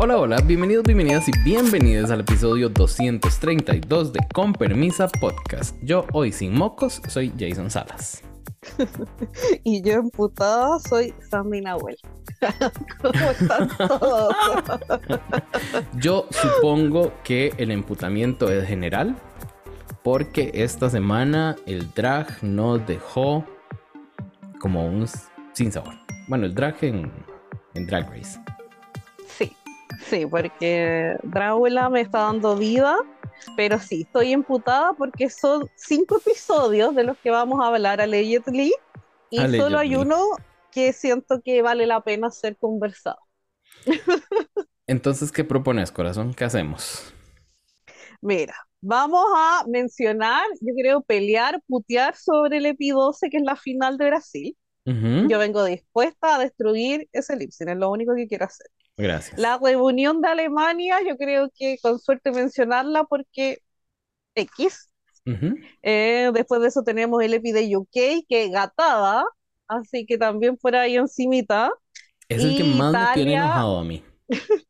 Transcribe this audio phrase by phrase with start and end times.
[0.00, 5.74] Hola, hola, bienvenidos, bienvenidas y bienvenidos al episodio 232 de Con Permisa Podcast.
[5.82, 8.22] Yo hoy sin mocos soy Jason Salas.
[9.64, 11.96] y yo emputada soy Sandy Nahuel.
[13.02, 14.34] ¿Cómo están todos?
[16.00, 19.16] yo supongo que el emputamiento es general
[20.04, 23.44] porque esta semana el drag nos dejó
[24.60, 25.08] como un
[25.54, 25.94] sin sabor.
[26.28, 27.10] Bueno, el drag en,
[27.74, 28.38] en Drag Race.
[30.06, 32.96] Sí, porque Drácula me está dando vida,
[33.56, 38.72] pero sí, estoy emputada porque son cinco episodios de los que vamos a hablar allegedly
[39.30, 40.16] y solo hay uno
[40.70, 43.18] que siento que vale la pena ser conversado.
[44.86, 46.32] Entonces, ¿qué propones, corazón?
[46.34, 47.12] ¿Qué hacemos?
[48.20, 53.56] Mira, vamos a mencionar, yo creo, pelear, putear sobre el EPI 12, que es la
[53.56, 54.56] final de Brasil.
[54.84, 58.68] Yo vengo dispuesta a destruir ese Lipsin, es lo único que quiero hacer.
[58.98, 59.38] Gracias.
[59.38, 63.58] La reunión de Alemania, yo creo que con suerte mencionarla porque
[64.34, 64.90] X.
[65.82, 69.24] Eh, después de eso tenemos el EPI de UK, que gatada,
[69.66, 71.70] así que también por ahí encimita.
[72.28, 74.02] Es el que más me tiene enojado a mí.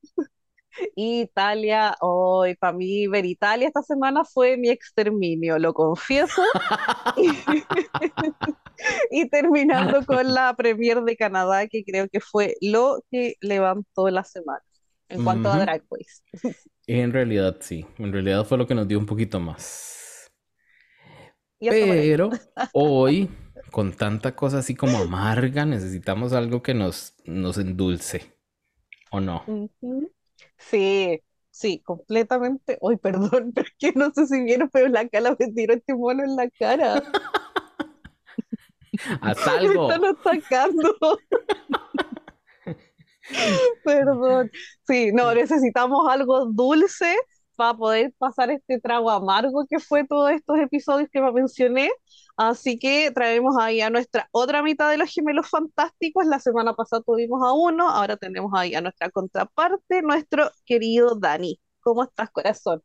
[0.96, 6.42] Italia, hoy para mí ver Italia esta semana fue mi exterminio, lo confieso.
[9.10, 14.24] y, terminando con la Premier de Canadá, que creo que fue lo que levantó la
[14.24, 14.62] semana
[15.08, 16.56] en cuanto a Drag Race.
[16.86, 20.30] en realidad sí, en realidad fue lo que nos dio un poquito más.
[21.60, 22.30] Pero
[22.72, 23.28] hoy,
[23.70, 28.38] con tanta cosa así como amarga, necesitamos algo que nos, nos endulce.
[29.10, 29.42] ¿O no?
[30.58, 31.20] Sí,
[31.50, 32.78] sí, completamente.
[32.80, 35.94] Uy, perdón, pero es que no sé si vieron, pero la cara me tiró este
[35.94, 37.02] mono en la cara.
[39.20, 39.88] Haz algo.
[39.88, 40.96] Me están atacando.
[43.84, 44.50] Perdón.
[44.86, 47.14] Sí, no, necesitamos algo dulce
[47.56, 51.90] para poder pasar este trago amargo que fue todos estos episodios que me mencioné.
[52.38, 56.24] Así que traemos ahí a nuestra otra mitad de los gemelos fantásticos.
[56.26, 61.60] La semana pasada tuvimos a uno, ahora tenemos ahí a nuestra contraparte, nuestro querido Dani.
[61.80, 62.82] ¿Cómo estás, corazón?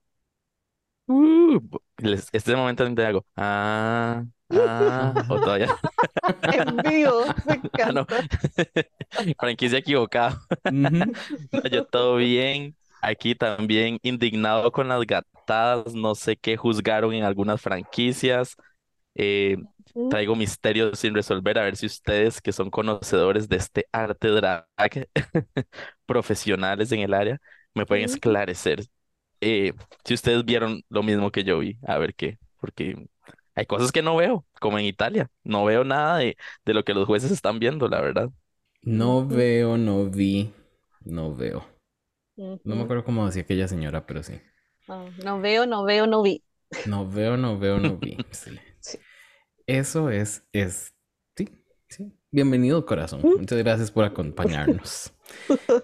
[1.07, 1.59] Uh,
[2.31, 3.25] este momento te hago.
[3.35, 5.67] Ah, ah, o todavía.
[6.53, 8.05] en vivo, me ah, encanta.
[9.39, 10.41] Franquicia equivocada.
[11.71, 12.75] Yo todo bien.
[13.01, 18.55] Aquí también indignado con las gatadas, no sé qué juzgaron en algunas franquicias.
[19.15, 19.57] Eh,
[20.07, 24.67] traigo misterios sin resolver, a ver si ustedes que son conocedores de este arte drag,
[26.05, 27.39] profesionales en el área,
[27.73, 28.85] me pueden esclarecer.
[29.41, 29.73] Eh,
[30.05, 33.07] si ustedes vieron lo mismo que yo vi, a ver qué, porque
[33.55, 36.93] hay cosas que no veo, como en Italia, no veo nada de, de lo que
[36.93, 38.29] los jueces están viendo, la verdad.
[38.99, 40.53] No veo, no vi,
[41.03, 41.65] no veo.
[42.65, 44.41] No me acuerdo cómo decía aquella señora, pero sí.
[44.87, 46.43] Ah, no veo, no veo, no vi.
[46.85, 48.23] No veo, no veo, no vi.
[48.31, 48.59] Sí.
[49.65, 50.93] Eso es, es,
[51.37, 51.47] sí,
[51.87, 52.11] sí.
[52.31, 53.21] Bienvenido, corazón.
[53.21, 53.39] Mm.
[53.39, 55.13] Muchas gracias por acompañarnos.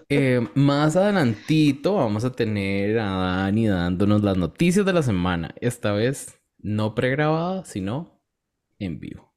[0.08, 5.54] Eh, más adelantito vamos a tener a Dani dándonos las noticias de la semana.
[5.60, 8.22] Esta vez no pregrabada, sino
[8.78, 9.34] en vivo.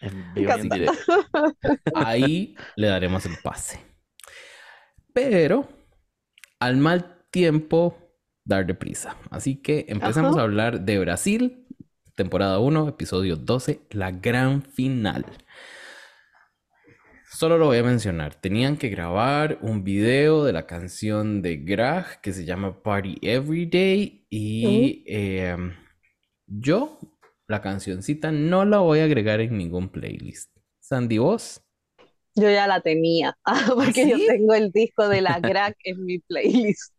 [0.00, 0.70] En vivo en
[1.94, 3.80] Ahí le daremos el pase.
[5.12, 5.68] Pero
[6.60, 7.98] al mal tiempo,
[8.44, 9.16] dar prisa.
[9.30, 11.63] Así que empezamos a hablar de Brasil
[12.14, 15.24] temporada 1, episodio 12, la gran final.
[17.30, 18.36] Solo lo voy a mencionar.
[18.36, 23.66] Tenían que grabar un video de la canción de Grag que se llama Party Every
[23.66, 24.24] Day.
[24.30, 25.74] Y em,
[26.46, 27.00] yo,
[27.48, 30.56] la cancioncita, no la voy a agregar en ningún playlist.
[30.78, 31.60] Sandy, ¿vos?
[32.36, 33.36] Yo ya la tenía,
[33.74, 36.94] porque yo tengo el disco de la Grag en mi playlist.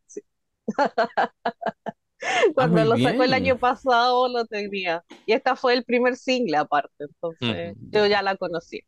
[2.21, 5.03] Ah, Cuando lo sacó el año pasado lo tenía.
[5.25, 8.81] Y esta fue el primer single aparte, entonces yo ya la conocí.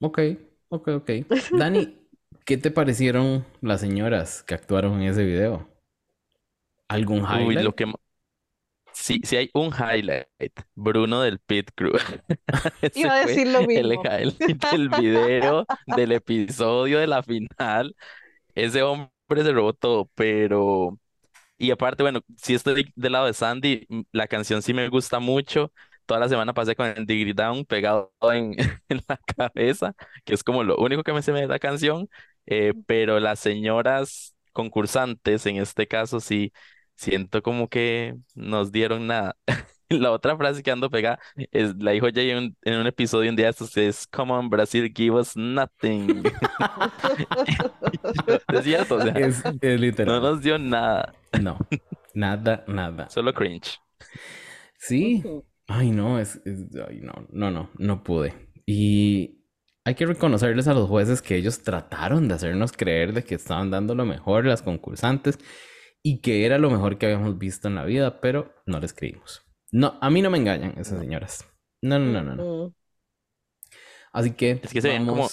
[0.00, 0.18] Ok,
[0.68, 1.10] ok, ok.
[1.58, 1.96] Dani,
[2.44, 5.68] ¿qué te parecieron las señoras que actuaron en ese video?
[6.88, 7.60] ¿Algún highlight?
[7.60, 7.86] lo que...
[8.92, 10.26] Sí, sí hay un highlight.
[10.74, 11.92] Bruno del Pit Crew.
[12.94, 13.92] Iba a decir lo mismo.
[13.92, 17.96] El highlight del video, del episodio de la final.
[18.54, 20.98] Ese hombre se robó todo, pero
[21.64, 25.72] y aparte, bueno, si estoy del lado de Sandy, la canción sí me gusta mucho.
[26.06, 28.56] Toda la semana pasé con el Diggy Down pegado en,
[29.08, 29.94] la cabeza,
[30.24, 32.08] que es como lo único que me se me de la canción.
[32.46, 36.52] Eh, pero las señoras concursantes, en este caso, sí,
[36.96, 39.36] siento como que nos dieron nada.
[40.00, 41.18] La otra frase que ando pegada
[41.52, 44.92] es, la dijo Jay en, en un episodio un día estos, es Come on Brasil,
[44.94, 46.22] give us nothing.
[48.52, 50.22] es cierto, o sea, Es, es no literal.
[50.22, 51.58] nos dio nada, No,
[52.14, 53.08] nada, nada.
[53.10, 53.80] solo cringe.
[54.78, 55.22] Sí.
[55.66, 58.34] Ay, no, es, es- ay, no, no, no, no pude.
[58.66, 59.40] Y
[59.84, 63.70] hay que reconocerles a los jueces que ellos trataron de hacernos creer de que estaban
[63.70, 65.38] dando lo mejor las concursantes
[66.02, 69.42] y que era lo mejor que habíamos visto en la vida, pero no les creímos.
[69.80, 71.44] No, a mí no me engañan esas señoras.
[71.82, 72.44] No, no, no, no, no.
[72.44, 72.74] Ujú.
[74.12, 75.28] Así que Es que se ven como-.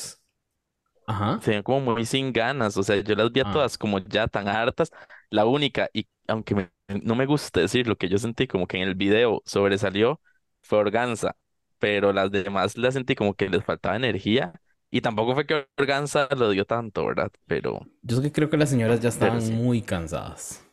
[1.08, 1.40] Ajá.
[1.42, 3.52] Se ven como muy sin ganas, o sea, yo las vi a Ah.
[3.54, 4.92] todas como ya tan hartas.
[5.30, 6.72] La única, y aunque me-
[7.04, 10.22] no me gusta decir lo que yo sentí, como que en el video sobresalió,
[10.62, 11.36] fue Organza,
[11.80, 14.54] pero las demás las sentí como que les faltaba energía.
[14.92, 17.32] Y tampoco fue que Organza lo dio tanto, ¿verdad?
[17.48, 19.52] Pero Yo es que creo que las señoras ya estaban sí.
[19.54, 20.66] muy cansadas.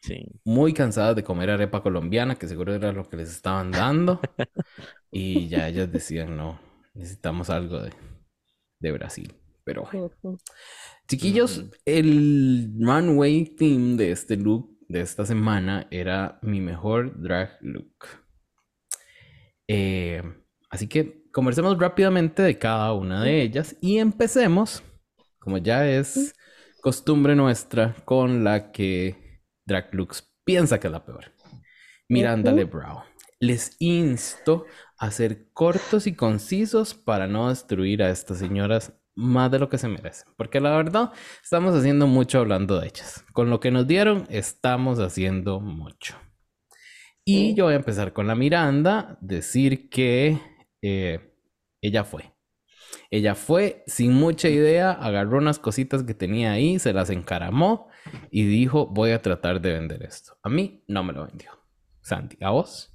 [0.00, 0.26] Sí.
[0.44, 4.20] muy cansadas de comer arepa colombiana, que seguro era lo que les estaban dando.
[5.10, 6.60] Y ya ellas decían, no,
[6.92, 7.92] necesitamos algo de,
[8.78, 9.34] de Brasil.
[9.64, 10.38] Pero bueno.
[11.08, 18.06] Chiquillos, el runway theme de este look de esta semana era mi mejor drag look.
[19.66, 20.22] Eh,
[20.70, 24.82] así que conversemos rápidamente de cada una de ellas y empecemos,
[25.38, 26.34] como ya es
[26.80, 29.27] costumbre nuestra, con la que
[29.92, 31.32] Looks piensa que es la peor.
[32.08, 32.58] Miranda Ujú.
[32.58, 33.02] Lebrow.
[33.40, 34.66] Les insto
[34.98, 39.78] a ser cortos y concisos para no destruir a estas señoras más de lo que
[39.78, 40.32] se merecen.
[40.36, 41.12] Porque la verdad,
[41.42, 43.24] estamos haciendo mucho hablando de ellas.
[43.32, 46.16] Con lo que nos dieron, estamos haciendo mucho.
[47.24, 50.40] Y yo voy a empezar con la Miranda, decir que
[50.82, 51.34] eh,
[51.82, 52.32] ella fue.
[53.10, 57.87] Ella fue sin mucha idea, agarró unas cositas que tenía ahí, se las encaramó
[58.30, 60.34] y dijo, voy a tratar de vender esto.
[60.42, 61.50] A mí no me lo vendió.
[62.02, 62.92] Santi, ¿a vos?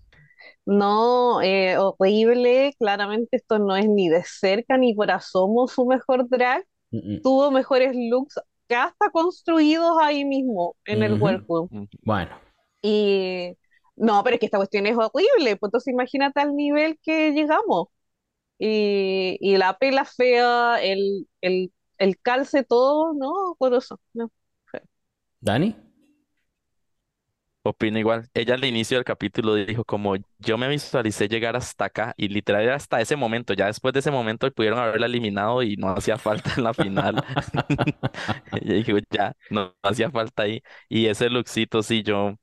[0.65, 2.73] No, eh, horrible.
[2.79, 6.65] Claramente esto no es ni de cerca ni por asomo su mejor drag.
[6.91, 7.21] Mm, mm.
[7.21, 11.69] Tuvo mejores looks que hasta construidos ahí mismo en el workroom.
[12.03, 12.37] Bueno,
[12.81, 13.57] Y
[13.95, 15.55] no, pero es que esta cuestión es horrible.
[15.57, 17.87] Pues entonces imagínate al nivel que llegamos.
[18.59, 24.31] Y, y la pela fea, el, el, el calce, todo, no, por eso, no.
[25.43, 25.75] Dani.
[27.65, 28.29] Opino igual.
[28.33, 32.63] Ella al inicio del capítulo dijo como yo me visualicé llegar hasta acá y literal
[32.63, 33.53] era hasta ese momento.
[33.53, 37.23] Ya después de ese momento pudieron haberla eliminado y no hacía falta en la final.
[38.51, 40.61] Ella dijo ya, no, no hacía falta ahí.
[40.89, 42.35] Y ese lookcito sí, yo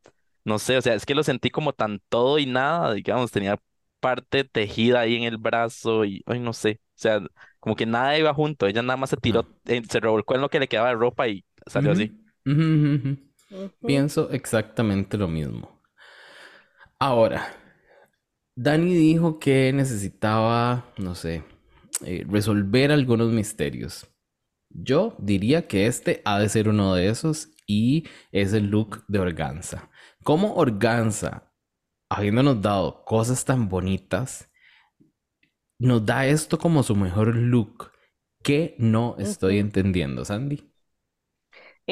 [0.44, 3.58] no sé, o sea, es que lo sentí como tan todo y nada, digamos, tenía
[4.00, 7.20] parte tejida ahí en el brazo y, ay, no sé, o sea,
[7.58, 8.67] como que nada iba junto.
[8.67, 11.29] Ella nada más se tiró, eh, se revolcó en lo que le quedaba de ropa
[11.29, 12.11] y salió así.
[13.87, 15.82] Pienso exactamente lo mismo.
[16.98, 17.46] Ahora,
[18.54, 21.42] Dani dijo que necesitaba, no sé,
[22.04, 24.06] eh, resolver algunos misterios.
[24.69, 29.19] Yo diría que este ha de ser uno de esos y es el look de
[29.19, 29.90] Organza.
[30.22, 31.52] ¿Cómo Organza,
[32.08, 34.50] habiéndonos dado cosas tan bonitas,
[35.78, 37.93] nos da esto como su mejor look?
[38.43, 40.69] ¿Qué no estoy entendiendo, Sandy?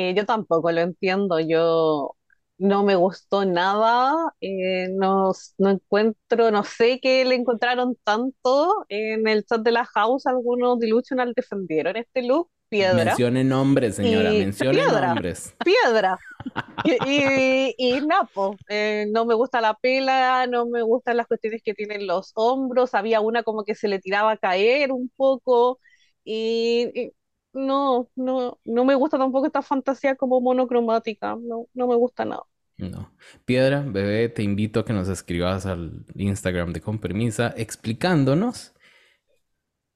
[0.00, 2.14] Eh, yo tampoco lo entiendo, yo
[2.58, 9.26] no me gustó nada, eh, no, no encuentro, no sé qué le encontraron tanto en
[9.26, 14.38] el chat de la house, algunos delusional defendieron este look, piedra, Mencione nombres, señora, Y-
[14.38, 15.06] mencione piedra.
[15.08, 15.54] nombres.
[15.64, 16.18] piedra.
[16.84, 21.62] Y, y, y Napo, eh, no me gusta la pela, no me gustan las cuestiones
[21.64, 25.80] que tienen los hombros, había una como que se le tiraba a caer un poco
[26.25, 27.12] y, y
[27.52, 32.43] no, no, no me gusta tampoco esta fantasía como monocromática, no, no me gusta nada.
[32.76, 33.12] No.
[33.45, 38.73] Piedra, bebé, te invito a que nos escribas al Instagram de Con Permisa explicándonos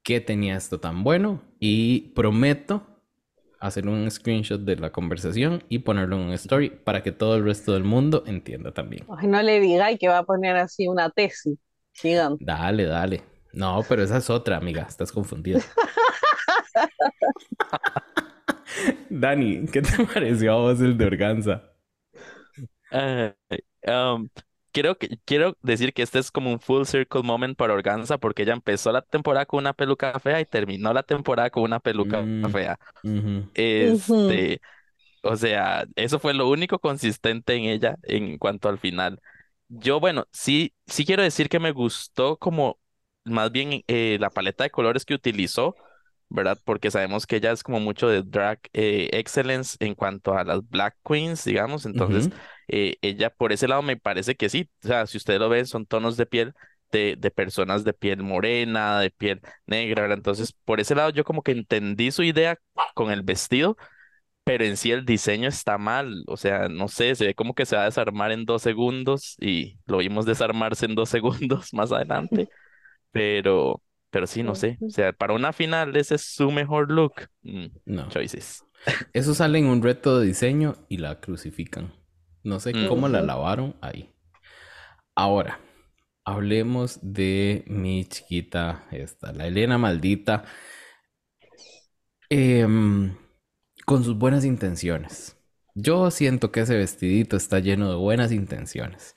[0.02, 2.92] qué tenía esto tan bueno y prometo
[3.60, 7.44] hacer un screenshot de la conversación y ponerlo en un story para que todo el
[7.44, 9.06] resto del mundo entienda también.
[9.16, 11.56] Ay, no le digáis que va a poner así una tesis
[11.92, 12.44] gigante.
[12.44, 13.22] Dale, dale.
[13.52, 15.60] No, pero esa es otra, amiga, estás confundida.
[19.10, 21.62] Dani, ¿qué te pareció a vos el de Organza?
[22.90, 23.32] Ay,
[23.86, 24.28] um,
[24.72, 28.52] quiero quiero decir que este es como un full circle moment para Organza porque ella
[28.54, 32.52] empezó la temporada con una peluca fea y terminó la temporada con una peluca Mm.
[32.52, 32.78] fea.
[33.54, 34.60] Este,
[35.22, 39.20] o sea, eso fue lo único consistente en ella en cuanto al final.
[39.68, 42.80] Yo, bueno, sí, sí quiero decir que me gustó como
[43.24, 45.76] más bien eh, la paleta de colores que utilizó,
[46.32, 46.58] ¿verdad?
[46.64, 50.68] Porque sabemos que ella es como mucho de drag eh, excellence en cuanto a las
[50.68, 51.86] Black Queens, digamos.
[51.86, 52.36] Entonces, Ujú.
[52.68, 54.70] eh, ella por ese lado me parece que sí.
[54.84, 56.54] O sea, si ustedes lo ven, son tonos de piel
[56.90, 60.18] de, de personas de piel morena, de piel negra, ¿verdad?
[60.18, 62.58] Entonces, por ese lado yo como que entendí su idea
[62.94, 63.76] con el vestido,
[64.44, 66.24] pero en sí el diseño está mal.
[66.26, 69.36] O sea, no sé, se ve como que se va a desarmar en dos segundos
[69.40, 72.48] y lo vimos desarmarse en dos segundos más adelante.
[73.12, 74.78] Pero, pero sí, no sé.
[74.80, 77.14] O sea, para una final, ese es su mejor look.
[77.42, 78.08] Mm, No.
[78.10, 78.64] choices.
[79.12, 81.92] Eso sale en un reto de diseño y la crucifican.
[82.44, 82.88] No sé Mm.
[82.88, 84.14] cómo la lavaron ahí.
[85.14, 85.60] Ahora,
[86.24, 90.44] hablemos de mi chiquita, esta, la Elena maldita,
[92.30, 93.14] em,
[93.86, 95.36] con sus buenas intenciones.
[95.74, 99.14] Yo siento que ese vestidito está lleno de buenas intenciones.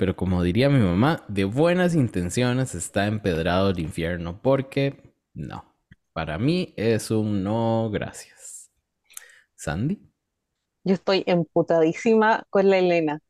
[0.00, 5.76] Pero como diría mi mamá, de buenas intenciones está empedrado el infierno, porque no.
[6.14, 8.70] Para mí es un no, gracias.
[9.56, 10.00] Sandy.
[10.84, 13.20] Yo estoy emputadísima con la Elena.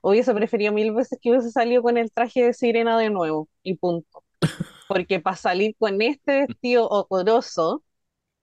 [0.00, 3.76] Hubiese preferido mil veces que hubiese salido con el traje de sirena de nuevo y
[3.76, 4.24] punto.
[4.88, 7.82] Porque para salir con este vestido horroroso,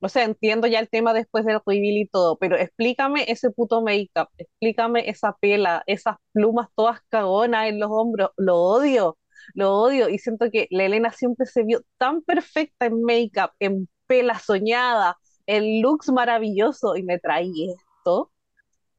[0.01, 3.81] o sea, entiendo ya el tema después del reveal y todo, pero explícame ese puto
[3.83, 9.17] make-up, explícame esa pela, esas plumas todas cagonas en los hombros, lo odio,
[9.55, 13.87] lo odio y siento que la Elena siempre se vio tan perfecta en make-up, en
[14.07, 18.31] pela soñada, en looks maravilloso y me trae esto.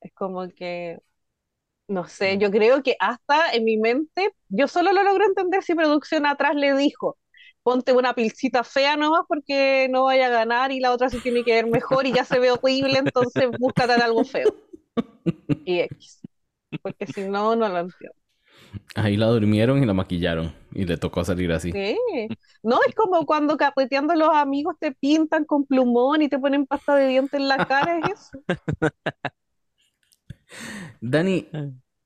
[0.01, 0.99] Es como que,
[1.89, 2.39] no sé, Mm.
[2.39, 6.55] yo creo que hasta en mi mente, yo solo lo logro entender si producción atrás
[6.57, 7.19] le dijo,
[7.63, 11.45] ponte una pilcita fea nomás porque no vaya a ganar y la otra se tiene
[11.45, 14.55] que ver mejor y ya se ve horrible, entonces búscate algo feo.
[15.65, 16.21] Y X.
[16.83, 18.17] Porque si no, no lo entiendo.
[18.95, 20.55] Ahí la durmieron y la maquillaron.
[20.73, 21.73] Y le tocó salir así.
[21.73, 21.97] ¿Qué?
[22.63, 26.95] No, es como cuando carreteando los amigos te pintan con plumón y te ponen pasta
[26.97, 28.43] de dientes en la cara, es eso.
[31.01, 31.49] Dani,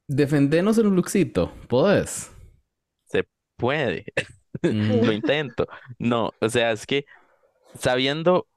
[0.07, 1.53] defendenos el lookcito.
[1.69, 2.33] ¿Podés?
[3.05, 4.05] Se puede.
[4.89, 5.67] Mm, Lo intento.
[5.99, 7.07] No, o sea, es que
[7.75, 8.49] sabiendo,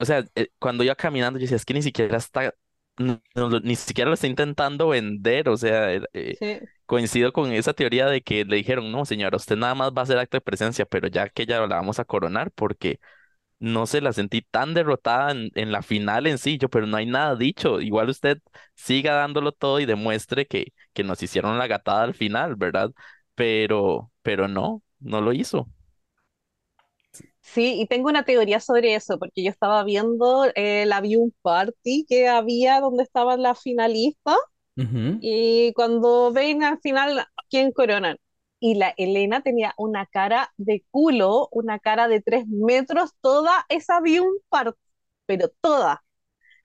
[0.00, 2.54] o sea, eh, cuando iba caminando, yo decía, es que ni siquiera está,
[2.98, 6.60] no- no ni siquiera lo está intentando vender, o sea, eh, Sí.
[6.86, 10.04] coincido con esa teoría de que le dijeron, no, señora, usted nada más va a
[10.04, 13.00] hacer acto de presencia, pero ya que ya la vamos a coronar, porque
[13.58, 16.96] no se la sentí tan derrotada en, en la final en sí, yo, pero no
[16.96, 18.38] hay nada dicho, igual usted
[18.74, 22.90] siga dándolo todo y demuestre que, que nos hicieron la gatada al final, ¿verdad?
[23.34, 25.68] Pero, pero no, no lo hizo.
[27.40, 32.04] Sí, y tengo una teoría sobre eso, porque yo estaba viendo eh, la Viewing Party
[32.08, 34.36] que había donde estaban las finalistas
[34.76, 35.20] ujú.
[35.20, 38.18] y cuando ven al final quién coronan.
[38.60, 44.00] Y la Elena tenía una cara de culo, una cara de tres metros, toda esa
[44.00, 44.78] Viewing Party,
[45.26, 46.04] pero toda.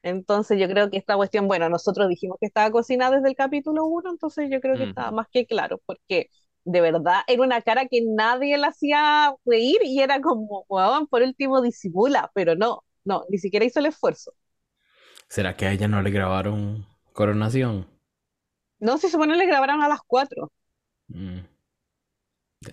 [0.03, 3.85] Entonces yo creo que esta cuestión, bueno, nosotros dijimos que estaba cocinada desde el capítulo
[3.85, 5.13] 1, entonces yo creo que estaba Ujú.
[5.13, 6.29] más que claro, porque
[6.65, 11.21] de verdad era una cara que nadie la hacía reír y era como, weón, por
[11.23, 14.33] último disimula, pero no, no, ni siquiera hizo el esfuerzo.
[15.29, 17.87] ¿Será que a ella no le grabaron coronación?
[18.81, 20.51] No, si se supone le grabaron a las 4.
[21.13, 21.45] Mm,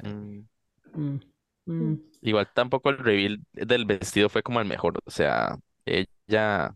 [0.02, 0.46] Mm,
[0.94, 1.18] mm,
[1.66, 1.96] mm.
[2.22, 6.74] Igual tampoco el reveal del vestido fue como el mejor, o sea, ella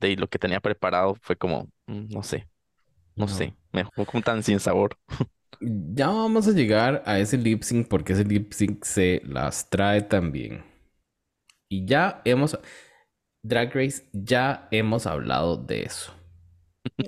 [0.00, 2.48] de lo que tenía preparado fue como, no sé,
[3.16, 3.28] no No.
[3.28, 4.98] sé, me dejó como tan sin sabor.
[5.60, 10.02] Ya vamos a llegar a ese lip sync porque ese lip sync se las trae
[10.02, 10.64] también.
[11.68, 12.58] Y ya hemos,
[13.42, 16.12] Drag Race, ya hemos hablado de eso.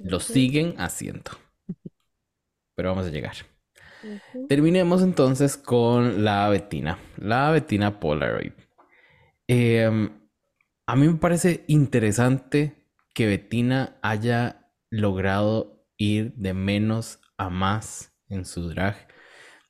[0.03, 1.31] Lo siguen haciendo.
[2.75, 3.35] Pero vamos a llegar.
[4.49, 6.99] Terminemos entonces con la Betina.
[7.17, 8.53] La Betina Polaroid.
[9.49, 10.11] Em,
[10.87, 12.75] a mí me parece interesante
[13.15, 19.09] que Betina haya logrado ir de menos a más en su drag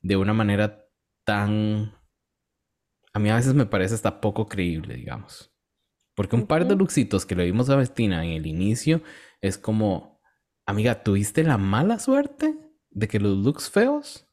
[0.03, 0.85] de una manera
[1.25, 1.95] tan...
[3.13, 5.53] A mí a veces me parece hasta poco creíble, digamos.
[6.15, 9.03] Porque un par de looksitos que le vimos a Betina en el inicio
[9.41, 10.21] es como,
[10.67, 12.59] amiga, ¿tuviste la mala suerte
[12.91, 14.29] de que los looks feos,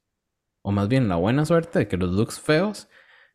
[0.61, 2.89] o más bien la buena suerte de que los looks feos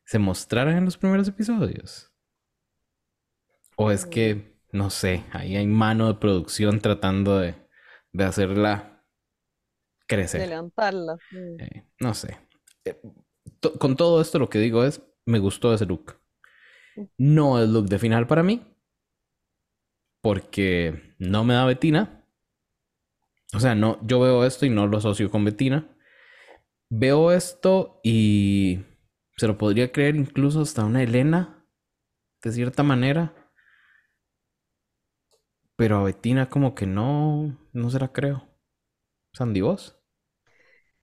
[0.05, 2.13] se mostraran en los primeros episodios?
[3.77, 7.55] O es que, no sé, ahí hay mano de producción tratando de,
[8.13, 8.90] de hacerla
[10.11, 10.49] De crecer.
[10.49, 11.15] levantarla.
[11.31, 11.61] Mm.
[11.61, 12.39] Eh, no sé.
[12.85, 13.01] Eh,
[13.61, 16.19] to- con todo esto lo que digo es, me gustó ese look.
[17.19, 18.63] No es look de final para mí.
[20.23, 22.27] Porque no me da Betina.
[23.55, 25.97] O sea, no, yo veo esto y no lo asocio con Betina.
[26.91, 28.85] Veo esto y
[29.37, 31.67] se lo podría creer incluso hasta una Elena,
[32.43, 33.35] de cierta manera.
[35.77, 38.49] Pero a Betina como que no, no se la creo.
[39.33, 40.00] Sandy, vos.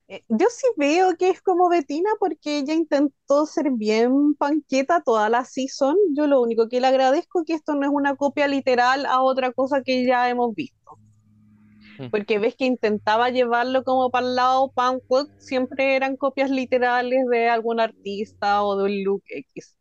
[0.09, 5.29] Eh, Yo sí veo que es como Betina porque ella intentó ser bien panqueta toda
[5.29, 5.95] la season.
[6.15, 9.21] Yo lo único que le agradezco es que esto no es una copia literal a
[9.21, 10.99] otra cosa que ya hemos visto.
[11.99, 12.09] Mm.
[12.09, 17.25] Porque ves que intentaba llevarlo como para el lado punk rock, siempre eran copias literales
[17.29, 19.75] de algún artista o de un look X.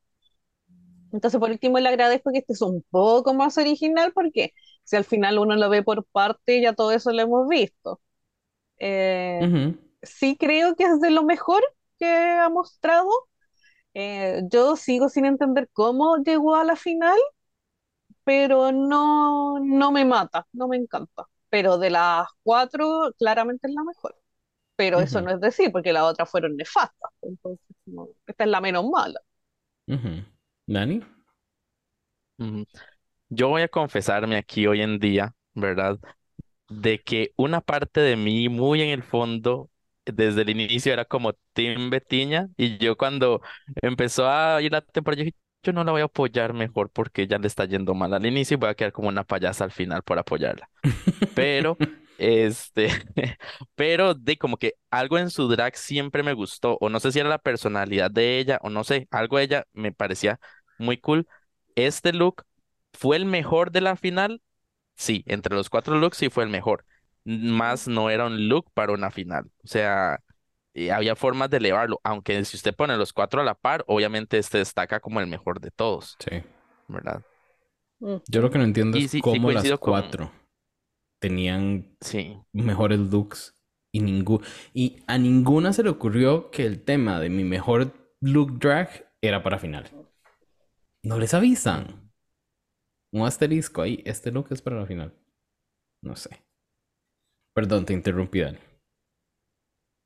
[1.13, 4.53] Entonces, por último, le agradezco que este es un poco más original porque
[4.85, 8.01] si al final uno lo ve por parte, ya todo eso lo hemos visto.
[8.79, 9.86] Eh, Ujú.
[10.07, 11.63] Sí creo que es de lo mejor
[11.99, 13.11] que ha mostrado.
[13.95, 17.19] Eh, yo sigo sin entender cómo llegó a la final,
[18.25, 21.27] pero no, no me mata, no me encanta.
[21.49, 24.17] Pero de las cuatro, claramente es la mejor.
[24.77, 27.11] Pero eso no es decir, porque las otras fueron nefastas.
[27.23, 29.21] Entonces, no, esta es la menos mala.
[29.89, 30.23] Ujú.
[30.67, 31.03] ¿Dani?
[32.39, 32.67] Ujú.
[33.31, 35.99] Yo voy a confesarme aquí hoy en día, ¿verdad?
[36.69, 39.71] De que una parte de mí, muy en el fondo,
[40.07, 43.41] desde el inicio era como Team Betiña, y yo cuando
[43.83, 47.27] empezó a ir la temporada, yo dije, yo no la voy a apoyar mejor porque
[47.27, 49.73] ya le está yendo mal al inicio y voy a quedar como una payasa al
[49.73, 50.71] final por apoyarla.
[51.35, 51.77] Pero,
[52.19, 52.89] este,
[53.75, 57.21] pero de como que algo en su drag siempre me gustó, o no sé si
[57.21, 60.41] era la personalidad de ella, o no sé, algo de ella me parecía
[60.79, 61.27] muy cool.
[61.75, 62.45] Este look
[62.93, 64.43] fue el mejor de la final,
[64.97, 66.85] sí, entre los cuatro looks sí fue el mejor,
[67.27, 70.21] más no era un look para una final, o sea,
[70.75, 74.39] eh, había formas de elevarlo, aunque si usted pone los cuatro a la par, obviamente
[74.39, 76.43] este destaca como el mejor de todos, Sí.
[76.89, 77.23] ¿verdad?
[78.29, 80.31] Yo lo que no entiendo Y es sí, sí cómo las coincido con, cuatro
[81.21, 82.37] tenían sí.
[82.53, 83.55] mejores looks
[83.93, 84.03] y
[84.75, 89.43] y a ninguna se le ocurrió que el tema de mi mejor look drag era
[89.43, 89.91] para final.
[91.03, 92.13] No les avisan.
[93.13, 95.13] Un asterisco ahí, este look es para la final.
[96.03, 96.46] No sé.
[97.57, 98.59] Perdón, te interrumpí, Dani.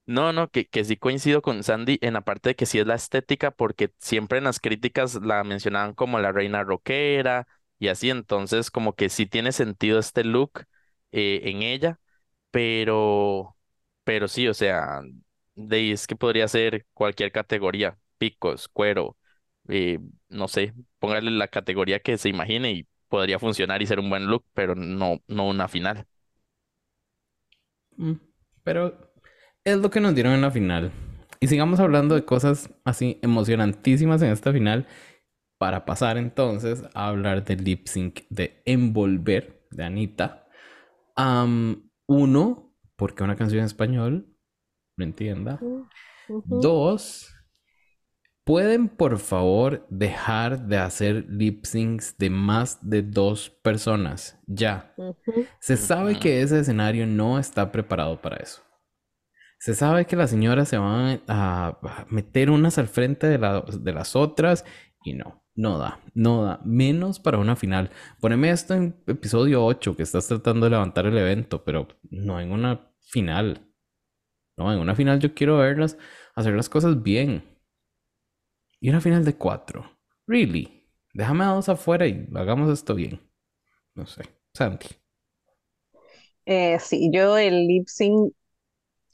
[0.06, 2.86] No, no, que, que sí coincido con Sandy en la parte de que sí es
[2.86, 7.46] la estética, porque siempre en las críticas la mencionaban como la reina rockera
[7.78, 10.64] y así, entonces como que sí tiene sentido este look
[11.12, 12.00] eh, en ella,
[12.50, 13.56] pero,
[14.04, 15.02] pero sí, o sea,
[15.54, 19.16] de es que podría ser cualquier categoría, picos, cuero,
[19.68, 24.10] eh, no sé, póngale la categoría que se imagine y podría funcionar y ser un
[24.10, 26.06] buen look, pero no, no una final.
[28.00, 28.14] Mm,
[28.64, 29.12] Pero
[29.64, 30.90] es lo que nos dieron en la final.
[31.38, 34.86] Y sigamos hablando de cosas así emocionantísimas en esta final
[35.58, 40.48] para pasar entonces a hablar del lip sync de Envolver de Anita.
[42.06, 44.34] Uno, porque una canción en español,
[44.96, 45.60] no entienda.
[46.28, 47.32] Dos,
[48.50, 54.38] ¿pueden por favor dejar de hacer lip syncs de más de dos personas?
[54.46, 54.92] Ya.
[55.60, 58.62] Se sabe que ese escenario no está preparado para eso.
[59.58, 63.60] Se sabe que las señoras se van a, a meter unas al frente de, la-
[63.62, 64.64] de las otras
[65.04, 66.60] y no, no da, no da.
[66.64, 67.90] Menos para una final.
[68.20, 72.52] Poneme esto en episodio 8 que estás tratando de levantar el evento, pero no en
[72.52, 73.66] una final.
[74.56, 75.98] No, en una final yo quiero verlas
[76.34, 77.44] hacer las cosas bien.
[78.80, 79.98] Y una final de cuatro.
[80.26, 80.88] Really.
[81.12, 83.20] Déjame a dos afuera y hagamos esto bien.
[83.94, 84.22] No sé.
[84.54, 84.88] Santi.
[86.46, 88.32] Eh, sí, yo el lip sync,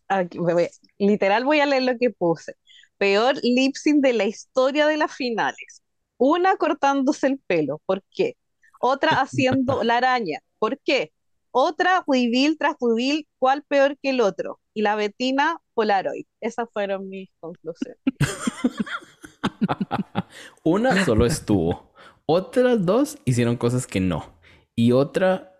[0.08, 2.54] aquí, me voy- literal voy a leer lo que puse.
[2.98, 5.82] Peor lip sync de la historia de las finales.
[6.18, 8.36] Una cortándose el pelo, ¿por qué?
[8.80, 11.12] Otra haciendo la araña, ¿por qué?
[11.52, 14.60] Otra reveal tras reveal, ¿cuál peor que el otro?
[14.74, 16.26] Y la Betina Polaroid.
[16.40, 17.98] Esas fueron mis conclusiones.
[20.64, 21.92] Una solo estuvo.
[22.26, 24.38] Otras dos hicieron cosas que no.
[24.74, 25.52] Y otra.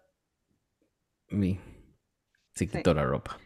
[1.31, 1.59] mi,
[2.55, 2.71] Se Sí.
[2.71, 3.39] quitó la ropa.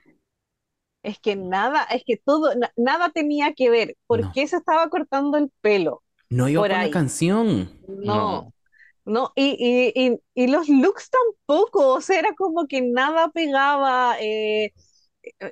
[1.03, 3.96] Es que nada, es que todo, na- nada tenía que ver.
[4.07, 4.33] ¿Por No.
[4.35, 6.03] qué se estaba cortando el pelo?
[6.29, 7.81] No iba Por con la canción.
[7.88, 8.53] No.
[9.07, 14.16] No, y, y, y, y los looks tampoco, o sea, era como que nada pegaba.
[14.20, 14.72] eh,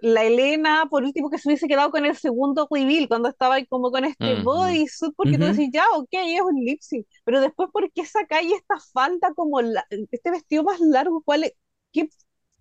[0.02, 3.66] la Elena, por último, que se hubiese quedado con el segundo reveal cuando estaba ahí
[3.66, 4.36] como con este Ujú.
[4.36, 5.46] bodysuit, porque tú Ujú.
[5.46, 9.60] decís, ya, ok, es un lip sync, pero después, ¿por qué sacáis esta falda como
[9.62, 11.22] la- este vestido más largo?
[11.22, 11.52] ¿Cuál es?
[11.92, 12.08] ¿Qué?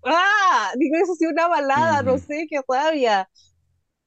[0.05, 0.71] ¡Ah!
[0.77, 2.19] Digo, eso sí, una balada, no Ujú.
[2.19, 3.29] sé, qué rabia.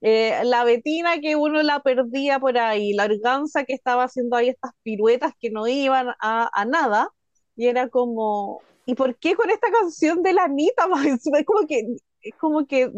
[0.03, 4.49] Eh, la Betina que uno la perdía por ahí, la Organza que estaba haciendo ahí
[4.49, 7.11] estas piruetas que no iban a, a nada,
[7.57, 10.87] y era como, ¿y por qué con esta canción de la Anita?
[11.05, 11.83] Es como que,
[12.23, 12.91] es como que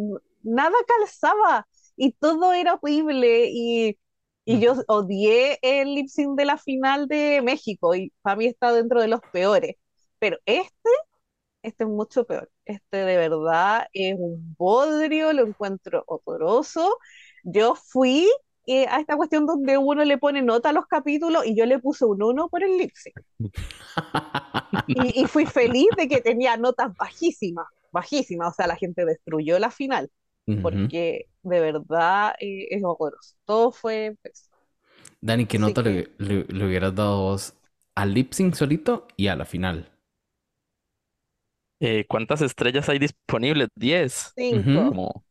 [0.42, 3.98] nada calzaba y todo era horrible y,
[4.44, 8.72] y yo odié el lip sync de la final de México y para mí está
[8.72, 9.76] dentro de los peores,
[10.18, 10.90] pero este
[11.62, 12.50] este es mucho peor.
[12.64, 16.98] Este de verdad es un bodrio, lo encuentro horroroso.
[17.44, 18.28] Yo fui
[18.66, 21.78] eh, a esta cuestión donde uno le pone nota a los capítulos y yo le
[21.78, 22.92] puse un 1 por el lip
[24.86, 28.48] y, y, fui feliz de que tenía notas bajísimas, bajísimas.
[28.48, 30.10] O sea, la gente destruyó la final
[30.60, 33.34] porque de verdad eh, es horroroso.
[33.44, 34.16] Todo fue...
[34.22, 34.50] Pues,
[35.20, 37.54] Dani, ¿qué nota Le, le, hubieras dado vos
[37.94, 39.90] al lip sync solito y a la final?
[41.80, 43.68] Eh, ¿cuántas estrellas hay disponibles?
[43.76, 44.32] ¿10?
[44.36, 44.90] Cinco.
[44.90, 45.24] Como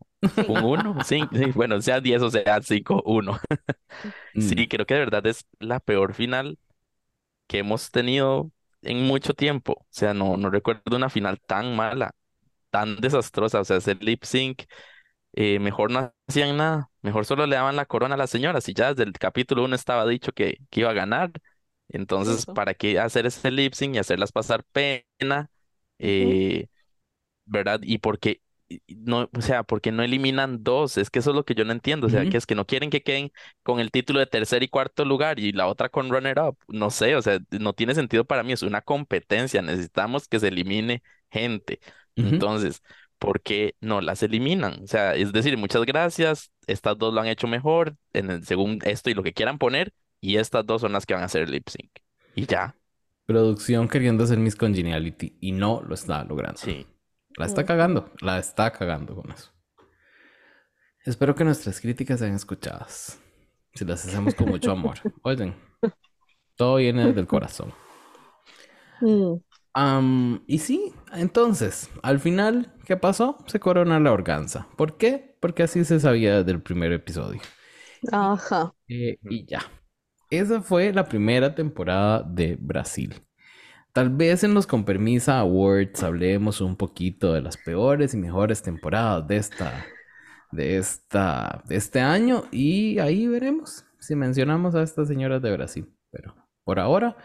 [0.69, 1.21] un 1, sí,
[1.56, 3.39] bueno, sea 10 o sea 5, 1.
[4.36, 4.69] Sí, mm.
[4.69, 6.58] creo que de verdad es la peor final
[7.47, 9.74] que hemos tenido en mucho tiempo.
[9.74, 12.12] O sea, no, no recuerdo una final tan mala,
[12.72, 13.62] tan desastrosa.
[13.62, 14.64] O sea, ese lip sync
[15.34, 18.74] eh, mejor no hacían nada, mejor solo le daban la corona a la señora, si
[18.74, 21.32] ya desde el capítulo 1 estaba dicho que, que iba a ganar,
[21.90, 25.50] entonces, ¿para qué hacer ese lip sync y hacerlas pasar pena?
[26.00, 26.68] Eh,
[27.46, 27.80] ¿verdad?
[27.84, 28.42] Y porque
[28.88, 31.74] no, o sea, porque no eliminan dos, es que eso es lo que yo no
[31.74, 33.32] entiendo, o sea, que es que no quieren que queden
[33.64, 36.90] con el título de tercer y cuarto lugar y la otra con runner up, no
[36.90, 41.04] sé, o sea, no tiene sentido para mí, es una competencia, necesitamos que se elimine
[41.30, 41.80] gente.
[42.15, 42.82] Entonces,
[43.19, 44.84] ¿por qué no las eliminan?
[44.84, 48.80] O sea, es decir, muchas gracias, estas dos lo han hecho mejor, en el, según
[48.84, 51.43] esto y lo que quieran poner, y estas dos son las que van a hacer
[51.43, 51.91] el lip sync.
[52.36, 52.76] Y ya.
[53.26, 56.60] Producción queriendo hacer Miss Congeniality y no lo está logrando.
[56.60, 56.88] Sí.
[57.38, 59.52] La está cagando, la está cagando con eso.
[61.06, 63.19] Espero que nuestras críticas sean escuchadas.
[63.74, 64.97] Si las hacemos con mucho amor.
[65.21, 65.56] Oigan,
[66.56, 67.71] todo viene desde el corazón.
[69.00, 69.51] Mm
[70.48, 73.38] y sí, entonces, al final, ¿qué pasó?
[73.48, 74.68] Se corona la organza.
[74.78, 75.38] ¿Por qué?
[75.40, 77.42] Porque así se sabía del primer episodio.
[78.12, 78.74] Ajá.
[78.88, 79.62] Eh, y ya.
[80.30, 83.22] Esa fue la primera temporada de Brasil.
[83.94, 88.62] Tal vez en los Con Permisa Awards hablemos un poquito de las peores y mejores
[88.62, 89.86] temporadas de esta,
[90.52, 95.94] de esta, de este año y ahí veremos si mencionamos a estas señoras de Brasil.
[96.10, 97.18] Pero por ahora,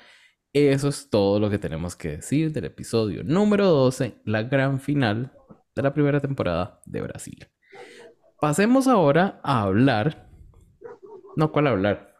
[0.65, 5.31] eso es todo lo que tenemos que decir del episodio número 12, la gran final
[5.75, 7.47] de la primera temporada de Brasil.
[8.41, 10.31] Pasemos ahora a hablar,
[11.37, 12.15] no cuál hablar,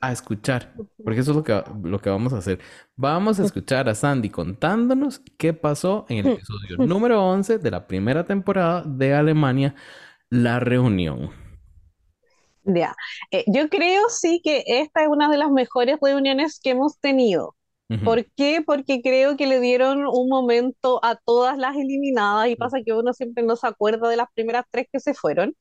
[0.00, 0.72] a escuchar,
[1.04, 2.58] porque eso es lo que, lo que vamos a hacer.
[2.96, 7.86] Vamos a escuchar a Sandy contándonos qué pasó en el episodio número 11 de la
[7.86, 9.74] primera temporada de Alemania,
[10.30, 11.30] la reunión.
[12.62, 12.96] Ya,
[13.30, 17.54] eh, yo creo sí que esta es una de las mejores reuniones que hemos tenido.
[18.02, 18.62] ¿Por qué?
[18.64, 23.12] Porque creo que le dieron un momento a todas las eliminadas y pasa que uno
[23.12, 25.54] siempre no se acuerda de las primeras tres que se fueron.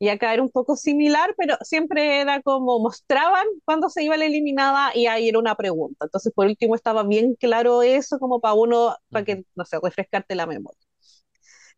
[0.00, 4.26] Y acá era un poco similar, pero siempre era como mostraban cuando se iba la
[4.26, 6.04] eliminada y ahí era una pregunta.
[6.04, 10.34] Entonces, por último, estaba bien claro eso como para uno, para que, no sé, refrescarte
[10.36, 10.78] la memoria.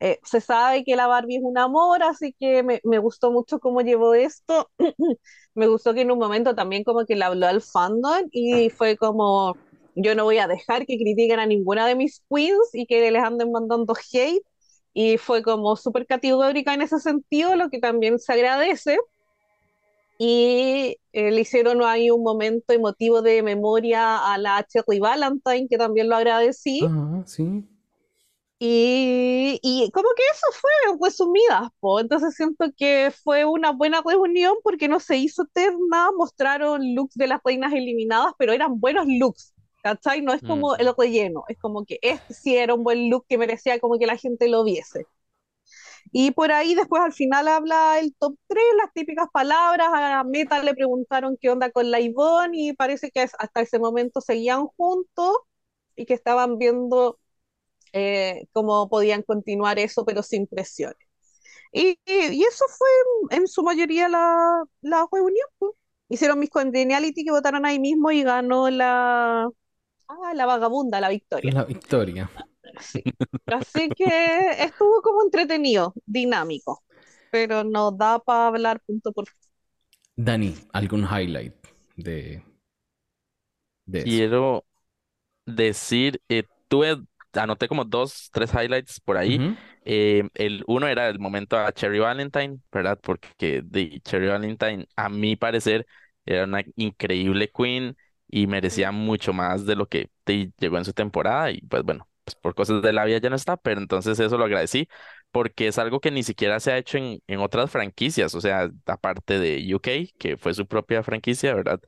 [0.00, 3.58] Eh, se sabe que la Barbie es un amor, así que me, me gustó mucho
[3.60, 4.70] cómo llevó esto.
[5.54, 8.96] me gustó que en un momento también como que le habló al fandom y fue
[8.96, 9.56] como
[10.02, 13.22] yo no voy a dejar que critiquen a ninguna de mis queens y que les
[13.22, 14.42] anden mandando hate.
[14.92, 18.98] Y fue como súper categórica en ese sentido, lo que también se agradece.
[20.18, 25.78] Y eh, le hicieron ahí un momento emotivo de memoria a la Cherry Valentine, que
[25.78, 26.82] también lo agradecí.
[27.24, 27.64] sí.
[28.62, 34.86] Y, y, como que eso fue resumidas, entonces siento que fue una buena reunión porque
[34.86, 39.54] no se hizo terna, mostraron looks de las reinas eliminadas, pero eran buenos looks.
[39.82, 40.22] ¿Cachai?
[40.22, 43.38] No es como el relleno, es como que este sí era un buen look que
[43.38, 45.06] merecía como que la gente lo viese.
[46.12, 50.62] Y por ahí después al final habla el top 3, las típicas palabras, a Meta
[50.62, 55.36] le preguntaron qué onda con la Ivonne y parece que hasta ese momento seguían juntos
[55.96, 57.18] y que estaban viendo
[57.92, 60.98] eh, cómo podían continuar eso, pero sin presiones.
[61.72, 65.46] Y, y, eso fue en su mayoría la, la reunión.
[65.58, 65.72] Pues.
[66.08, 69.48] Hicieron mis Congeniality que votaron ahí mismo y ganó la,
[70.10, 71.52] Ah, la vagabunda, la Victoria.
[71.52, 72.28] La Victoria.
[73.46, 76.82] Así que estuvo como entretenido, dinámico,
[77.30, 79.26] pero no da para hablar punto por
[80.16, 81.54] Dani, ¿algún highlight
[81.96, 82.42] de,
[83.92, 84.64] Quiero
[85.46, 86.96] decir, eh, tuve,
[87.34, 89.56] anoté como dos, tres highlights por ahí.
[89.84, 92.98] Eh, el uno era el momento a Cherry Valentine, ¿verdad?
[93.00, 95.86] Porque de Cherry Valentine, a mi parecer,
[96.26, 97.96] era una increíble queen
[98.30, 102.08] y merecía mucho más de lo que te llegó en su temporada y pues bueno,
[102.24, 104.88] pues por cosas de la vida ya no está, pero entonces eso lo agradecí
[105.30, 108.70] porque es algo que ni siquiera se ha hecho en, en otras franquicias, o sea,
[108.86, 109.88] aparte de UK,
[110.18, 111.80] que fue su propia franquicia, ¿verdad?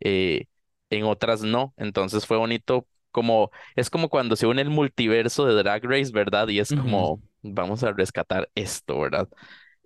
[0.00, 0.46] Eh,
[0.90, 5.54] en otras no, entonces fue bonito como, es como cuando se une el multiverso de
[5.62, 6.48] Drag Race, ¿verdad?
[6.48, 9.28] Y es como, vamos a rescatar esto, ¿verdad?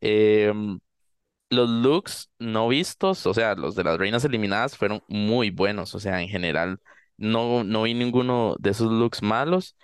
[0.00, 0.78] Em,
[1.52, 6.00] los looks no vistos, o sea, los de las reinas eliminadas fueron muy buenos, o
[6.00, 6.80] sea, en general
[7.16, 9.76] no, no vi ninguno de esos looks malos.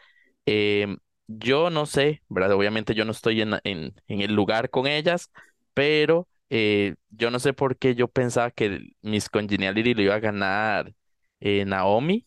[0.46, 2.52] Em, yo no sé, ¿verdad?
[2.52, 5.30] Obviamente yo no estoy en, en, en el lugar con ellas,
[5.74, 10.20] pero eh, yo no sé por qué yo pensaba que Miss Congeniality lo iba a
[10.20, 10.94] ganar
[11.40, 12.26] eh, Naomi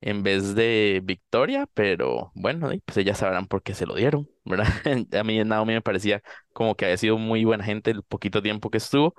[0.00, 4.66] en vez de Victoria, pero bueno, pues ellas sabrán por qué se lo dieron, ¿verdad?
[5.20, 8.70] A mí Naomi me parecía como que había sido muy buena gente el poquito tiempo
[8.70, 9.14] que estuvo.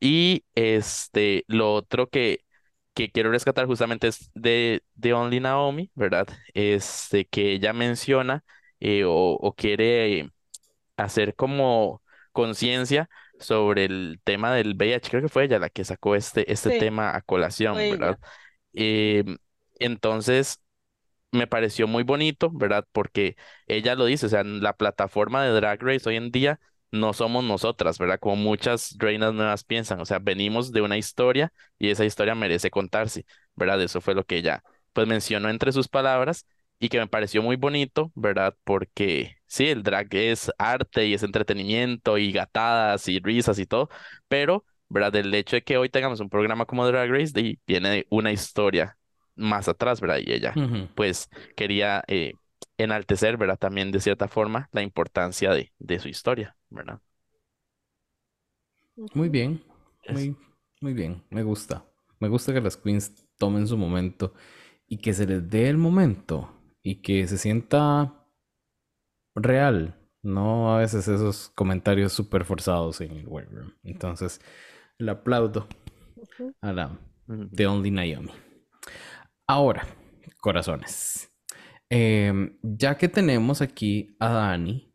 [0.00, 2.40] Y este, lo otro que,
[2.94, 6.28] que quiero rescatar justamente es de, de Only Naomi, ¿verdad?
[6.54, 8.44] Este, que ella menciona
[8.80, 10.30] eh, o, o quiere
[10.96, 15.10] hacer como conciencia sobre el tema del VIH.
[15.10, 18.18] Creo que fue ella la que sacó este, este Sí, tema a colación, ¿verdad?
[18.18, 18.20] ella.
[19.84, 20.60] Entonces
[21.32, 22.86] me pareció muy bonito, ¿verdad?
[22.92, 27.12] Porque ella lo dice, o sea, la plataforma de Drag Race hoy en día no
[27.14, 28.20] somos nosotras, ¿verdad?
[28.20, 32.70] Como muchas reinas nuevas piensan, o sea, venimos de una historia y esa historia merece
[32.70, 33.24] contarse,
[33.56, 33.80] ¿verdad?
[33.82, 36.46] Eso fue lo que ella pues mencionó entre sus palabras
[36.78, 38.54] y que me pareció muy bonito, ¿verdad?
[38.64, 43.88] Porque sí, el drag es arte y es entretenimiento y gatadas y risas y todo,
[44.28, 45.16] pero, ¿verdad?
[45.16, 48.32] El hecho de que hoy tengamos un programa como Drag Race de- viene de una
[48.32, 48.98] historia
[49.36, 50.18] más atrás, ¿verdad?
[50.24, 50.60] Y ella
[50.94, 52.34] pues quería eh,
[52.78, 53.58] enaltecer, ¿verdad?
[53.58, 57.00] También de cierta forma la importancia de, de su historia, ¿verdad?
[59.14, 59.62] Muy bien,
[60.08, 60.36] muy,
[60.80, 61.84] muy bien, me gusta.
[62.20, 64.34] Me gusta que las queens tomen su momento
[64.88, 68.26] y que se les dé el momento y que se sienta
[69.34, 73.72] real, no a veces esos comentarios súper forzados en el workroom.
[73.82, 74.40] Entonces,
[74.98, 75.68] le aplaudo
[76.62, 76.98] a la.
[77.52, 78.32] The Only Naomi.
[79.46, 79.86] Ahora,
[80.40, 81.30] corazones,
[81.90, 84.92] em, ya que tenemos aquí a Dani,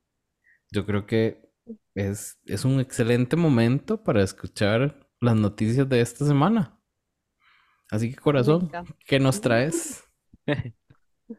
[0.71, 1.49] yo creo que
[1.95, 6.79] es, es un excelente momento para escuchar las noticias de esta semana.
[7.89, 8.69] Así que, corazón.
[9.05, 10.03] ¿qué nos traes?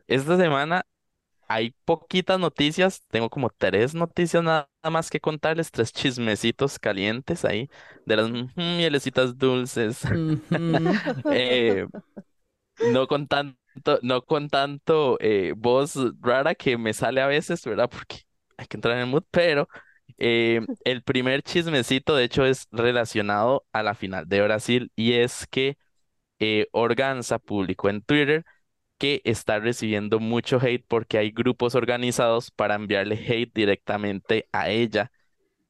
[0.06, 0.84] Esta semana
[1.48, 7.70] hay poquitas noticias, tengo como tres noticias nada más que contarles, tres chismecitos calientes ahí
[8.04, 10.02] de las mm, mielecitas dulces.
[11.32, 11.86] Eh,
[12.80, 13.58] no con tanto,
[14.02, 17.88] no con tanto eh, voz rara que me sale a veces, ¿verdad?
[17.90, 18.22] Porque
[18.56, 19.68] hay que entrar en el mood, pero
[20.18, 25.46] eh, el primer chismecito, de hecho, es relacionado a la final de Brasil y es
[25.46, 25.78] que
[26.40, 28.44] eh, Organza publicó en Twitter
[28.98, 35.12] que está recibiendo mucho hate porque hay grupos organizados para enviarle hate directamente a ella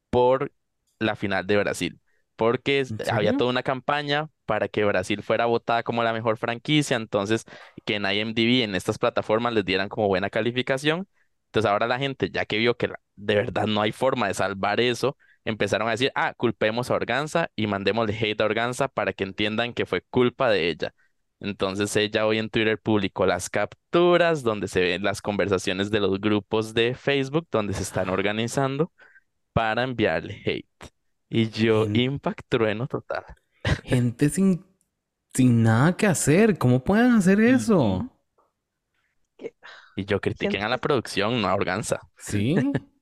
[0.09, 0.51] por
[0.99, 1.99] la final de Brasil,
[2.39, 6.37] porque es- ¿En había toda una campaña para que Brasil fuera votada como la mejor
[6.37, 7.45] franquicia, entonces
[7.85, 11.07] que en IMDb, en estas plataformas, les dieran como buena calificación.
[11.47, 14.79] Entonces ahora la gente, ya que vio que de verdad no hay forma de salvar
[14.79, 19.23] eso, empezaron a decir, ah, culpemos a Organza y mandémosle hate a Organza para que
[19.23, 20.93] entiendan que fue culpa de ella.
[21.41, 26.19] Entonces ella hoy en Twitter publicó las capturas donde se ven las conversaciones de los
[26.19, 28.91] grupos de Facebook donde se están organizando
[29.53, 30.67] para enviarle hate.
[31.29, 33.25] Y yo, Gen- impact trueno total.
[33.83, 34.65] gente sin,
[35.33, 38.09] sin nada que hacer, ¿cómo pueden hacer eso?
[39.95, 41.99] Y yo critiquen a la Gente, producción, no a Organza.
[42.17, 42.71] ¿Sí?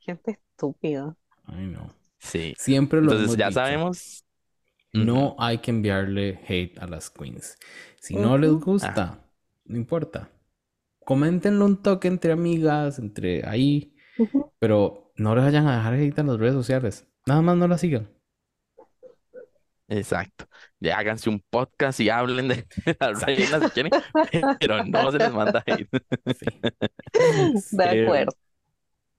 [0.00, 1.16] gente estúpida.
[1.44, 1.90] Ay, no.
[2.18, 2.56] Sí.
[2.56, 3.50] Siempre lo Entonces hemos ya dicho.
[3.50, 4.24] sabemos.
[4.92, 7.58] No hay que enviarle hate a las queens.
[8.00, 8.60] Si no les Ujú.
[8.60, 9.24] gusta,
[9.66, 10.30] no importa.
[11.04, 13.94] Coméntenlo un toque entre amigas, entre ahí,
[14.60, 17.08] pero no les vayan a dejar hate en las redes sociales.
[17.28, 18.08] Nada más no la sigan.
[19.90, 20.46] Exacto.
[20.80, 22.66] Ya háganse un podcast y hablen de
[23.00, 23.26] las Exacto.
[23.26, 23.92] reinas si quieren,
[24.60, 25.88] pero no se les manda hate.
[26.26, 26.46] Sí.
[27.70, 28.32] De acuerdo.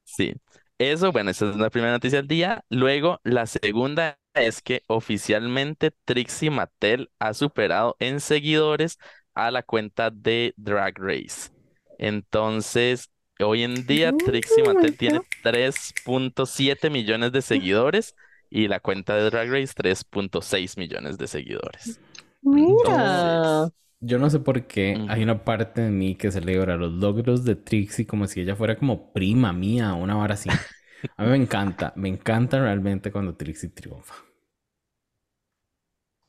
[0.03, 0.33] Sí,
[0.79, 2.65] eso, bueno, esa es la primera noticia del día.
[2.69, 8.97] Luego, la segunda es que oficialmente Trixie Mattel ha superado en seguidores
[9.35, 11.51] a la cuenta de Drag Race.
[11.97, 13.11] Entonces,
[13.43, 18.15] hoy en día Trixie Mattel tiene 3.7 millones de seguidores
[18.49, 22.01] y la cuenta de Drag Race 3.6 millones de seguidores.
[22.41, 22.65] Mira.
[22.65, 27.43] Entonces, Yo no sé por qué hay una parte de mí que celebra los logros
[27.45, 30.49] de Trixie como si ella fuera como prima mía una vara así.
[31.17, 34.15] A mí me encanta, me encanta realmente cuando Trixie triunfa.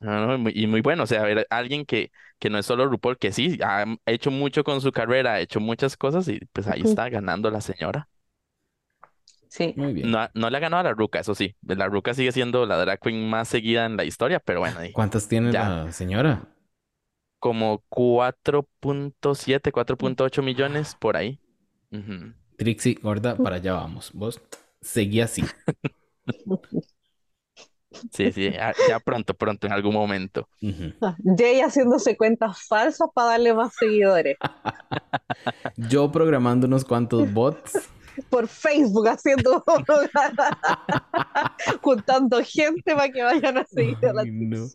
[0.01, 3.33] No, y muy bueno, o sea, ver alguien que, que no es solo RuPaul, que
[3.33, 7.09] sí, ha hecho mucho con su carrera, ha hecho muchas cosas y pues ahí está
[7.11, 8.09] ganando la señora.
[9.49, 9.75] Sí.
[9.77, 10.11] Muy bien.
[10.11, 12.79] No, no le ha ganado a la Ruca, eso sí, la Ruca sigue siendo la
[12.79, 16.49] drag queen más seguida en la historia, pero bueno, ahí ¿Cuántas tiene ya, la señora?
[17.39, 21.41] como 4.7, 4.8 millones por ahí.
[22.57, 24.13] Trixie, gorda, para allá vamos.
[24.15, 24.41] Vos
[24.81, 25.43] seguí así.
[28.13, 30.49] Sí, sí, ya, ya pronto, pronto, en algún momento.
[31.37, 34.37] Jay haciéndose cuentas falsas para darle más seguidores.
[35.77, 37.89] Yo programando unos cuantos bots.
[38.29, 39.65] Por Facebook haciendo
[41.83, 44.67] juntando gente para que vayan a seguir a la no.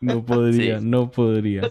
[0.00, 0.80] No podría, Sí.
[0.80, 1.70] no podría.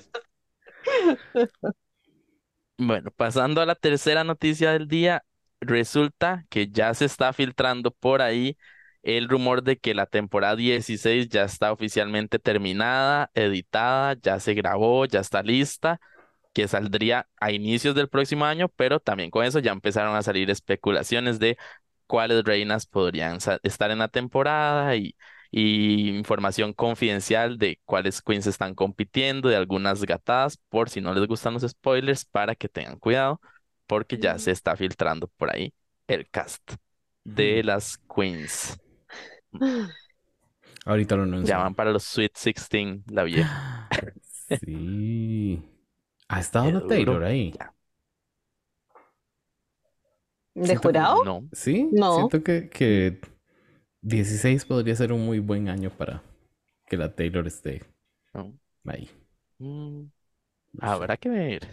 [2.77, 5.23] Bueno, pasando a la tercera noticia del día,
[5.61, 8.57] resulta que ya se está filtrando por ahí
[9.03, 15.05] el rumor de que la temporada 16 ya está oficialmente terminada, editada, ya se grabó,
[15.05, 15.99] ya está lista,
[16.53, 20.49] que saldría a inicios del próximo año, pero también con eso ya empezaron a salir
[20.49, 21.57] especulaciones de
[22.07, 25.15] cuáles reinas podrían estar en la temporada y,
[25.51, 31.27] y información confidencial de cuáles queens están compitiendo, de algunas gatadas, por si no les
[31.27, 33.41] gustan los spoilers, para que tengan cuidado,
[33.87, 35.73] porque ya se está filtrando por ahí
[36.07, 36.73] el cast
[37.23, 38.82] de las queens.
[40.85, 41.57] Ahorita lo Ya anuncio.
[41.57, 43.89] van para los Sweet 16, la vieja.
[44.65, 45.63] Sí.
[46.27, 47.25] ¿Ha estado Qué la Taylor duro.
[47.25, 47.51] ahí?
[47.57, 47.73] Ya.
[50.53, 51.23] ¿De Siento que- jurado?
[51.23, 52.15] No, Sí, No.
[52.17, 53.19] siento que, que
[54.01, 56.21] 16 podría ser un muy buen año para
[56.85, 57.83] que la Taylor esté
[58.33, 58.53] no.
[58.85, 59.09] ahí.
[59.59, 60.03] Mm.
[60.79, 61.67] Habrá que ver.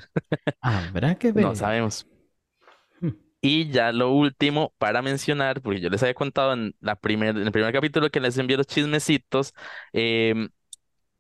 [0.61, 1.45] Habrá que ver.
[1.45, 2.07] No sabemos.
[3.43, 7.43] Y ya lo último para mencionar, porque yo les había contado en la primer, en
[7.47, 9.55] el primer capítulo que les envié los chismecitos,
[9.93, 10.51] em,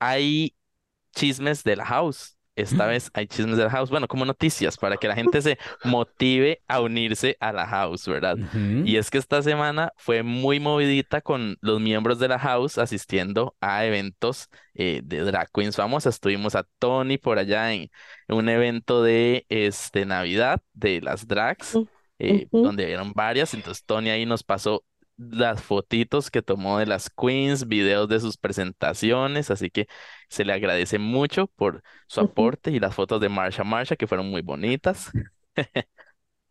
[0.01, 0.57] hay
[1.15, 2.37] chismes de la house.
[2.57, 5.59] Esta vez hay chismes de la house, bueno, como noticias, para que la gente se
[5.83, 8.39] motive a unirse a la house, ¿verdad?
[8.83, 13.57] Y es que esta semana fue muy movidita con los miembros de la house asistiendo
[13.61, 16.21] a eventos eh, de drag queens famosas.
[16.21, 17.91] Tuvimos a Tony por allá en,
[18.29, 21.81] en un evento de este, Navidad de las drags,
[22.21, 23.55] eh, donde vieron varias.
[23.55, 24.85] Entonces Tony ahí nos pasó
[25.19, 29.87] las fotitos que tomó de las queens, videos de sus presentaciones, así que
[30.31, 34.31] se le agradece mucho por su aporte y las fotos de Marsha Marsha que fueron
[34.31, 35.11] muy bonitas.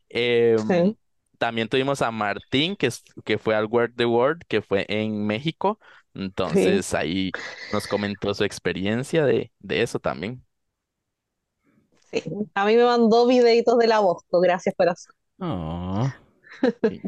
[0.09, 0.97] Em, Sí.
[1.37, 5.25] también tuvimos a Martín, que, es- que fue al World the World, que fue en
[5.27, 5.79] México.
[6.13, 7.35] Entonces ahí
[7.71, 10.43] nos comentó su experiencia de, de eso también.
[12.11, 12.23] Sí.
[12.55, 15.13] A mí me mandó videitos del agosto, gracias corazón.
[15.39, 16.15] Ah.
[16.87, 17.01] Sí.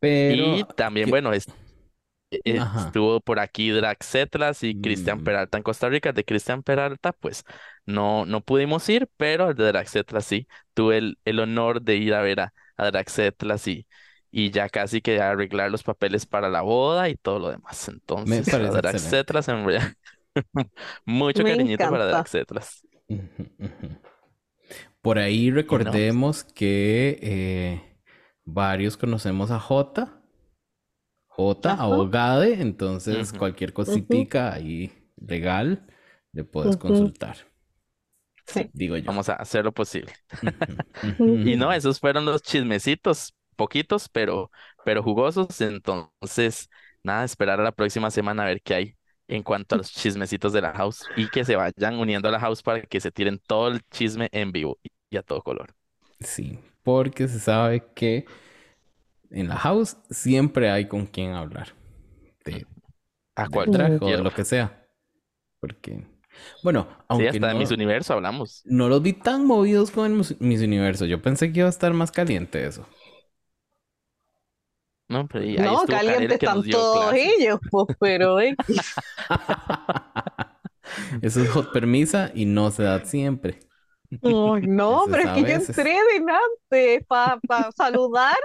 [0.00, 1.46] Pero Y también, bueno, es-
[2.30, 2.70] eh, Ajá.
[2.74, 5.24] estuvo por aquí Draxetlas y Cristian Mm.
[5.24, 6.12] Peralta en Costa Rica.
[6.12, 7.44] De Cristian Peralta, pues
[7.86, 10.48] no, no pudimos ir, pero el de Draxetlas sí.
[10.74, 13.86] Tuve el, el honor de ir a ver a, a Draxetlas y,
[14.30, 17.88] y ya casi que arreglar los papeles para la boda y todo lo demás.
[17.88, 18.80] Entonces, parece a excelente.
[18.82, 19.94] Draxetlas, en realidad,
[21.06, 22.06] mucho Me cariñito para.
[22.06, 22.84] Draxetlas.
[25.06, 27.80] Por ahí recordemos que eh,
[28.44, 30.20] varios conocemos a Jota.
[31.28, 31.84] Jota, Ajá.
[31.84, 35.86] abogade, entonces cualquier cositica ahí legal
[36.32, 37.36] le puedes consultar.
[38.46, 38.68] Sí.
[38.72, 39.04] Digo yo.
[39.04, 40.12] Vamos a hacer lo posible.
[41.20, 44.50] Y no, esos fueron los chismecitos, poquitos, pero,
[44.84, 45.60] pero jugosos.
[45.60, 46.68] Entonces,
[47.04, 48.96] nada, esperar a la próxima semana a ver qué hay
[49.28, 52.40] en cuanto a los chismecitos de la house y que se vayan uniendo a la
[52.40, 55.74] house para que se tiren todo el chisme en vivo y, a todo color.
[56.20, 58.26] Sí, porque se sabe que
[59.30, 61.74] en la house siempre hay con quien hablar.
[62.44, 62.66] De
[63.36, 64.86] A del cualquier drag o de lo que sea.
[65.60, 66.06] Porque,
[66.62, 68.62] bueno, Sí, aunque hasta de no, Miss Universo hablamos.
[68.64, 71.06] no los vi tan movidos con el Miss Universo.
[71.06, 72.86] Yo pensé que iba a estar más caliente eso.
[75.08, 78.56] No, pero ahí No, nos están todos ellos, pues, pero eh,
[81.22, 83.60] Eso es hot permisa y no se da siempre.
[84.22, 88.36] Ay, no, Eso pero es que yo entré delante para saludar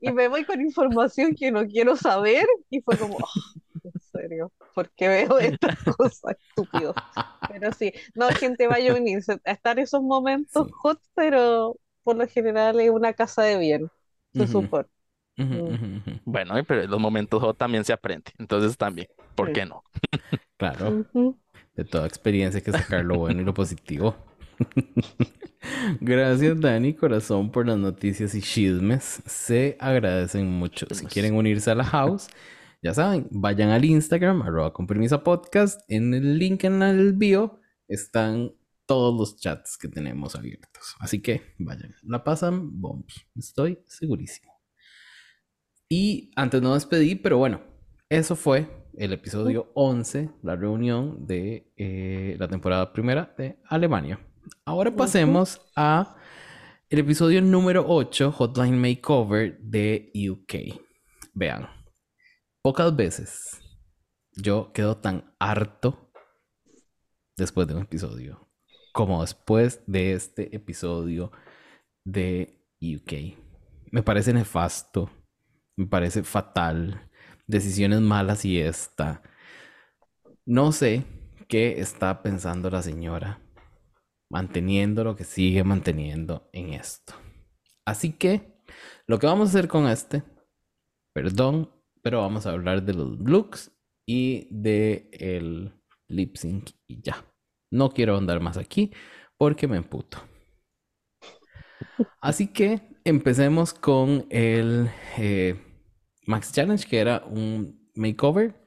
[0.00, 3.34] y me voy con información que no quiero saber y fue como, "Ah,
[3.84, 6.96] en serio, ¿por qué veo estas cosas estúpidas?
[7.46, 10.72] Pero sí, no, gente, vaya a unirse, a estar esos momentos Sí.
[10.72, 13.92] hot, pero por lo general es una casa de bien,
[14.36, 14.88] se Ujú, supone.
[15.38, 15.74] ujú, Mm.
[15.74, 16.12] ujú, ujú.
[16.24, 18.32] Bueno, pero en los momentos hot también se aprende.
[18.38, 19.52] Entonces también, ¿por Sí.
[19.52, 19.84] qué no?
[20.58, 21.06] Claro,
[21.76, 24.16] de toda experiencia hay que sacar lo bueno y lo positivo.
[26.00, 29.22] Gracias, Dani, corazón, por las noticias y chismes.
[29.26, 30.86] Se agradecen mucho.
[30.90, 32.28] Si quieren unirse a la house,
[32.82, 35.80] ya saben, vayan al Instagram, arroba con podcast.
[35.88, 38.52] En el link en el bio están
[38.86, 40.94] todos los chats que tenemos abiertos.
[41.00, 43.14] Así que vayan, la pasan bombi.
[43.34, 44.52] Estoy segurísimo.
[45.88, 47.60] Y antes no despedí, pero bueno,
[48.08, 54.18] eso fue el episodio 11, la reunión de eh, la temporada primera de Alemania.
[54.64, 56.16] Ahora pasemos a
[56.88, 60.80] el episodio número 8, Hotline Makeover de UK.
[61.34, 61.68] Vean,
[62.62, 63.60] pocas veces
[64.32, 66.10] yo quedo tan harto
[67.36, 68.48] después de un episodio
[68.92, 71.32] como después de este episodio
[72.04, 73.38] de UK.
[73.90, 75.10] Me parece nefasto,
[75.76, 77.08] me parece fatal,
[77.46, 79.22] decisiones malas y esta.
[80.44, 81.04] No sé
[81.48, 83.45] qué está pensando la señora
[84.36, 87.14] manteniendo lo que sigue manteniendo en esto.
[87.86, 88.60] Así que
[89.06, 90.24] lo que vamos a hacer con este,
[91.14, 91.70] perdón,
[92.02, 93.72] pero vamos a hablar de los looks
[94.06, 95.72] y de el
[96.08, 97.24] lip sync y ya.
[97.72, 98.92] No quiero andar más aquí
[99.38, 100.18] porque me emputo.
[102.20, 105.58] Así que empecemos con el eh,
[106.26, 108.65] Max Challenge, que era un makeover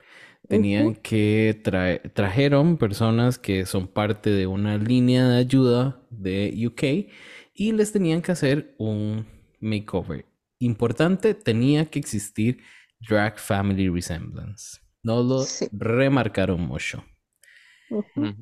[0.49, 7.11] Tenían que traer, trajeron personas que son parte de una línea de ayuda de UK
[7.53, 9.27] y les tenían que hacer un
[9.59, 10.25] makeover.
[10.59, 12.61] Importante, tenía que existir
[12.99, 14.79] drag family resemblance.
[15.03, 17.03] No lo remarcaron mucho.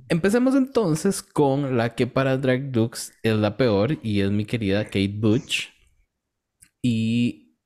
[0.09, 4.85] Empecemos entonces con la que para Drag Dukes es la peor y es mi querida
[4.85, 5.69] Kate Butch.
[6.81, 7.57] Y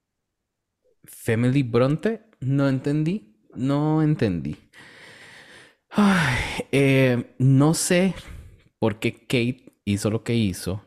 [1.03, 4.57] Family Bronte, no entendí no entendí.
[6.71, 8.15] Eh, no sé
[8.79, 10.81] por qué Kate hizo lo que hizo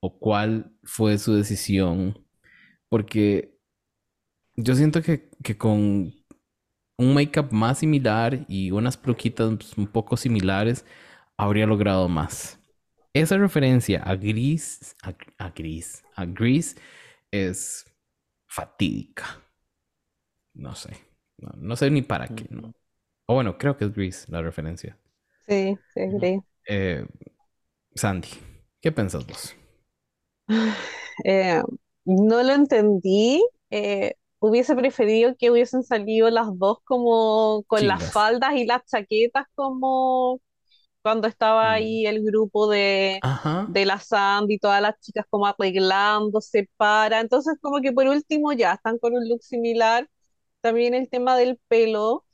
[0.00, 2.24] o cuál fue su decisión.
[2.88, 3.58] Porque
[4.54, 6.14] yo siento que, con
[6.98, 10.84] un make-up más similar y unas pluquitas un poco similares
[11.36, 12.58] habría logrado más.
[13.12, 14.94] Esa referencia a gris,
[15.38, 16.76] a gris, a gris
[17.30, 17.84] es
[18.46, 19.42] fatídica.
[20.54, 20.96] No sé.
[21.38, 22.72] No, sé ni para qué, ¿no?
[23.26, 24.98] O bueno, creo que es Grease la referencia.
[25.46, 26.46] Sí, sí, Grease.
[26.68, 27.06] Eh,
[27.94, 28.28] Sandy,
[28.80, 29.56] ¿qué pensás vos?
[31.24, 31.62] Eh,
[32.04, 33.42] no lo entendí.
[33.70, 39.46] Eh, hubiese preferido que hubiesen salido las dos como con las faldas y las chaquetas
[39.54, 40.42] como
[41.00, 41.72] cuando estaba mm.
[41.72, 43.18] ahí el grupo de,
[43.68, 47.20] de la Sandy y todas las chicas como arreglándose para.
[47.20, 50.06] Entonces como que por último ya están con un look similar
[50.66, 52.24] también el tema del pelo,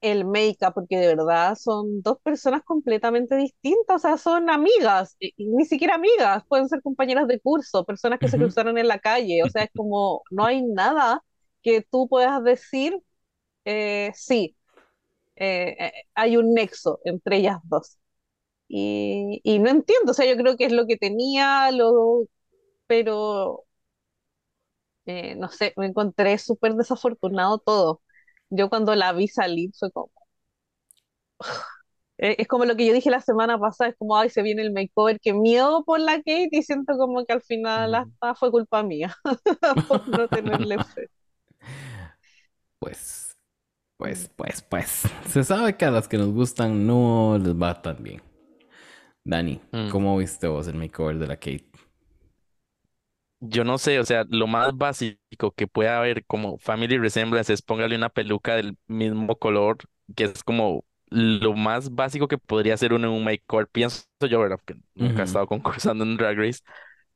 [0.00, 5.64] el make-up, porque de verdad son dos personas completamente distintas, o sea, son amigas, ni
[5.66, 9.50] siquiera amigas, pueden ser compañeras de curso, personas que se cruzaron en la calle, o
[9.50, 11.22] sea, es como, no hay nada
[11.62, 12.98] que tú puedas decir,
[13.64, 14.56] eh, sí,
[15.36, 17.98] eh, eh, hay un nexo entre ellas dos.
[18.68, 22.24] Y, y, no entiendo, o sea, yo creo que es lo que tenía, lo,
[22.86, 23.64] pero
[25.10, 28.02] eh, no sé, me encontré súper desafortunado todo.
[28.50, 30.10] Yo cuando la vi salir fue como...
[32.22, 34.60] Eh, es como lo que yo dije la semana pasada, es como, ay, se viene
[34.60, 38.50] el makeover, qué miedo por la Kate y siento como que al final hasta fue
[38.50, 39.16] culpa mía
[39.88, 41.08] por no tenerle fe.
[42.78, 43.34] Pues,
[43.96, 48.02] pues, pues, pues, se sabe que a las que nos gustan no les va tan
[48.02, 48.22] bien.
[49.24, 49.88] Dani, mm.
[49.90, 51.69] ¿cómo viste vos el makeover de la Kate?
[53.40, 57.62] Yo no sé, o sea, lo más básico que puede haber como family resemblance es
[57.62, 59.78] póngale una peluca del mismo color,
[60.14, 64.40] que es como lo más básico que podría ser uno en un makeover, pienso yo,
[64.40, 64.58] ¿verdad?
[64.64, 66.60] Porque nunca he estado concursando en Drag Race,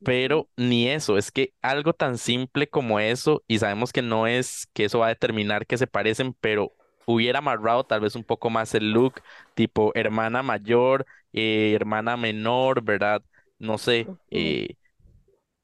[0.02, 4.68] pero ni eso, es que algo tan simple como eso, y sabemos que no es
[4.74, 6.74] que eso va a determinar que se parecen, pero
[7.06, 9.22] hubiera amarrado tal vez un poco más el look,
[9.54, 13.22] tipo hermana mayor, eh, hermana menor, ¿verdad?
[13.58, 14.76] No sé, eh,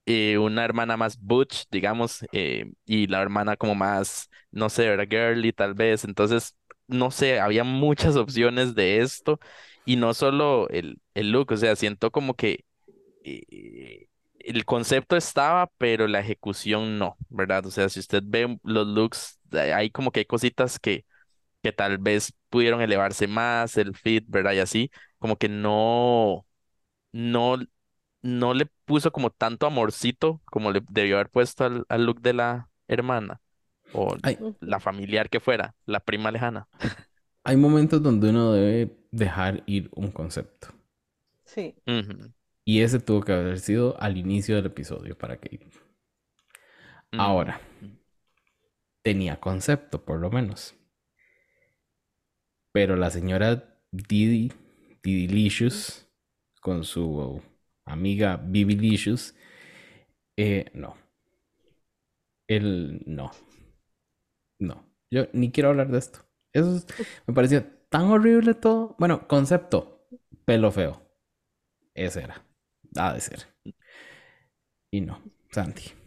[0.06, 5.06] eh, una hermana más butch, digamos, eh, y la hermana como más, no sé, era
[5.06, 6.04] girly tal vez.
[6.04, 6.56] Entonces,
[6.88, 9.38] no sé, había muchas opciones de esto
[9.84, 12.64] y no solo el, el look, o sea, siento como que
[13.24, 17.66] eh, el concepto estaba, pero la ejecución no, ¿verdad?
[17.66, 21.04] O sea, si usted ve los looks, hay como que hay cositas que,
[21.62, 24.52] que tal vez pudieron elevarse más, el fit, ¿verdad?
[24.54, 26.46] Y así, como que no,
[27.12, 27.58] no
[28.22, 32.68] no le puso como tanto amorcito como le debió haber puesto al, look de la
[32.88, 33.40] hermana
[33.92, 34.16] o
[34.60, 36.68] la familiar que fuera, la prima lejana.
[37.44, 40.68] Hay momentos donde uno debe dejar ir un concepto.
[41.44, 41.74] Sí.
[42.64, 45.68] Y ese tuvo que haber sido al inicio del episodio para que...
[47.12, 47.60] Ahora,
[49.02, 50.74] tenía concepto, por lo menos.
[52.72, 54.52] Pero la señora Didi,
[55.02, 56.06] Didilicious,
[56.60, 57.42] con su
[57.92, 59.34] amiga Bibilicious,
[60.36, 60.96] eh, no.
[62.48, 63.30] Él no.
[64.58, 64.84] No.
[65.10, 66.20] Yo ni quiero hablar de esto.
[66.52, 66.84] Eso
[67.26, 68.96] me pareció tan horrible todo.
[68.98, 70.06] Bueno, concepto,
[70.44, 71.02] pelo feo.
[71.94, 72.44] Ese era.
[72.96, 73.46] Ha de ser.
[74.90, 75.22] Y no,
[75.52, 75.99] Santi.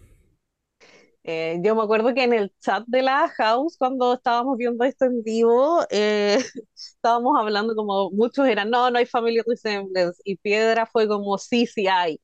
[1.26, 5.05] Eh, yo me acuerdo que en el chat de la house, cuando estábamos viendo esto
[5.05, 6.38] en vivo, eh,
[6.76, 11.65] estábamos hablando como muchos eran, no, no hay family resemblance, y Piedra fue como, sí,
[11.65, 12.19] sí hay.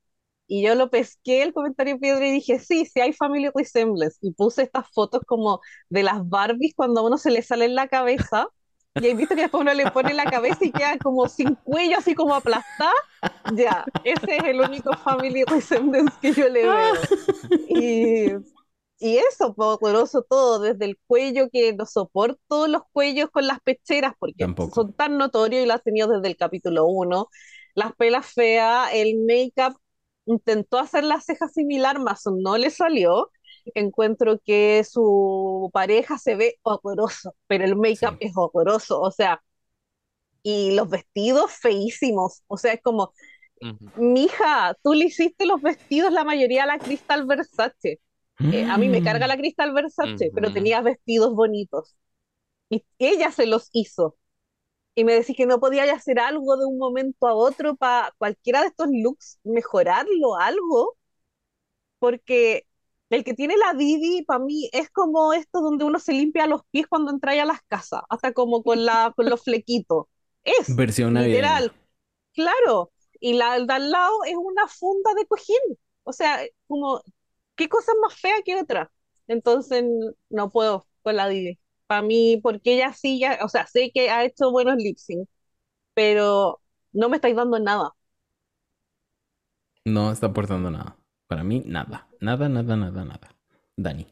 [0.48, 4.18] Y yo lo pesqué el comentario de Piedra y dije, sí, sí hay family resemblance.
[4.22, 7.76] Y puse estas fotos como de las Barbies cuando a uno se le sale en
[7.76, 8.48] la cabeza.
[8.96, 12.00] Y he visto que después uno le pone la cabeza y queda como sin cuello,
[12.00, 12.92] así como aplastada.
[13.54, 16.94] Ya, ese es el único family resemblance que yo le veo.
[17.70, 18.32] Y
[19.00, 24.14] y eso, poderoso todo, desde el cuello que no soporto los cuellos con las pecheras,
[24.20, 27.28] porque son tan notorios y lo has tenido desde el capítulo 1.
[27.76, 29.80] Las pelas feas, el make-up,
[30.26, 33.32] intentó hacer la ceja similar, más no le salió.
[33.74, 39.42] Encuentro que su pareja se ve horroroso, pero el make-up es horroroso, o sea,
[40.44, 43.14] y los vestidos feísimos, o sea, es como,
[43.96, 48.00] mija, tú le hiciste los vestidos la mayoría a la Crystal Versace
[48.40, 51.96] eh, a mí me carga la Cristal Versace, pero tenía vestidos bonitos.
[52.70, 54.18] Y ella se los hizo.
[54.96, 58.62] Y me decís que no podía hacer algo de un momento a otro para cualquiera
[58.62, 60.98] de estos looks, mejorarlo, algo.
[62.00, 62.66] Porque
[63.10, 66.62] el que tiene la Didi, para mí, es como esto donde uno se limpia los
[66.72, 70.06] pies cuando entra a las casas, hasta como con, la, con los flequitos.
[70.44, 71.74] Es Versión literal.
[72.34, 72.92] Claro.
[73.20, 75.78] Y la de al lado es una funda de cojín.
[76.04, 77.02] O sea, como
[77.60, 78.92] qué cosa más fea que otra.
[79.28, 79.86] Entonces
[80.30, 81.60] no puedo con la Didi.
[81.88, 85.30] Para mí, porque ella sí, ya, o sea, sé que ha hecho buenos lip sync,
[85.96, 86.62] pero
[86.94, 87.92] no me estáis dando nada.
[89.86, 90.96] No está aportando nada.
[91.28, 92.08] Para mí, nada.
[92.22, 93.36] Nada, nada, nada, nada.
[93.76, 94.08] Dani.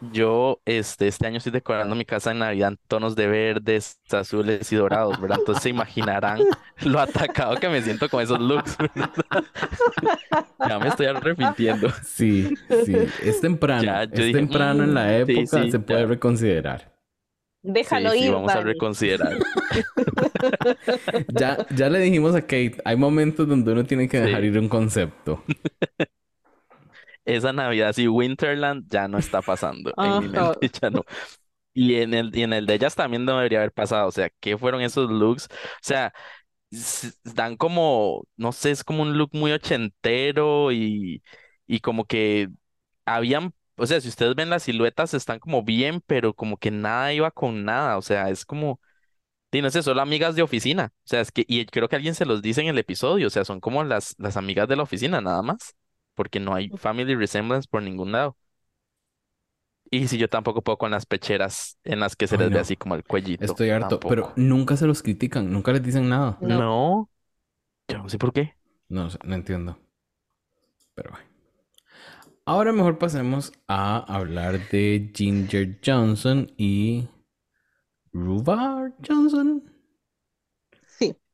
[0.00, 4.72] Yo este, este año estoy decorando mi casa en Navidad en tonos de verdes, azules
[4.72, 5.38] y dorados, ¿verdad?
[5.40, 6.38] Entonces se imaginarán
[6.84, 8.76] lo atacado que me siento con esos looks,
[10.68, 11.90] Ya me estoy arrepintiendo.
[12.04, 14.02] Sí, sí, es temprano.
[14.02, 16.92] es temprano en la mm, época, se puede reconsiderar.
[17.62, 18.22] Déjalo ir.
[18.22, 19.36] Sí, vamos a reconsiderar.
[21.28, 24.68] ya, ya le dijimos a Kate, hay momentos donde uno tiene que dejar ir un
[24.68, 25.42] concepto
[27.36, 31.04] esa Navidad, sí, Winterland ya no está pasando en mi mente, ya no.
[31.74, 34.08] Y en el, y en el de ellas también no debería haber pasado.
[34.08, 35.46] O sea, ¿qué fueron esos looks?
[35.46, 35.48] O
[35.82, 36.12] sea,
[37.24, 41.22] dan como, no sé, es como un look muy ochentero y,
[41.66, 42.48] y como que
[43.06, 47.12] habían, o sea, si ustedes ven las siluetas están como bien, pero como que nada
[47.12, 47.98] iba con nada.
[47.98, 48.80] O sea, es como,
[49.52, 50.92] y no sé, solo amigas de oficina.
[51.04, 53.30] O sea, es que, y creo que alguien se los dice en el episodio, o
[53.30, 55.74] sea, son como las, las amigas de la oficina, nada más
[56.18, 58.36] porque no hay family resemblance por ningún lado.
[59.88, 62.74] Y si yo tampoco puedo con las pecheras en las que se les ve así
[62.74, 63.44] como el cuellito.
[63.44, 66.36] Estoy harto, pero nunca se los critican, nunca les dicen nada.
[66.40, 67.08] No.
[67.86, 68.56] Yo no sé por qué.
[68.88, 69.78] No, no entiendo.
[70.96, 71.24] Pero bueno.
[72.44, 77.08] Ahora mejor pasemos a hablar de Ginger Johnson y
[78.12, 79.72] Rubar Johnson.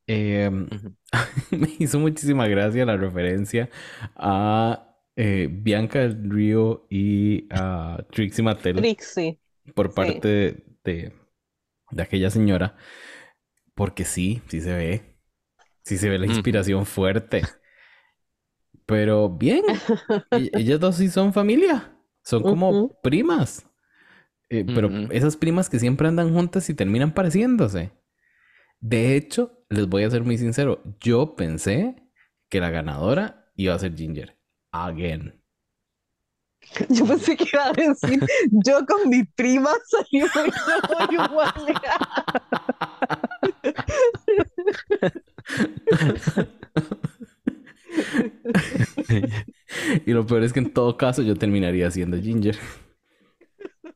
[0.07, 0.50] Eh,
[1.50, 3.70] me hizo muchísima gracia la referencia
[4.16, 8.76] a eh, Bianca del Río y a Trixie Mattel.
[8.76, 9.38] Trixie.
[9.74, 10.28] Por parte
[10.84, 11.12] de,
[11.90, 12.76] de, aquella señora.
[13.74, 15.18] Porque sí, sí se ve.
[15.82, 17.42] Sí se ve la inspiración fuerte.
[18.86, 19.64] Pero bien,
[20.30, 21.96] e-, ellas dos sí son familia.
[22.22, 23.66] Son como primas.
[24.48, 27.92] Eh, pero esas primas que siempre andan juntas y terminan pareciéndose.
[28.85, 31.97] De hecho, les voy a ser muy sincero, yo pensé
[32.51, 34.39] que la ganadora iba a ser Ginger.
[34.72, 35.41] Again.
[36.91, 38.20] Yo pensé que iba a decir,
[38.51, 40.30] yo con mi prima salimos
[41.09, 41.53] muy igual.
[50.07, 52.59] y lo peor es que en todo caso yo terminaría siendo Ginger.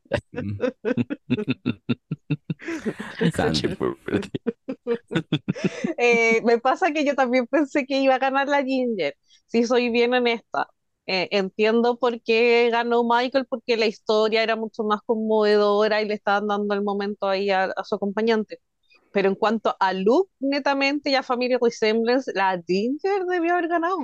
[5.97, 9.15] Eh, me pasa que yo también pensé que iba a ganar la Ginger.
[9.47, 10.67] Si soy bien honesta.
[11.05, 16.13] Eh, entiendo por qué ganó Michael, porque la historia era mucho más conmovedora y le
[16.13, 18.59] estaban dando el momento ahí a, su acompañante.
[19.11, 23.97] Pero en cuanto a look, netamente, ya Family Resemblance, la Ginger debió haber ganado.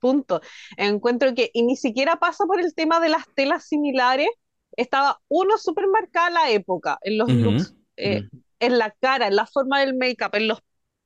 [0.00, 0.40] Punto.
[0.76, 4.28] Encuentro que, y ni siquiera pasa por el tema de las telas similares,
[4.76, 8.22] estaba uno súper marcada la época en los looks, eh,
[8.60, 10.58] en la cara, en la forma del make-up, en, los,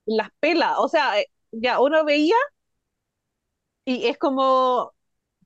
[0.06, 0.74] las pelas.
[0.78, 2.36] O sea, eh, ya uno veía
[3.84, 4.92] y es como,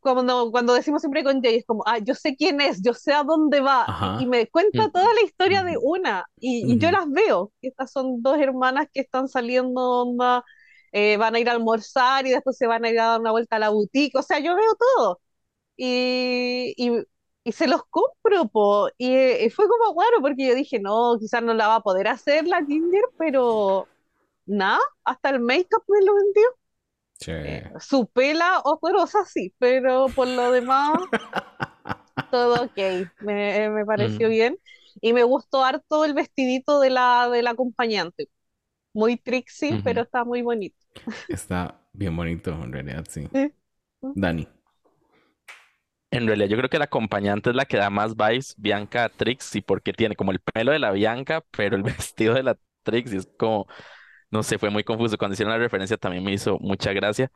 [0.01, 3.13] cuando, cuando decimos siempre con Jay, es como, ah, yo sé quién es, yo sé
[3.13, 4.21] a dónde va, Ajá.
[4.21, 4.93] y, me cuenta Mm.
[4.93, 5.91] toda la historia de Ujú.
[5.95, 7.53] una, y, y yo las veo.
[7.63, 10.45] Estas son dos hermanas que están saliendo, onda,
[10.93, 13.31] eh, van a ir a almorzar y después se van a ir a dar una
[13.33, 15.21] vuelta a la boutique, o sea, yo veo todo.
[15.77, 16.91] Y, y,
[17.45, 18.89] y se los compro, po.
[18.99, 22.09] Y, eh, fue como raro, porque yo dije, no, quizás no la va a poder
[22.09, 23.91] hacer la Ginger, pero
[24.47, 26.43] nada, hasta el make-up me lo vendió.
[27.43, 30.93] Eh, su pela horrorosa sí, pero por lo demás
[32.31, 32.79] todo ok,
[33.21, 34.31] me, me pareció Mm.
[34.31, 34.59] bien
[35.01, 38.29] y me gustó harto el vestidito de la, del acompañante,
[38.95, 40.77] muy Trixie, pero está muy bonito.
[41.29, 43.29] Está bien bonito, en realidad, sí.
[43.33, 43.53] Sí.
[44.15, 44.49] Dani.
[46.13, 49.09] En realidad, yo creo que la acompañante es la que da más vibes, Bianca a
[49.11, 53.19] Trixie, porque tiene como el pelo de la Bianca, pero el vestido de la Trixie
[53.19, 53.67] es como,
[54.31, 55.19] no sé, fue muy confuso.
[55.19, 57.31] Cuando hicieron la referencia también me hizo mucha gracia.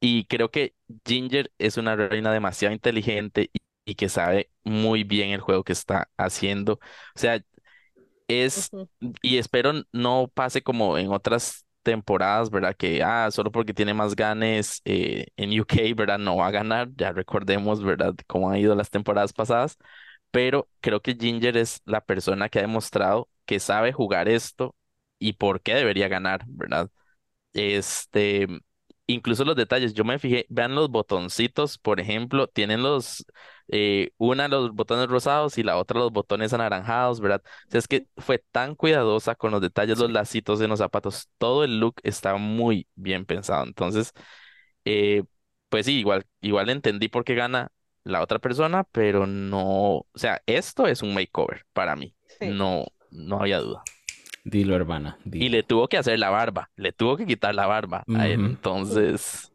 [0.00, 0.74] Y creo que
[1.06, 5.72] Ginger es una reina demasiado inteligente y, y que sabe muy bien el juego que
[5.74, 6.74] está haciendo.
[7.16, 7.42] O sea,
[8.28, 8.88] es, Ujú.
[9.22, 12.74] y espero no pase como en otras temporadas, ¿verdad?
[12.76, 16.18] Que, ah, solo porque tiene más ganes eh, en UK, ¿verdad?
[16.18, 16.88] No va a ganar.
[16.96, 18.14] Ya recordemos, ¿verdad?
[18.26, 19.76] Cómo han ido las temporadas pasadas.
[20.30, 24.74] Pero creo que Ginger es la persona que ha demostrado que sabe jugar esto
[25.18, 26.90] y por qué debería ganar, ¿verdad?
[27.52, 28.46] Este,
[29.06, 33.24] incluso los detalles, yo me fijé, vean los botoncitos, por ejemplo, tienen los,
[33.74, 37.42] eh, una los botones rosados y la otra los botones anaranjados, ¿verdad?
[37.68, 41.30] O sea, es que fue tan cuidadosa con los detalles, los lacitos en los zapatos,
[41.38, 43.64] todo el look está muy bien pensado.
[43.64, 44.12] Entonces,
[44.84, 45.24] eh,
[45.70, 47.72] pues sí, igual, igual entendí por qué gana
[48.04, 49.60] la otra persona, pero no,
[49.94, 52.48] o sea, esto es un makeover para mí, Sí.
[52.48, 53.82] no, no había duda.
[54.44, 55.16] Dilo, hermana.
[55.24, 58.40] Y le tuvo que hacer la barba, le tuvo que quitar la barba a él.
[58.40, 58.48] Ujú.
[58.50, 59.52] Entonces.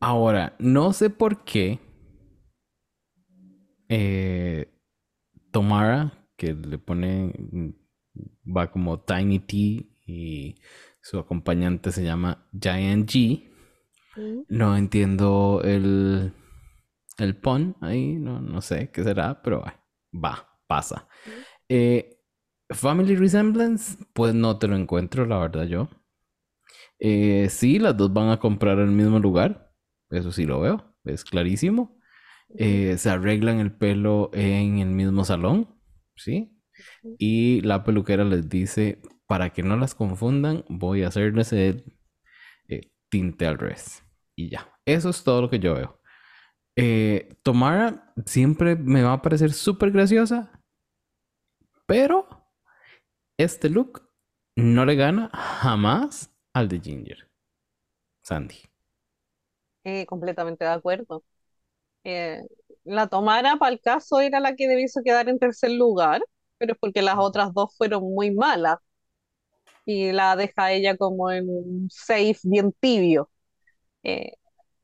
[0.00, 1.78] Ahora, no sé por qué
[3.88, 4.72] eh,
[5.50, 7.70] Tomara, que le pone, mm,
[8.56, 9.56] va como Tiny T
[10.06, 10.56] y
[11.00, 13.44] su acompañante se llama Giant G.
[14.48, 16.32] No entiendo el,
[17.18, 19.62] el pun ahí, no, no sé qué será, pero
[20.12, 21.08] va, pasa.
[21.68, 22.18] Eh,
[22.70, 25.88] Family Resemblance, pues no te lo encuentro, la verdad yo.
[26.98, 29.72] Eh, sí, las dos van a comprar el mismo lugar,
[30.10, 31.97] eso sí lo veo, es clarísimo.
[32.56, 35.76] Eh, se arreglan el pelo en el mismo salón,
[36.16, 36.56] ¿sí?
[37.18, 41.84] Y la peluquera les dice, para que no las confundan, voy a hacerles el
[42.68, 44.02] eh, tinte al revés.
[44.34, 46.00] Y ya, eso es todo lo que yo veo.
[46.76, 50.62] Eh, Tomara siempre me va a parecer súper graciosa,
[51.86, 52.28] pero
[53.36, 54.08] este look
[54.56, 57.28] no le gana jamás al de Ginger.
[58.22, 58.56] Sandy.
[59.84, 61.24] Eh, completamente de acuerdo.
[62.04, 62.42] Eh,
[62.84, 66.22] la Tomara, para el caso, era la que debiese quedar en tercer lugar,
[66.58, 68.78] pero es porque las otras dos fueron muy malas
[69.84, 73.30] y la deja ella como en un safe bien tibio.
[74.04, 74.32] Eh,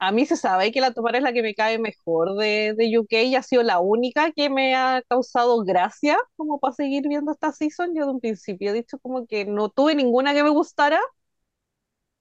[0.00, 2.98] a mí se sabe que la Tomara es la que me cae mejor de, de
[2.98, 7.32] UK y ha sido la única que me ha causado gracia como para seguir viendo
[7.32, 7.94] esta season.
[7.96, 11.00] Yo de un principio he dicho como que no tuve ninguna que me gustara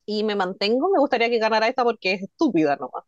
[0.06, 0.90] y me mantengo.
[0.92, 3.04] Me gustaría que ganara esta porque es estúpida nomás.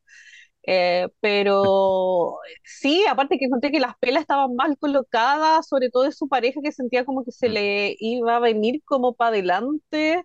[0.67, 6.11] Eh, pero sí, aparte que encontré que las pelas estaban mal colocadas, sobre todo de
[6.11, 7.51] su pareja que sentía como que se Mm.
[7.51, 10.23] le iba a venir como para adelante.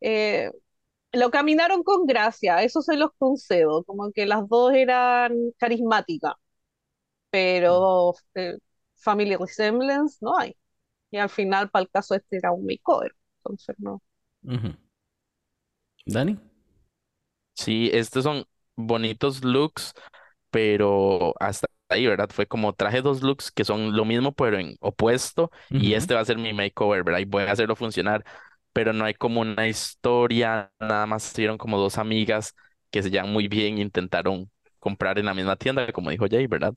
[0.00, 0.50] Eh,
[1.12, 6.34] lo caminaron con gracia, eso se los concedo, como que las dos eran carismáticas,
[7.30, 8.58] pero eh,
[8.96, 10.56] Family Resemblance no hay.
[11.10, 14.02] Y al final, para el caso este, era un makeover, entonces no.
[16.06, 16.36] Dani.
[17.54, 18.44] Sí, estos son
[18.76, 19.94] bonitos looks,
[20.50, 22.30] pero hasta ahí, ¿verdad?
[22.32, 26.20] Fue como traje dos looks que son lo mismo, pero en opuesto, y este va
[26.20, 27.20] a ser mi makeover, ¿verdad?
[27.20, 28.24] Y voy a hacerlo funcionar,
[28.72, 32.54] pero no hay como una historia, nada más estuvieron como dos amigas
[32.90, 36.46] que se llevan muy bien e intentaron comprar en la misma tienda, como dijo Jay,
[36.46, 36.74] ¿verdad?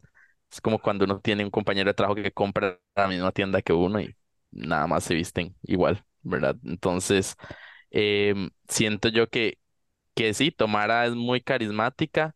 [0.51, 3.61] Es como cuando uno tiene un compañero de trabajo que compra en la misma tienda
[3.61, 4.15] que uno y
[4.51, 6.55] nada más se visten igual, ¿verdad?
[6.63, 7.35] Entonces,
[7.91, 9.57] em, siento yo que,
[10.15, 12.35] que sí, Tomara es muy carismática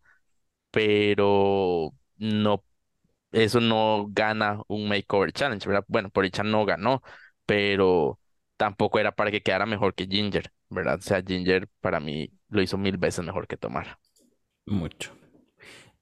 [0.72, 2.64] pero no,
[3.32, 5.86] eso no gana un Makeover Challenge, ¿verdad?
[5.88, 7.02] Bueno, por dicha no ganó,
[7.46, 8.20] pero
[8.58, 11.00] tampoco era para que quedara mejor que Ginger, ¿verdad?
[11.00, 14.00] O sea, Ginger para mí lo hizo mil veces mejor que Tomara.
[14.66, 15.14] Mucho.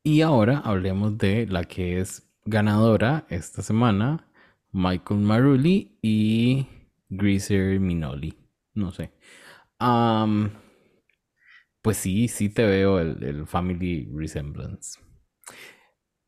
[0.04, 4.28] Y ahora hablemos de la que es ganadora esta semana,
[4.72, 6.68] Michael Marulli y
[7.10, 8.38] Greaser Minoli.
[8.74, 9.12] No sé.
[11.86, 15.00] Pues sí, sí te veo el, family resemblance.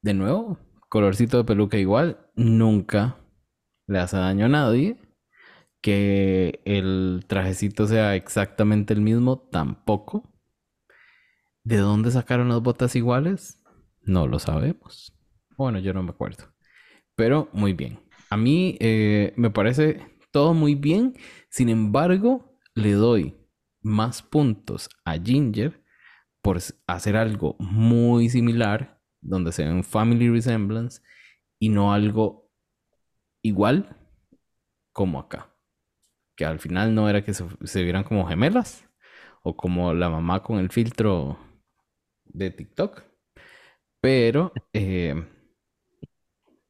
[0.04, 3.18] De nuevo, colorcito de peluca igual, nunca
[3.88, 4.98] le hace daño a nadie.
[5.82, 10.32] Que el trajecito sea exactamente el mismo, tampoco.
[11.64, 13.64] ¿De dónde sacaron las botas iguales?
[14.04, 15.12] No lo sabemos.
[15.58, 16.54] Bueno, yo no me acuerdo.
[17.16, 18.00] Pero muy bien.
[18.30, 21.16] A mí eh, me parece todo muy bien.
[21.50, 23.47] Sin embargo, le doy
[23.82, 25.84] más puntos a Ginger
[26.42, 31.02] por hacer algo muy similar, donde se un family resemblance
[31.60, 32.50] y no algo
[33.42, 33.98] igual
[34.94, 35.54] como acá.
[36.36, 38.88] Que al final no era que se, vieran como gemelas
[39.44, 41.38] o como la mamá con el filtro
[42.26, 43.04] de TikTok.
[44.02, 45.16] Pero eh,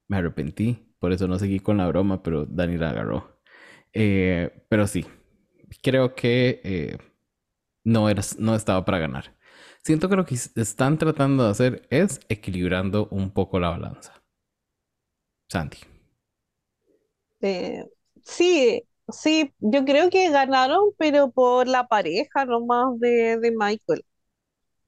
[0.07, 3.39] me arrepentí, por eso no seguí con la broma, pero Dani la agarró.
[3.93, 5.05] Eh, pero sí,
[5.81, 6.97] creo que eh,
[7.85, 9.35] no, era, no estaba para ganar.
[9.83, 14.13] Siento que lo que están tratando de hacer es equilibrando un poco la balanza.
[15.51, 15.79] Santi.
[17.41, 17.85] Eh,
[18.23, 24.03] sí, sí, yo creo que ganaron, pero por la pareja nomás de, de Michael.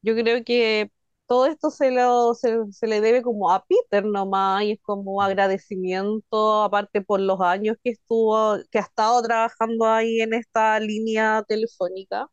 [0.01, 0.91] Yo creo que
[1.29, 6.63] todo esto se, lo, se, le debe como a Peter nomás y es como agradecimiento,
[6.63, 12.27] aparte por los años que estuvo, que ha estado trabajando ahí en esta línea telefónica.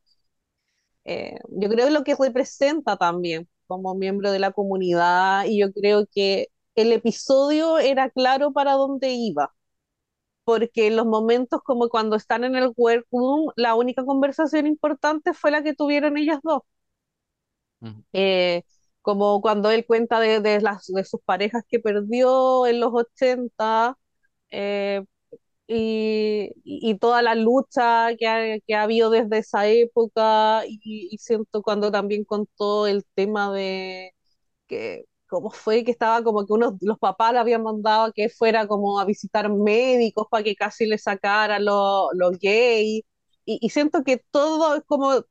[1.05, 5.73] Eh, yo creo que lo que representa también como miembro de la comunidad y yo
[5.73, 9.55] creo que el episodio era claro para dónde iba,
[10.45, 15.51] porque en los momentos como cuando están en el workroom, la única conversación importante fue
[15.53, 16.63] la que tuvieron ellas dos.
[18.13, 18.63] Eh,
[19.07, 23.97] como cuando él cuenta de, de, las, de sus parejas que perdió en los 80,
[24.51, 25.05] eh,
[25.69, 30.81] y, y, toda la lucha que ha, que ha, habido desde esa época y,
[31.11, 34.13] y, siento cuando también contó el tema de
[34.69, 38.67] que cómo fue que estaba como que unos los papás le habían mandado que fuera
[38.69, 43.03] como a visitar médicos para que casi le sacaran los lo gay
[43.45, 45.23] y, y, siento que todo es como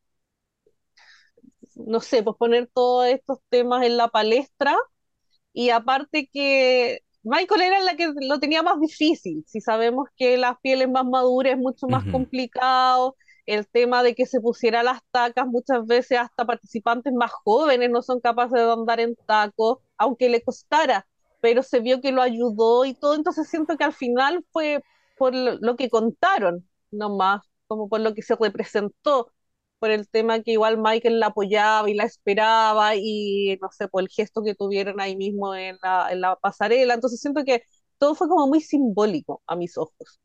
[1.76, 4.76] no sé, pues poner todos estos temas en la palestra.
[5.54, 9.44] Y aparte que Michael era la que lo tenía más difícil.
[9.48, 13.16] Si sabemos que las pieles más maduras es mucho más complicado,
[13.46, 18.02] el tema de que se pusiera las tacas, muchas veces hasta participantes más jóvenes no
[18.02, 21.08] son capaces de andar en tacos, aunque le costara,
[21.42, 24.84] pero se vio que lo ayudó y todo, entonces siento que al final fue
[25.18, 29.32] por lo que contaron, no más, como por lo que se representó
[29.80, 34.02] por el tema que igual Michael la apoyaba y la esperaba y no sé, por
[34.04, 36.94] el gesto que tuvieron ahí mismo en la, en la pasarela.
[36.96, 37.64] Entonces siento que
[37.98, 40.20] todo fue como muy simbólico a mis ojos.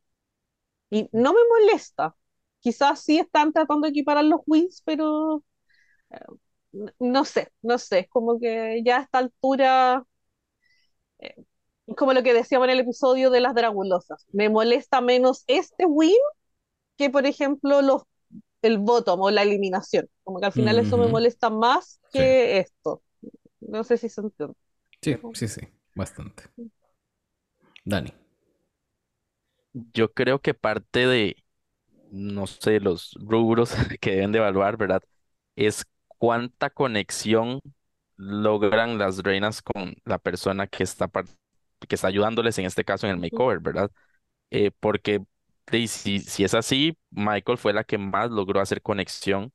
[0.91, 2.17] Y no me molesta.
[2.61, 5.45] Quizás sí están tratando de equiparar los wins, pero
[6.11, 6.19] eh,
[7.01, 10.05] no sé, no sé, es como que ya a esta altura,
[11.19, 11.35] eh,
[11.97, 16.15] como lo que decíamos en el episodio de las dragulosas, me molesta menos este win
[16.97, 18.05] que, por ejemplo, los
[18.63, 20.09] el voto o la eliminación.
[20.25, 23.03] Como que al final eso me molesta más que esto.
[23.61, 24.55] No sé si se entiende.
[25.03, 25.61] Sí, sí, sí,
[25.95, 26.45] bastante.
[27.85, 28.13] Dani.
[29.95, 31.37] Yo creo que parte de,
[32.11, 35.03] no sé, los rubros que deben de evaluar, ¿verdad?
[35.57, 35.85] Es
[36.19, 37.61] cuánta conexión
[38.17, 43.15] logran las reinas con la persona que está, que está ayudándoles, en este caso en
[43.15, 43.91] el makeover, ¿verdad?
[44.51, 45.25] Eh, porque
[45.73, 49.53] y si, si es así, Michael fue la que más logró hacer conexión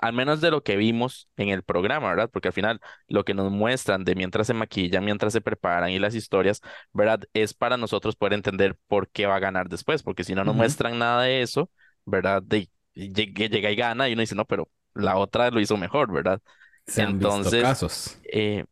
[0.00, 2.30] al menos de lo que vimos en el programa, ¿verdad?
[2.32, 5.98] Porque al final lo que nos muestran de mientras se maquillan, mientras se preparan y
[5.98, 6.60] las historias,
[6.92, 7.20] ¿verdad?
[7.32, 10.54] Es para nosotros poder entender por qué va a ganar después, porque si no nos
[10.54, 11.70] muestran nada de eso,
[12.04, 12.42] ¿verdad?
[12.42, 16.40] De, llega y gana y uno dice, no, pero la otra lo hizo mejor, ¿verdad?
[16.86, 18.18] Se Entonces, casos.
[18.30, 18.64] Eh,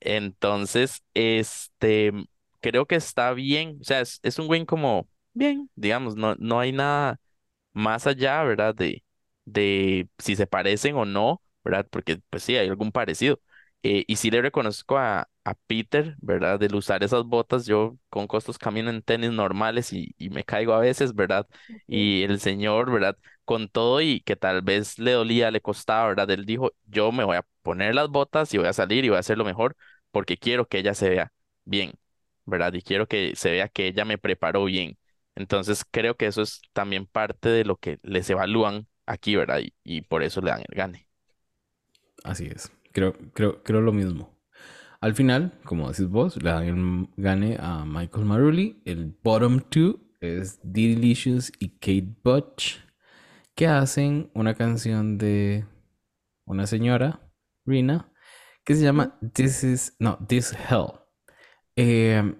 [0.00, 2.12] Entonces, este,
[2.60, 6.72] creo que está bien, o sea, es, un win como bien, digamos, no, no hay
[6.72, 7.20] nada
[7.72, 8.74] más allá, ¿verdad?
[8.74, 9.04] De,
[9.44, 11.86] de si se parecen o no, ¿verdad?
[11.90, 13.40] Porque pues sí, hay algún parecido.
[13.82, 16.58] Eh, y sí le reconozco a, a Peter, ¿verdad?
[16.60, 20.74] Del usar esas botas, yo con costos camino en tenis normales y, y me caigo
[20.74, 21.46] a veces, ¿verdad?
[21.86, 23.16] Y el señor, ¿verdad?
[23.44, 26.30] Con todo y que tal vez le dolía, le costaba, ¿verdad?
[26.30, 29.16] Él dijo, yo me voy a poner las botas y voy a salir y voy
[29.16, 29.76] a hacer lo mejor
[30.10, 31.32] porque quiero que ella se vea
[31.64, 31.92] bien.
[32.50, 32.74] ¿Verdad?
[32.74, 34.98] Y quiero que se vea que ella me preparó bien.
[35.34, 39.60] Entonces creo que eso es también parte de lo que les evalúan aquí, ¿verdad?
[39.84, 41.08] Y, por eso le dan el gane.
[42.24, 42.70] Así es.
[42.92, 44.38] Creo, creo, creo lo mismo.
[45.00, 48.82] Al final, como decís vos, le dan el gane a Michael Maruli.
[48.84, 52.78] El bottom two es Delicious y Kate Butch.
[53.54, 55.66] que hacen una canción de
[56.46, 57.20] una señora,
[57.66, 58.10] Rina,
[58.64, 60.99] que se llama This is, no, This Hell.
[61.82, 62.36] Em,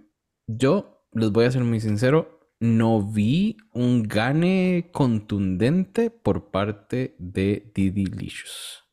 [0.47, 7.73] yo les voy a ser muy sincero, no vi un gane contundente por parte de
[7.75, 8.85] Didi Licious.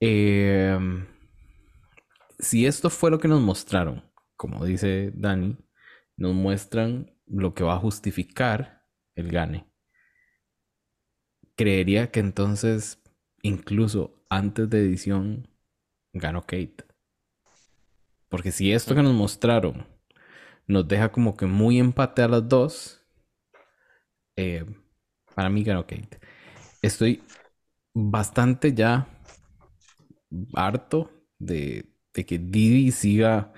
[0.00, 1.06] Em,
[2.38, 4.04] si esto fue lo que nos mostraron,
[4.36, 5.56] como dice Dani,
[6.18, 9.64] nos muestran lo que va a justificar el gane.
[11.56, 13.02] Creería que entonces,
[13.40, 15.48] incluso antes de edición,
[16.12, 16.89] ganó Kate.
[18.30, 19.86] Porque si esto que nos mostraron
[20.66, 23.04] nos deja como que muy empate a las dos,
[24.36, 24.64] eh,
[25.34, 26.20] para mí ganó Kate.
[26.80, 27.22] Estoy
[27.92, 29.08] bastante ya
[30.54, 33.52] harto de, de que Didi siga.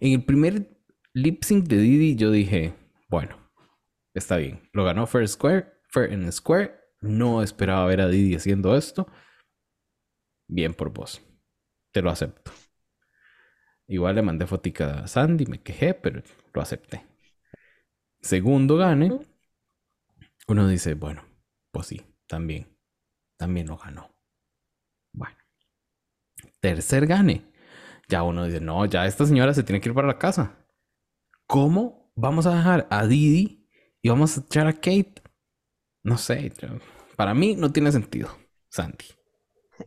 [0.00, 0.78] En el primer
[1.14, 2.74] lip sync de Didi, yo dije,
[3.08, 3.36] bueno,
[4.14, 4.68] está bien.
[4.72, 6.78] Lo ganó Fair Square, Fair en Square.
[7.00, 9.06] No esperaba ver a Didi haciendo esto.
[10.46, 11.22] Bien por vos.
[11.92, 12.52] Te lo acepto.
[13.90, 16.22] Igual le mandé fotica a Sandy, me quejé, pero
[16.54, 17.04] lo acepté.
[18.20, 19.18] Segundo gane.
[20.46, 21.24] Uno dice, bueno,
[21.72, 22.68] pues sí, también.
[23.36, 24.14] También lo ganó.
[25.12, 25.36] Bueno.
[26.60, 27.50] Tercer gane.
[28.08, 30.64] Ya uno dice, no, ya esta señora se tiene que ir para la casa.
[31.48, 33.68] ¿Cómo vamos a dejar a Didi
[34.02, 35.14] y vamos a echar a Kate?
[36.04, 36.52] No sé,
[37.16, 38.30] para mí no tiene sentido,
[38.68, 39.06] Sandy.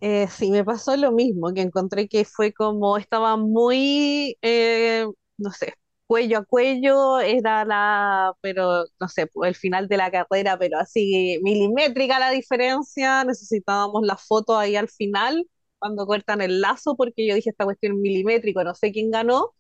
[0.02, 5.06] Eh, sí, me pasó lo mismo, que encontré que fue como, estaba muy, eh,
[5.38, 5.74] no sé,
[6.08, 10.80] cuello a cuello, era la, pero no sé, pues, el final de la carrera, pero
[10.80, 15.48] así milimétrica la diferencia, necesitábamos la foto ahí al final,
[15.80, 19.54] cuando cortan el lazo, porque yo dije esta cuestión milimétrico, no sé quién ganó.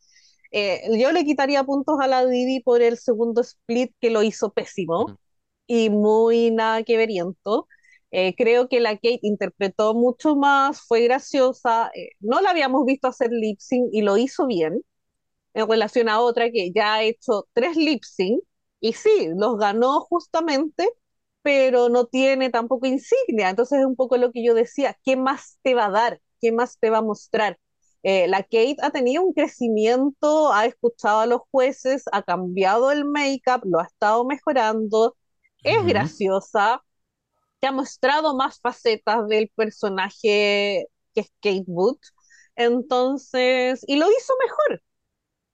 [0.52, 4.52] Eh, yo le quitaría puntos a la Didi por el segundo split que lo hizo
[4.54, 5.14] pésimo
[5.68, 7.68] y muy nada que veriento.
[8.16, 13.08] Eh, creo que la Kate interpretó mucho más, fue graciosa, eh, no la habíamos visto
[13.08, 14.84] hacer lip sync y lo hizo bien,
[15.54, 18.44] en relación a otra que ya ha hecho tres lip sync
[18.80, 20.90] y sí, los ganó justamente,
[21.42, 23.50] pero no tiene tampoco insignia.
[23.50, 26.22] Entonces es un poco lo que yo decía, ¿qué más te va a dar?
[26.42, 27.60] ¿Qué más te va a mostrar?
[28.04, 33.06] Eh, la Kate ha tenido un crecimiento, ha escuchado a los jueces, ha cambiado el
[33.06, 35.16] make-up, lo ha estado mejorando,
[35.64, 36.84] es graciosa,
[37.68, 41.98] ha mostrado más facetas del personaje que es Kate Wood.
[42.56, 44.84] Entonces, y lo hizo mejor.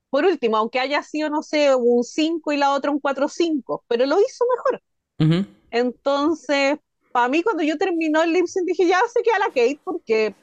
[0.10, 4.06] Por último, aunque haya sido, no sé, un 5 y la otra un 4-5, pero
[4.06, 4.82] lo hizo mejor.
[5.72, 6.78] Entonces,
[7.12, 9.80] para mí, cuando yo terminó el lip sync, dije, ya sé que a la Kate,
[9.84, 10.34] porque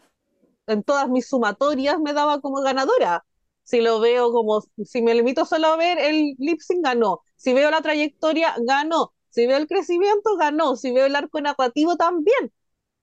[0.66, 3.24] en todas mis sumatorias me daba como ganadora.
[3.64, 7.22] Si lo veo como, si me limito solo a ver el lip sync, ganó.
[7.34, 9.15] Si veo la trayectoria, ganó.
[9.36, 10.76] Si veo el crecimiento, ganó.
[10.76, 12.52] Si veo el arco narrativo, también.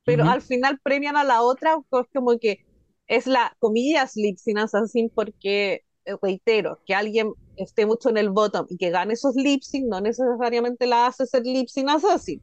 [0.04, 2.66] Pero al final premian a la otra, pues como que
[3.08, 8.32] es la, comillas, lip sync assassin, porque, eh, reitero, que alguien esté mucho en el
[8.32, 12.42] bottom y que gane esos lip sync, no necesariamente la hace ser lip sync assassin.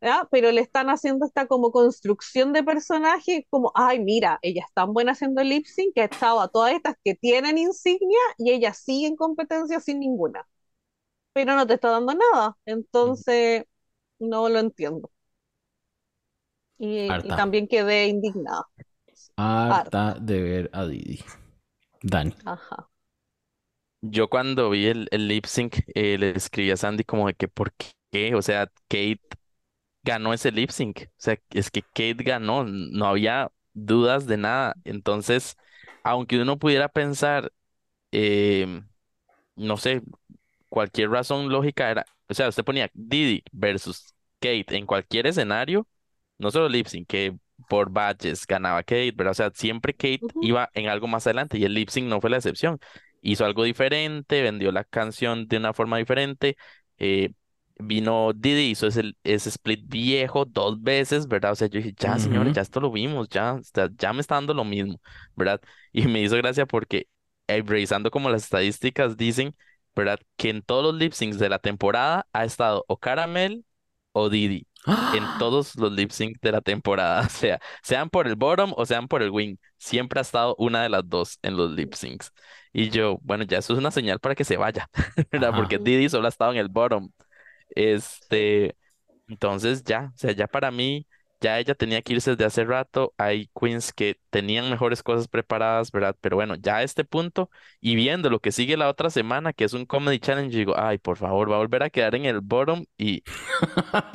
[0.00, 0.28] ¿ya?
[0.32, 4.92] Pero le están haciendo esta como construcción de personaje, como, ay, mira, ella es tan
[4.94, 8.74] buena haciendo lip sync que ha estado a todas estas que tienen insignia y ella
[8.74, 10.44] sigue en competencia sin ninguna
[11.32, 12.56] pero no te está dando nada.
[12.64, 13.64] Entonces,
[14.18, 15.10] no lo entiendo.
[16.78, 18.66] Y, también quedé indignada.
[19.36, 21.24] Harta, de ver a Didi.
[22.02, 22.34] Dani.
[22.44, 22.88] Ajá.
[24.00, 27.46] Yo cuando vi el, el lip sync, eh, le escribí a Sandy como de que
[27.46, 27.72] por
[28.10, 29.20] qué, o sea, Kate
[30.02, 31.02] ganó ese lip sync.
[31.06, 34.74] O sea, es que Kate ganó, no había dudas de nada.
[34.84, 35.56] Entonces,
[36.02, 37.52] aunque uno pudiera pensar,
[38.10, 38.82] eh,
[39.56, 40.02] no sé,
[40.72, 45.86] cualquier razón lógica era, o sea, usted ponía Didi versus Kate en cualquier escenario,
[46.38, 47.36] no solo lip sync, que
[47.68, 51.64] por badges ganaba Kate, pero o sea, siempre Kate iba en algo más adelante y
[51.64, 52.78] el lip sync no fue la excepción.
[53.20, 56.56] Hizo algo diferente, vendió la canción de una forma diferente,
[56.96, 57.34] eh,
[57.76, 61.52] vino Didi, hizo ese, ese split viejo dos veces, ¿verdad?
[61.52, 63.60] O sea, yo dije, ya, señores, ya esto lo vimos, ya,
[63.98, 64.98] ya me está dando lo mismo,
[65.36, 65.60] ¿verdad?
[65.92, 67.08] Y me hizo gracia porque
[67.46, 69.54] eh, revisando como las estadísticas dicen
[69.94, 70.18] ¿verdad?
[70.36, 73.64] Que en todos los lip syncs de la temporada ha estado o Caramel
[74.12, 74.66] o Didi.
[75.14, 77.22] En todos los lip syncs de la temporada.
[77.26, 79.56] O sea, sean por el bottom o sean por el wing.
[79.78, 82.32] Siempre ha estado una de las dos en los lip syncs.
[82.72, 84.88] Y yo, bueno, ya eso es una señal para que se vaya,
[85.30, 85.52] ¿verdad?
[85.54, 87.10] Porque Didi solo ha estado en el bottom.
[87.70, 88.76] Este,
[89.28, 91.06] entonces ya, o sea, ya para mí,
[91.42, 95.90] ya ella tenía que irse desde hace rato, hay queens que tenían mejores cosas preparadas,
[95.92, 96.16] ¿verdad?
[96.20, 99.64] Pero bueno, ya a este punto y viendo lo que sigue la otra semana, que
[99.64, 102.40] es un Comedy Challenge, digo, ay, por favor, va a volver a quedar en el
[102.40, 103.24] bottom y,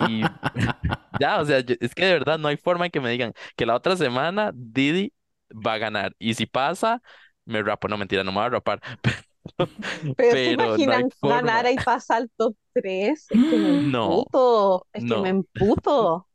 [0.07, 0.21] y
[1.19, 3.65] ya, o sea, es que de verdad no hay forma en que me digan que
[3.65, 5.13] la otra semana Didi
[5.51, 7.01] va a ganar y si pasa,
[7.45, 8.81] me rapo, no mentira, no me voy a rapar.
[10.17, 13.27] Pero, ¿se imaginan ganar y pasar al top 3?
[13.29, 16.26] Es que me emputo, es que me emputo.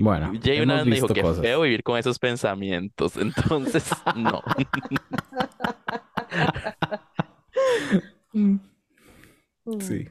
[0.00, 4.42] Bueno, Jay una vez me dijo que es feo vivir con esos pensamientos, entonces no.
[9.78, 10.08] sí.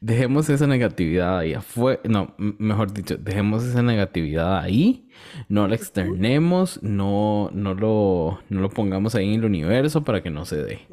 [0.00, 2.00] Dejemos esa negatividad ahí afuera.
[2.08, 5.08] No, mejor dicho, dejemos esa negatividad ahí.
[5.48, 10.30] No la externemos, no, no, lo, no lo pongamos ahí en el universo para que
[10.30, 10.88] no se dé.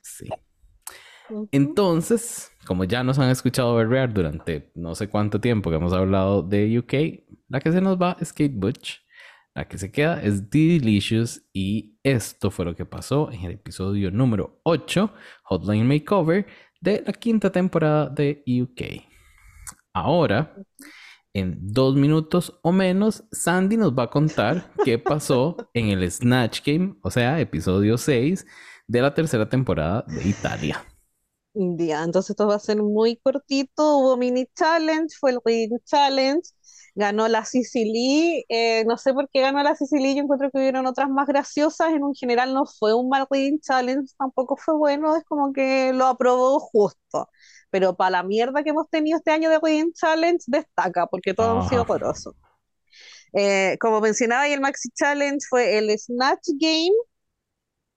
[0.00, 0.28] Sí.
[1.50, 6.42] Entonces, como ya nos han escuchado berrear durante no sé cuánto tiempo que hemos hablado
[6.42, 9.00] de UK, la que se nos va es Kate Butch.
[9.54, 13.52] La que se queda es The Delicious y esto fue lo que pasó en el
[13.52, 15.12] episodio número 8,
[15.44, 16.46] Hotline Makeover,
[16.80, 19.04] de la quinta temporada de UK.
[19.92, 20.56] Ahora,
[21.34, 26.62] en dos minutos o menos, Sandy nos va a contar qué pasó en el Snatch
[26.64, 28.46] Game, o sea, episodio 6
[28.86, 30.82] de la tercera temporada de Italia.
[31.54, 33.98] Ya, entonces esto va a ser muy cortito.
[33.98, 36.42] Hubo mini challenge, fue el Reading Challenge.
[36.94, 38.44] Ganó la Sicily.
[38.48, 40.14] Eh, no sé por qué ganó la Sicily.
[40.14, 41.90] Yo encuentro que hubieron otras más graciosas.
[41.92, 45.14] En un general no fue un mal Reading Challenge, tampoco fue bueno.
[45.16, 47.28] Es como que lo aprobó justo.
[47.70, 51.60] Pero para la mierda que hemos tenido este año de Reading Challenge, destaca, porque todo
[51.60, 52.34] ha sido horroroso.
[53.34, 56.92] Eh, como mencionaba, y el Maxi Challenge fue el Snatch Game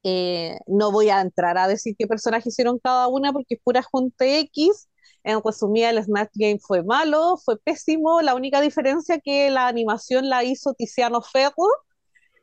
[0.08, 3.82] eh, no voy a entrar a decir qué personajes hicieron cada una porque es pura
[3.82, 4.88] junte X.
[5.24, 8.22] En resumida, el Snatch Game fue malo, fue pésimo.
[8.22, 11.66] La única diferencia que la animación la hizo Tiziano Ferro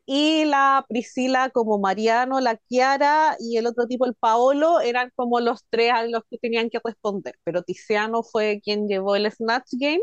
[0.04, 5.38] y la Priscila como Mariano, la Chiara y el otro tipo, el Paolo, eran como
[5.40, 7.36] los tres a los que tenían que responder.
[7.44, 10.02] Pero Tiziano fue quien llevó el Snatch Game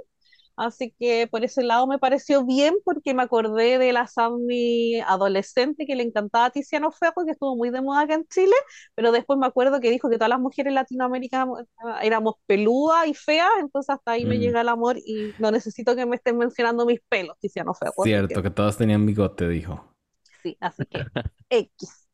[0.60, 5.86] Así que por ese lado me pareció bien porque me acordé de la Sammy adolescente
[5.86, 8.53] que le encantaba a Tiziano Ferro, que estuvo muy de moda acá en Chile,
[8.93, 11.47] pero después me acuerdo que dijo que todas las mujeres latinoamericanas
[12.01, 14.41] éramos peludas y feas, entonces hasta ahí me mm.
[14.41, 18.03] llega el amor y no necesito que me estén mencionando mis pelos, Tiziano Ferro.
[18.03, 18.49] Cierto, que...
[18.49, 19.95] todas tenían bigote, dijo.
[20.43, 21.05] Sí, así que
[21.49, 22.10] X.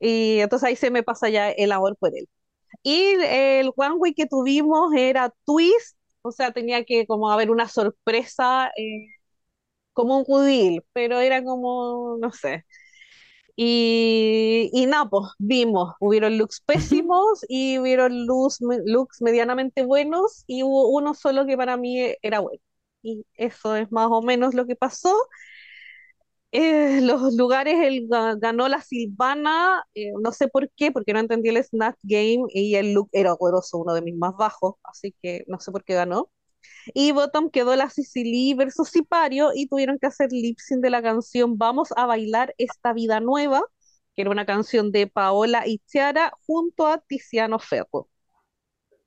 [0.00, 2.30] Y entonces ahí se me pasa ya el amor por él.
[2.82, 5.97] Y el one way que tuvimos era Twist,
[6.28, 9.06] o sea, tenía que como haber una sorpresa, eh,
[9.92, 12.64] como un judil, pero era como, no sé.
[13.56, 20.62] Y, y nada, pues vimos, hubieron looks pésimos y hubieron looks, looks medianamente buenos y
[20.62, 22.60] hubo uno solo que para mí era bueno.
[23.02, 25.14] Y eso es más o menos lo que pasó.
[26.50, 31.50] Eh, los lugares el, ganó la Silvana, eh, no sé por qué, porque no entendí
[31.50, 35.44] el Snatch Game y el look era horroroso, uno de mis más bajos, así que
[35.46, 36.30] no sé por qué ganó.
[36.94, 41.02] Y Bottom quedó la Sicily versus Sipario y tuvieron que hacer lip sync de la
[41.02, 43.62] canción Vamos a bailar esta vida nueva,
[44.16, 48.08] que era una canción de Paola y Chiara junto a Tiziano Ferro.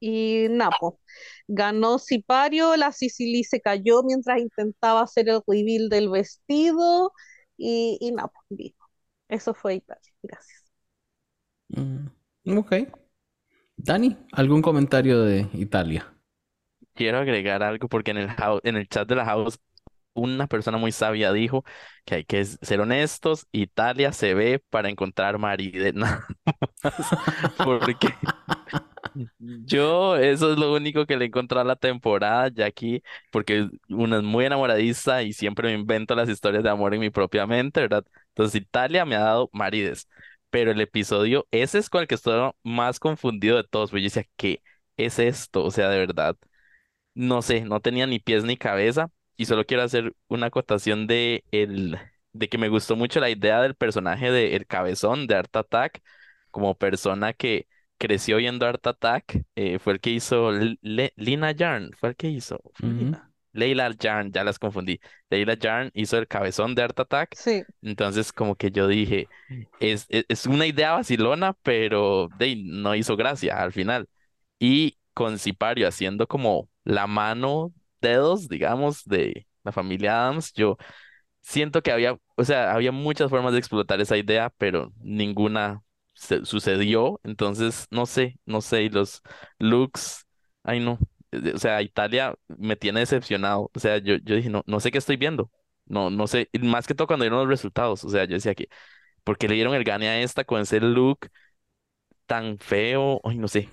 [0.01, 0.99] Y Napo
[1.47, 7.13] ganó Sipario, la Sicily se cayó mientras intentaba hacer el reveal del vestido
[7.57, 8.73] y, y no, pues,
[9.29, 10.13] Eso fue Italia.
[10.23, 10.63] Gracias.
[11.69, 12.07] Mm,
[12.57, 12.71] ok.
[13.77, 16.13] Dani, ¿algún comentario de Italia?
[16.95, 18.29] Quiero agregar algo porque en el,
[18.63, 19.59] en el chat de la house
[20.15, 21.63] una persona muy sabia dijo
[22.05, 26.05] que hay que ser honestos, Italia se ve para encontrar marido.
[27.57, 28.17] Porque
[29.39, 34.17] yo eso es lo único que le he encontrado a la temporada, aquí, porque una
[34.17, 37.81] es muy enamoradiza y siempre me invento las historias de amor en mi propia mente,
[37.81, 38.05] ¿verdad?
[38.29, 40.07] Entonces Italia me ha dado marides,
[40.49, 44.25] pero el episodio, ese es con que estoy más confundido de todos, porque yo decía,
[44.37, 44.61] ¿qué
[44.97, 45.63] es esto?
[45.63, 46.37] O sea, de verdad,
[47.13, 51.43] no sé, no tenía ni pies ni cabeza y solo quiero hacer una acotación de
[51.51, 51.97] el
[52.33, 56.01] de que me gustó mucho la idea del personaje de El Cabezón de Art Attack
[56.49, 57.67] como persona que
[58.01, 62.59] creció viendo Art Attack, eh, fue el que hizo Lina Yarn, fue el que hizo.
[63.53, 64.99] Leila Yarn, ya las confundí.
[65.29, 67.35] Leila Yarn hizo el cabezón de Art Attack.
[67.35, 67.61] Sí.
[67.83, 69.27] Entonces, como que yo dije,
[69.79, 74.07] es, es, una idea vacilona, pero de, no hizo gracia al final.
[74.57, 80.77] Y con Sipario haciendo como la mano, dedos, digamos, de la familia Adams, yo
[81.41, 85.83] siento que había, o sea, había muchas formas de explotar esa idea, pero ninguna
[86.45, 89.21] sucedió, entonces no sé, no sé, y los
[89.59, 90.25] looks,
[90.63, 90.99] ay no,
[91.55, 93.71] o sea, Italia me tiene decepcionado.
[93.73, 95.49] O sea, yo, yo dije, no, no sé qué estoy viendo.
[95.85, 98.03] No, no sé, más que todo cuando dieron los resultados.
[98.03, 98.67] O sea, yo decía que,
[99.23, 101.29] ¿por qué le dieron el gane a esta con ese look
[102.25, 103.21] tan feo?
[103.23, 103.69] Ay, no sé,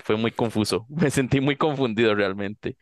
[0.00, 0.86] fue muy confuso.
[0.90, 2.76] Me sentí muy confundido realmente.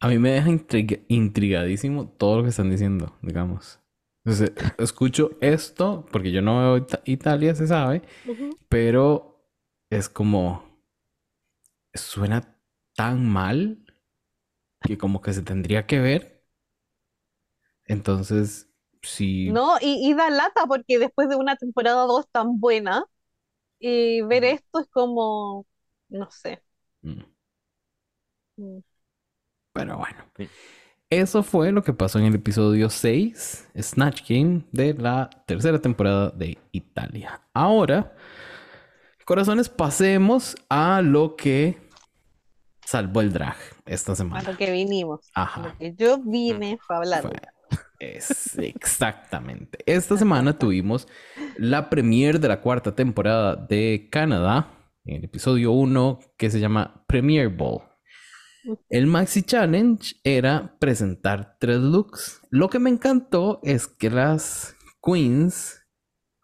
[0.00, 3.80] A mí me deja intriga- intrigadísimo todo lo que están diciendo, digamos.
[4.28, 8.02] Entonces, escucho esto, porque yo no veo Ita- Italia, se sabe,
[8.68, 9.40] pero
[9.90, 10.64] es como...
[11.94, 12.38] Suena
[12.96, 13.58] tan mal
[14.84, 16.44] que como que se tendría que ver.
[17.86, 18.68] Entonces,
[19.02, 19.54] sí...
[19.54, 23.04] No, y, y da lata porque después de una temporada 2 tan buena,
[23.80, 25.66] y ver esto es como,
[26.10, 26.62] no sé.
[27.02, 27.22] mm,
[28.58, 28.80] Mm.
[29.72, 30.24] Pero bueno.
[30.36, 30.48] Sí.
[31.10, 36.30] Eso fue lo que pasó en el episodio 6, Snatch Game, de la tercera temporada
[36.30, 37.40] de Italia.
[37.54, 38.14] Ahora,
[39.24, 41.78] corazones, pasemos a lo que
[42.84, 43.56] salvó el drag
[43.86, 44.50] esta A semana.
[44.50, 45.20] lo que vinimos.
[45.34, 45.62] A Ajá.
[45.68, 47.22] lo que yo vine fue a hablar.
[47.22, 47.32] Fue-
[48.00, 49.78] es exactamente.
[49.86, 51.08] Esta semana tuvimos
[51.56, 54.68] la premiere de la cuarta temporada de Canadá,
[55.06, 57.80] en el episodio 1, que se llama Premiere Ball.
[58.88, 62.40] El Maxi Challenge era presentar tres looks.
[62.50, 65.80] Lo que me encantó es que las queens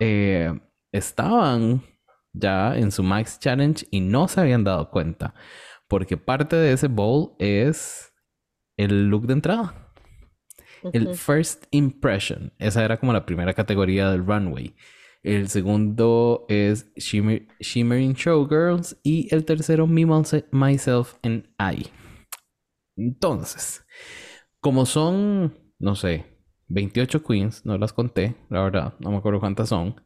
[0.00, 0.52] eh,
[0.92, 1.82] estaban
[2.32, 5.34] ya en su Max Challenge y no se habían dado cuenta.
[5.88, 8.12] Porque parte de ese bowl es
[8.76, 9.92] el look de entrada.
[10.92, 11.14] El.
[11.14, 12.52] First Impression.
[12.58, 14.74] Esa era como la primera categoría del runway.
[15.22, 18.98] El segundo es Shimmer- Shimmering Showgirls.
[19.02, 21.86] Y el tercero, Me, Myse- Myself and I.
[22.96, 23.84] Entonces,
[24.60, 26.26] como son, no sé,
[26.68, 30.00] 28 queens, no las conté, la verdad, no me acuerdo cuántas son.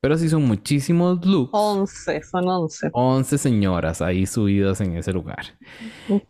[0.00, 1.50] Pero sí son muchísimos looks.
[1.54, 2.90] 11, son 11.
[2.92, 5.58] 11 señoras ahí subidas en ese lugar.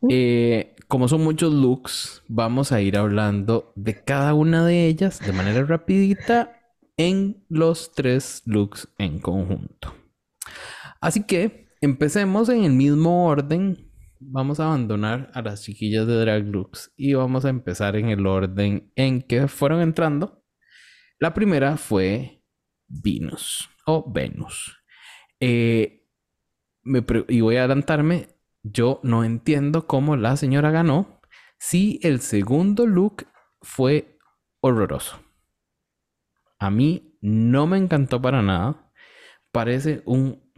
[0.08, 5.32] Eh, como son muchos looks, vamos a ir hablando de cada una de ellas de
[5.32, 6.60] manera rapidita
[6.96, 9.92] en los tres looks en conjunto.
[11.00, 13.90] Así que empecemos en el mismo orden.
[14.20, 18.26] Vamos a abandonar a las chiquillas de Drag Looks y vamos a empezar en el
[18.26, 20.44] orden en que fueron entrando.
[21.18, 22.42] La primera fue
[22.86, 24.76] Venus o Venus.
[25.40, 26.06] Eh,
[27.28, 28.28] y voy a adelantarme.
[28.62, 31.20] Yo no entiendo cómo la señora ganó
[31.58, 33.26] si el segundo look
[33.60, 34.18] fue
[34.60, 35.20] horroroso.
[36.58, 38.90] A mí no me encantó para nada.
[39.52, 40.50] Parece un.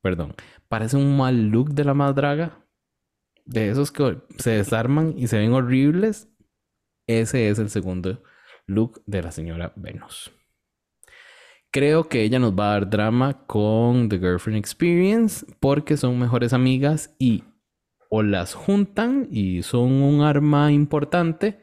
[0.00, 0.34] Perdón.
[0.68, 2.67] Parece un mal look de la más draga.
[3.48, 6.28] De esos que se desarman y se ven horribles.
[7.06, 8.22] Ese es el segundo
[8.66, 10.30] look de la señora Venus.
[11.70, 16.52] Creo que ella nos va a dar drama con The Girlfriend Experience porque son mejores
[16.52, 17.44] amigas y
[18.10, 21.58] o las juntan y son un arma importante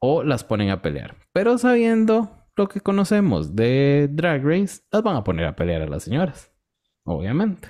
[0.00, 1.16] o las ponen a pelear.
[1.32, 5.86] Pero sabiendo lo que conocemos de Drag Race, las van a poner a pelear a
[5.86, 6.52] las señoras,
[7.04, 7.68] obviamente.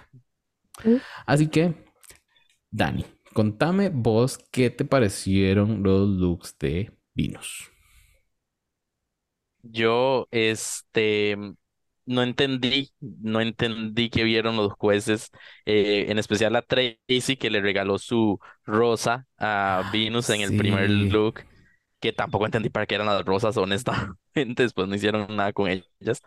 [0.85, 0.97] Mm.
[1.27, 1.75] Así que,
[2.71, 7.71] Dani, contame vos qué te parecieron los looks de Venus.
[9.63, 11.37] Yo, este,
[12.07, 15.31] no entendí, no entendí qué vieron los jueces,
[15.67, 20.91] eh, en especial a Tracy que le regaló su rosa a Venus en el primer
[20.91, 21.43] look,
[22.01, 24.17] que tampoco entendí para qué eran las rosas, honestamente,
[24.65, 26.23] después no hicieron nada con ellas.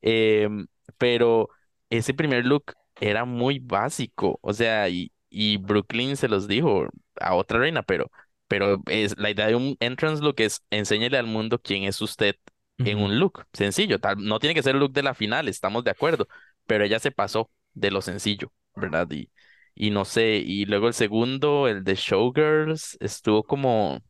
[0.00, 0.66] Em,
[0.98, 1.50] pero
[1.90, 6.86] ese primer look era muy básico, o sea, y, y Brooklyn se los dijo
[7.20, 8.10] a otra reina, pero,
[8.48, 12.36] pero es, la idea de un entrance look es enséñele al mundo quién es usted
[12.78, 13.06] en Ujú.
[13.06, 15.90] un look sencillo, tal, no tiene que ser el look de la final, estamos de
[15.92, 16.26] acuerdo,
[16.66, 19.08] pero ella se pasó de lo sencillo, ¿verdad?
[19.10, 19.30] Y,
[19.74, 24.00] y no sé, y luego el segundo, el de Showgirls, estuvo como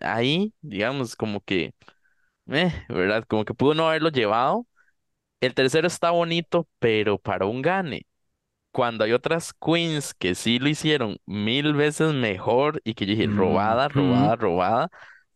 [0.00, 1.74] ahí, digamos, como que,
[2.48, 3.24] eh, ¿verdad?
[3.28, 4.66] Como que pudo no haberlo llevado.
[5.40, 8.06] El tercero está bonito, pero para un gane.
[8.76, 13.26] Cuando hay otras queens que sí lo hicieron mil veces mejor y que yo dije,
[13.28, 14.30] robada, Ujú.
[14.30, 14.90] robada, robada,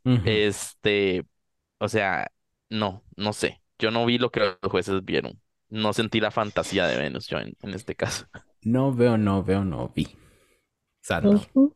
[0.04, 0.20] Ujú.
[0.24, 1.24] este,
[1.78, 2.30] o sea,
[2.70, 3.62] no, no sé.
[3.78, 5.40] Yo no vi lo que los jueces vieron.
[5.70, 8.26] No sentí la fantasía de Venus yo en, en este caso.
[8.74, 10.06] No veo, no veo, no vi.
[11.02, 11.50] Sandra.
[11.54, 11.74] Ujú.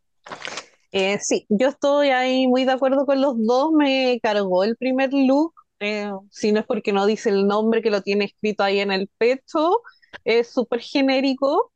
[0.92, 3.72] Eh, sí, yo estoy ahí muy de acuerdo con los dos.
[3.72, 5.54] Me cargó el primer look.
[5.80, 8.92] eh, si no es porque no dice el nombre que lo tiene escrito ahí en
[8.92, 9.80] el pecho,
[10.24, 11.72] es súper genérico.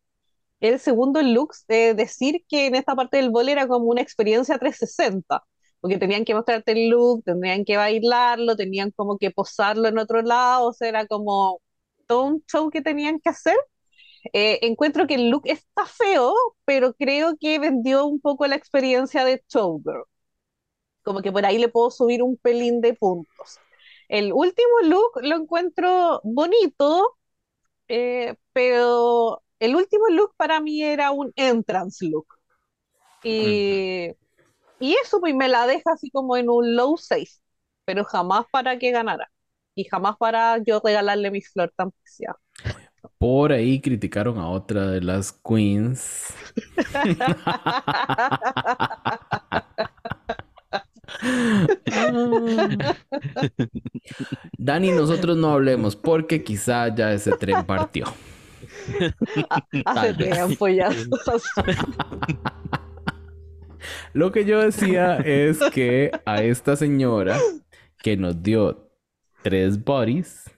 [0.60, 4.58] El segundo look, eh, decir que en esta parte del bol era como una experiencia
[4.58, 5.44] 360,
[5.80, 10.22] porque tenían que mostrarte el look, tendrían que bailarlo, tenían como que posarlo en otro
[10.22, 11.60] lado, o sea, era como
[12.06, 13.56] todo un show que tenían que hacer.
[14.32, 16.34] Eh, encuentro que el look está feo,
[16.64, 20.04] pero creo que vendió un poco la experiencia de Showgirl.
[21.02, 23.58] Como que por ahí le puedo subir un pelín de puntos.
[24.08, 27.17] El último look lo encuentro bonito,
[27.88, 32.26] eh, pero el último look para mí era un entrance look.
[33.22, 34.10] Y,
[34.80, 37.42] y eso pues me la deja así como en un low 6,
[37.84, 39.30] pero jamás para que ganara.
[39.74, 42.38] Y jamás para yo regalarle mi flor tan preciada.
[43.18, 46.34] Por ahí criticaron a otra de las queens.
[54.58, 58.06] Dani, nosotros no hablemos porque quizá ya ese tren partió.
[59.84, 60.90] Hace tiempo ya.
[64.12, 67.38] Lo que yo decía es que a esta señora
[68.02, 68.90] que nos dio
[69.42, 70.50] tres bodies,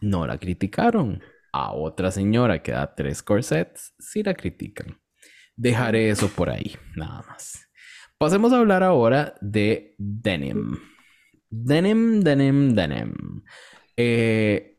[0.00, 1.22] no la criticaron.
[1.52, 5.00] A otra señora que da tres corsets, sí la critican.
[5.56, 7.68] Dejaré eso por ahí, nada más.
[8.18, 10.78] Pasemos a hablar ahora de denim.
[11.50, 13.42] Denim, denim, denim.
[13.96, 14.78] Eh,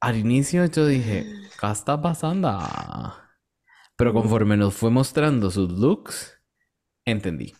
[0.00, 1.26] al inicio yo dije,
[1.60, 2.58] ¿qué está pasando?
[3.96, 6.38] Pero conforme nos fue mostrando sus looks,
[7.04, 7.54] entendí.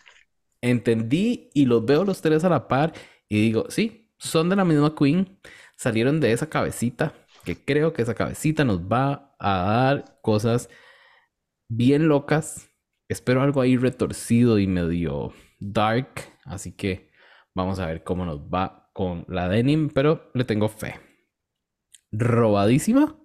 [0.61, 2.93] Entendí y los veo los tres a la par
[3.29, 5.39] y digo, sí, son de la misma queen,
[5.77, 7.15] salieron de esa cabecita,
[7.45, 10.69] que creo que esa cabecita nos va a dar cosas
[11.69, 12.71] bien locas.
[13.09, 16.09] Espero algo ahí retorcido y medio dark,
[16.45, 17.11] así que
[17.55, 21.01] vamos a ver cómo nos va con la denim, pero le tengo fe.
[22.13, 23.19] Robadísima,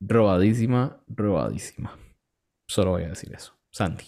[0.00, 1.98] robadísima, robadísima.
[2.66, 3.54] Solo voy a decir eso.
[3.70, 4.04] Sandy.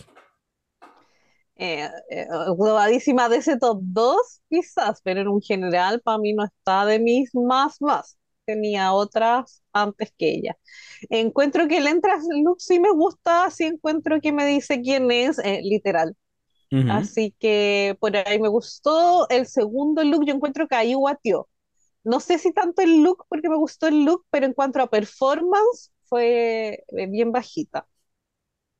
[1.56, 6.44] Eh, eh, globadísima de ese top 2, quizás, pero en un general para mí no
[6.44, 8.19] está de mis más más.
[8.52, 10.59] Tenía otras antes que ella.
[11.10, 15.39] Encuentro que el Entras look sí me gusta, sí encuentro que me dice quién es,
[15.40, 16.16] eh, literal.
[16.86, 19.28] Así que por ahí me gustó.
[19.31, 21.48] El segundo look, yo encuentro que ahí guateó.
[22.05, 24.90] No sé si tanto el look, porque me gustó el look, pero en cuanto a
[24.90, 27.86] performance, fue eh, bien bajita.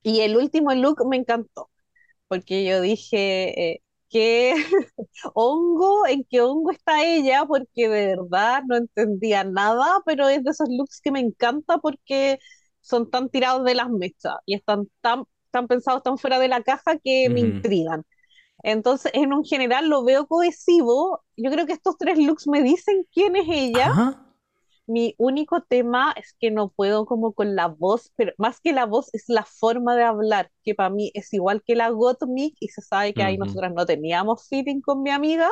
[0.03, 1.71] Y el último look me encantó,
[2.29, 4.55] porque yo dije, eh, ¿qué
[5.35, 6.07] hongo?
[6.07, 7.45] ¿En qué hongo está ella?
[7.47, 12.39] Porque de verdad no entendía nada, pero es de esos looks que me encanta porque
[12.81, 16.62] son tan tirados de las mechas y están tan, tan pensados tan fuera de la
[16.62, 18.05] caja que me intrigan.
[18.62, 21.23] Entonces, en un general lo veo cohesivo.
[21.37, 23.87] Yo creo que estos tres looks me dicen quién es ella.
[23.89, 24.30] Ajá.
[24.91, 28.87] Mi único tema es que no puedo como con la voz, pero más que la
[28.87, 32.69] voz es la forma de hablar, que para mí es igual que la Gottmik y
[32.69, 33.39] se sabe que ahí Ujú.
[33.39, 35.51] nosotras no teníamos feeling con mi amiga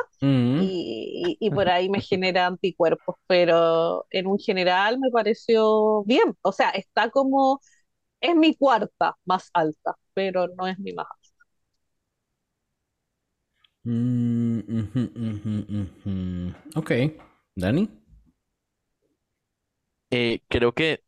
[0.53, 6.51] y, y por ahí me genera anticuerpos, pero en un general me pareció bien, o
[6.51, 7.61] sea, está como,
[8.21, 11.45] es mi cuarta más alta, pero no es mi más alta.
[13.85, 14.61] Mm.
[16.75, 16.91] Ok.
[17.55, 17.89] Dani.
[20.11, 21.03] Eh, creo que,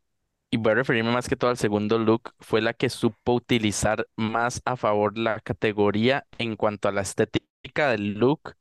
[0.52, 4.08] y voy a referirme más que todo al segundo look, fue la que supo utilizar
[4.18, 8.56] más a favor la categoría en cuanto a la estética del look,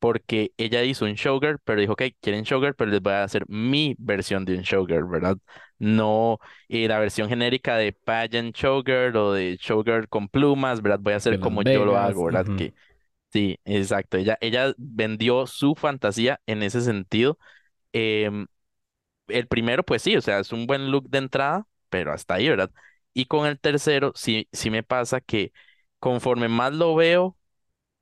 [0.00, 3.44] porque ella hizo un showgirl, pero dijo, ok, quieren showgirl, pero les voy a hacer
[3.48, 5.38] mi versión de un showgirl, ¿verdad?
[5.78, 6.38] No
[6.68, 11.00] eh, la versión genérica de pageant showgirl o de showgirl con plumas, ¿verdad?
[11.02, 12.46] Voy a hacer como yo lo hago, ¿verdad?
[12.46, 12.56] ujú.
[12.56, 12.74] Que
[13.32, 14.16] sí, exacto.
[14.18, 17.38] Ella, ella vendió su fantasía en ese sentido.
[17.92, 18.46] Em,
[19.28, 22.48] el primero, pues sí, o sea, es un buen look de entrada, pero hasta ahí,
[22.48, 22.70] ¿verdad?
[23.12, 25.52] Y con el tercero, sí, sí me pasa que
[25.98, 27.36] conforme más lo veo,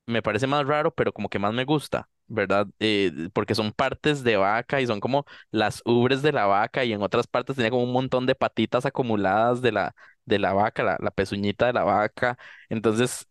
[0.07, 2.67] me parece más raro, pero como que más me gusta, ¿verdad?
[2.81, 6.93] Eh, porque son partes de vaca y son como las ubres de la vaca y
[6.93, 9.95] en otras partes tenía como un montón de patitas acumuladas de la,
[10.25, 12.39] de la vaca, la, la pezuñita de la vaca.
[12.69, 13.29] Entonces,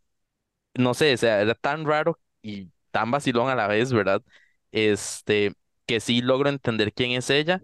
[0.76, 4.22] no sé, o sea, era tan raro y tan vacilón a la vez, ¿verdad?
[4.72, 5.54] Este,
[5.86, 7.62] que sí logro entender quién es ella,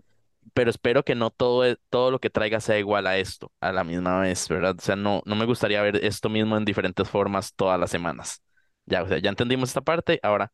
[0.58, 3.72] pero espero que no todo, e- todo lo que traiga sea igual a esto, a
[3.72, 4.76] la misma vez, ¿verdad?
[4.80, 8.42] O sea, no, no me gustaría ver esto mismo en diferentes formas todas las semanas.
[8.86, 10.52] Ya, o sea, ya entendimos esta parte, ahora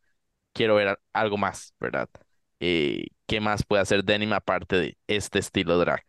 [0.53, 2.09] quiero ver algo más, ¿verdad?
[2.61, 6.03] Eh, ¿qué más puede hacer Denim aparte de este estilo drag?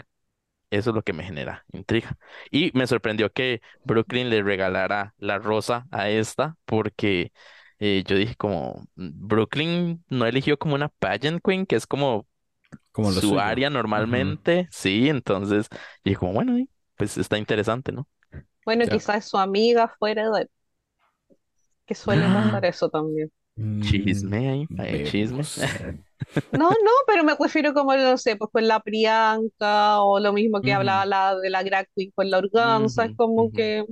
[0.70, 2.16] Eso es lo que me genera intriga.
[2.50, 7.32] Y me sorprendió que Brooklyn le regalara la rosa a esta, porque
[7.78, 12.26] eh, yo dije como, "Mm, Brooklyn no eligió como una pageant queen, que es como
[12.94, 13.40] Como lo su suyo.
[13.40, 15.68] área normalmente, sí, entonces
[16.04, 16.56] dije como, bueno,
[16.96, 18.08] pues está interesante, ¿no?
[18.66, 18.90] Bueno, Ya.
[18.90, 20.48] quizás su amiga fuera de
[21.86, 23.32] que suele pasar eso también.
[23.80, 25.42] Chisme ahí, Mm, chisme.
[26.52, 30.62] No, no, pero me refiero como, no sé, pues con la Priyanka o lo mismo
[30.62, 33.52] que hablaba Ujú, la de la drag queen con la organza, es ujú, como ujú.
[33.52, 33.84] que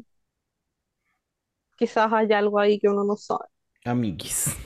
[1.77, 3.47] quizás hay algo ahí que uno no sabe.
[3.87, 4.57] Amiguis.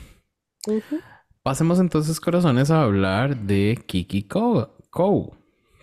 [1.47, 4.77] Pasemos entonces, corazones, a hablar de Kiki Ko.
[4.89, 5.37] Ko.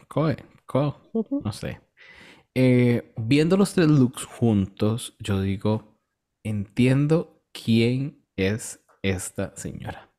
[0.08, 0.36] Koe.
[0.66, 1.10] Ko.
[1.42, 1.80] No sé.
[2.54, 5.98] Eh, viendo los tres looks juntos, yo digo,
[6.44, 10.12] entiendo quién es esta señora.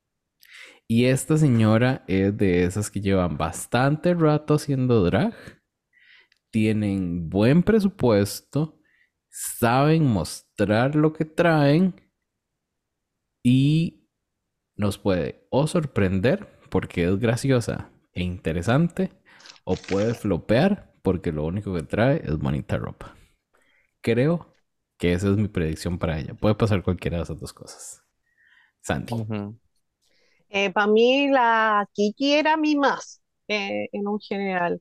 [0.88, 5.32] Y esta señora es de esas que llevan bastante rato haciendo drag,
[6.50, 8.80] tienen buen presupuesto,
[9.30, 11.94] saben mostrar lo que traen
[13.44, 14.05] y
[14.76, 19.12] nos puede o sorprender porque es graciosa e interesante
[19.64, 23.16] o puede flopear porque lo único que trae es bonita ropa.
[24.02, 24.54] Creo
[24.98, 26.34] que esa es mi predicción para ella.
[26.34, 28.02] Puede pasar cualquiera de esas dos cosas.
[28.82, 29.14] Sandy.
[29.14, 29.58] Ujú.
[30.74, 34.80] para mí la Kiki era mi más eh, en un general.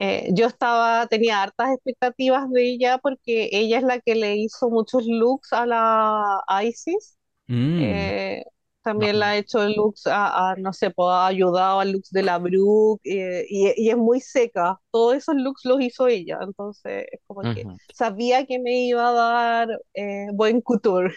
[0.00, 4.70] Eh, yo estaba, tenía hartas expectativas de ella porque ella es la que le hizo
[4.70, 7.18] muchos looks a la Isis.
[7.48, 8.44] Mm, Eh,
[8.86, 12.22] también la ha hecho looks a, a, no sé, pues ha ayudado a looks de
[12.22, 14.80] la Brooke eh, y, y es muy seca.
[14.92, 16.38] Todos esos looks los hizo ella.
[16.42, 17.78] Entonces, es como que Ujú.
[17.94, 21.14] sabía que me iba a dar eh, buen couture.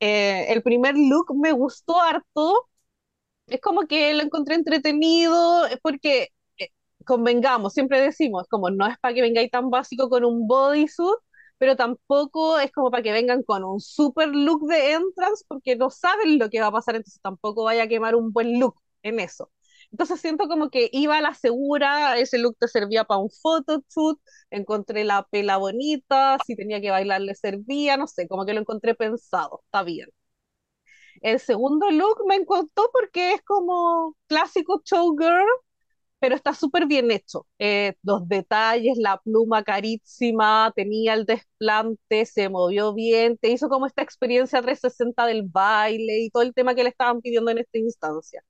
[0.00, 2.68] Eh, el primer look me gustó harto
[3.46, 6.28] es como que lo encontré entretenido, es porque
[6.58, 6.68] eh,
[7.04, 11.18] convengamos, siempre decimos, como no es para que vengáis tan básico con un bodysuit,
[11.60, 15.90] pero tampoco es como para que vengan con un super look de entrance, porque no
[15.90, 19.20] saben lo que va a pasar, entonces tampoco vaya a quemar un buen look en
[19.20, 19.52] eso.
[19.92, 24.20] Entonces siento como que iba a la segura, ese look te servía para un photoshoot,
[24.50, 28.60] encontré la pela bonita, si tenía que bailar le servía, no sé, como que lo
[28.60, 30.08] encontré pensado, está bien.
[31.22, 35.46] El segundo look me encantó porque es como clásico showgirl,
[36.20, 37.46] pero está súper bien hecho.
[37.58, 43.86] Eh, los detalles, la pluma carísima, tenía el desplante, se movió bien, te hizo como
[43.86, 47.78] esta experiencia 360 del baile y todo el tema que le estaban pidiendo en esta
[47.78, 48.42] instancia.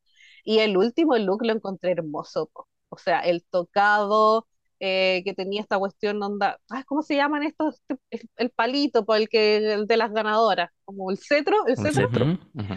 [0.45, 2.69] Y el último look lo encontré hermoso, po.
[2.89, 4.47] o sea, el tocado,
[4.81, 7.83] eh, que tenía esta cuestión onda, ay, ¿cómo se llaman estos?
[8.11, 11.79] El, el palito, po, el que el de las ganadoras, como el cetro, el El
[11.79, 12.25] cetro, cetro.
[12.55, 12.75] Ujú.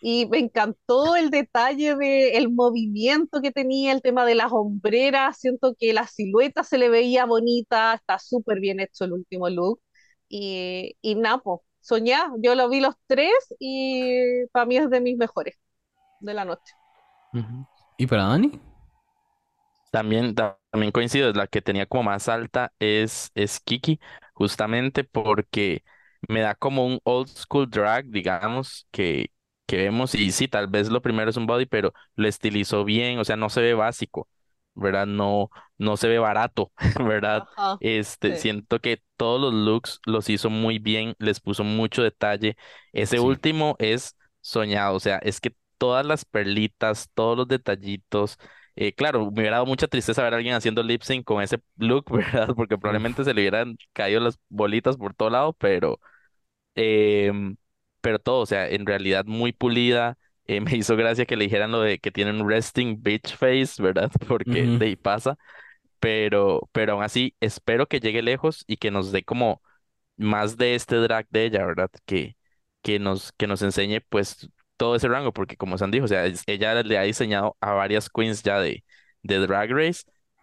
[0.00, 5.38] Y me encantó el detalle de el movimiento que tenía, el tema de las hombreras,
[5.38, 9.80] siento que la silueta se le veía bonita, está súper bien hecho el último look,
[10.28, 15.16] y, y Napo, soñá, yo lo vi los tres y para mí es de mis
[15.18, 15.56] mejores
[16.20, 16.74] de la noche.
[17.96, 18.50] ¿Y para Dani?
[19.90, 23.98] También, ta- también coincido, la que tenía como más alta es, es Kiki,
[24.34, 25.82] justamente porque
[26.28, 29.32] me da como un old school drag, digamos, que,
[29.70, 33.18] que vemos, y sí, tal vez lo primero es un body, pero lo estilizó bien,
[33.18, 34.28] o sea, no se ve básico,
[34.74, 35.06] ¿verdad?
[35.06, 37.44] No, no se ve barato, ¿verdad?
[37.56, 38.34] Ajá, Este, sí.
[38.36, 42.56] siento que todos los looks los hizo muy bien, les puso mucho detalle.
[42.92, 43.20] Ese Sí.
[43.20, 48.38] último es soñado, o sea, es que todas las perlitas, todos los detallitos
[48.76, 51.60] eh, claro, me hubiera dado mucha tristeza ver a alguien haciendo lip sync con ese
[51.76, 52.54] look, ¿verdad?
[52.56, 56.00] Porque probablemente se le hubieran caído las bolitas por todo lado, pero,
[56.74, 57.56] em,
[58.00, 60.18] pero todo, o sea, en realidad muy pulida.
[60.46, 64.10] Eh, me hizo gracia que le dijeran lo de que tienen resting bitch face, ¿verdad?
[64.28, 64.80] Porque Ujú.
[64.80, 65.36] de ahí pasa,
[66.00, 69.62] pero, pero aún así espero que llegue lejos y que nos dé como
[70.16, 71.90] más de este drag de ella, ¿verdad?
[72.06, 72.36] Que,
[72.82, 76.26] que nos, que nos enseñe pues todo ese rango, porque como San dijo, o sea,
[76.26, 78.84] es- ella le ha diseñado a varias queens ya de,
[79.22, 80.02] de Drag Race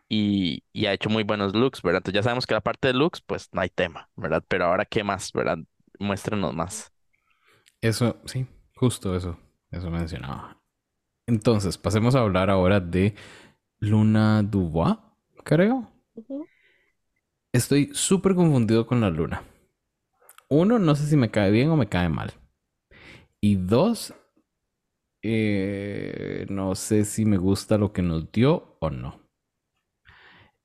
[0.09, 1.99] y, y ha hecho muy buenos looks, ¿verdad?
[1.99, 4.43] Entonces ya sabemos que la parte de looks, pues no hay tema, ¿verdad?
[4.47, 5.57] Pero ahora, ¿qué más, ¿verdad?
[5.99, 6.91] Muéstrenos más.
[7.81, 9.37] Eso, sí, justo eso.
[9.71, 10.57] Eso mencionaba.
[11.27, 13.15] Entonces, pasemos a hablar ahora de
[13.79, 14.97] Luna Dubois,
[15.43, 15.91] creo.
[17.53, 19.43] Estoy súper confundido con la luna.
[20.49, 22.33] Uno, no sé si me cae bien o me cae mal.
[23.41, 24.13] Y dos,
[25.23, 29.19] eh, no sé si me gusta lo que nos dio o no.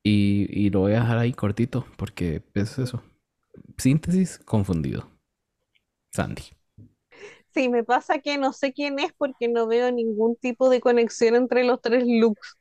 [0.05, 3.03] Y, y lo voy a dejar ahí cortito porque es eso.
[3.79, 5.09] Síntesis, confundido.
[6.13, 6.43] Sandy.
[7.55, 11.35] Sí, me pasa que no sé quién es porque no veo ningún tipo de conexión
[11.37, 12.57] entre los tres looks.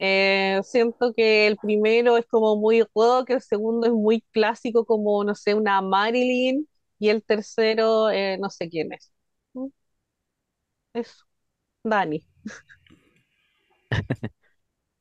[0.00, 5.24] Eh, siento que el primero es como muy rock, el segundo es muy clásico como,
[5.24, 6.68] no sé, una Marilyn,
[6.98, 9.12] y el tercero, eh, no sé quién es.
[9.54, 9.68] Mm,
[10.94, 11.26] Eso,
[11.84, 12.26] Dani.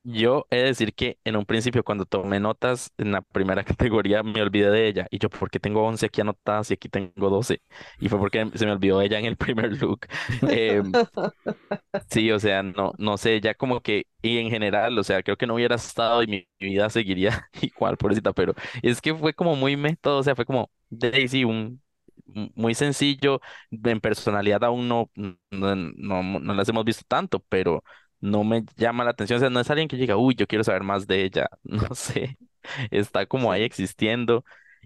[0.03, 4.23] Yo he de decir que en un principio cuando tomé notas en la primera categoría
[4.23, 7.29] me olvidé de ella y yo ¿por qué tengo 11 aquí anotadas y aquí tengo
[7.29, 7.61] 12?
[7.99, 10.07] Y fue porque se me olvidó ella en el primer look.
[10.47, 10.97] Em,
[12.09, 15.37] sí, o sea, no, no sé, ya como que, y en general, o sea, creo
[15.37, 19.33] que no hubiera estado y mi, mi vida seguiría igual, pobrecita, pero es que fue
[19.33, 21.81] como muy método, o sea, fue como Daisy, un
[22.55, 23.41] muy sencillo,
[23.71, 27.83] en personalidad aún no, no, no, no las hemos visto tanto, pero
[28.21, 30.63] no me llama la atención, o sea, no es alguien que diga, uy, yo quiero
[30.63, 32.37] saber más de ella, no sé,
[32.91, 34.43] está como ahí existiendo,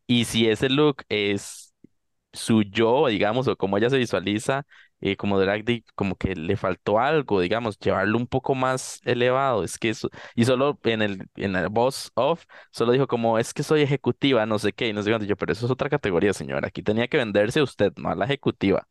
[0.07, 1.73] y si ese look es
[2.33, 4.65] su yo, digamos, o como ella se visualiza,
[5.01, 9.63] eh, como drag, de- como que le faltó algo, digamos, llevarlo un poco más elevado,
[9.63, 13.53] es que eso, y solo en el, en el boss off, solo dijo como, es
[13.53, 15.89] que soy ejecutiva, no sé qué, y no sé cuánto, yo, pero eso es otra
[15.89, 18.87] categoría, señora, aquí tenía que venderse usted, no a la ejecutiva,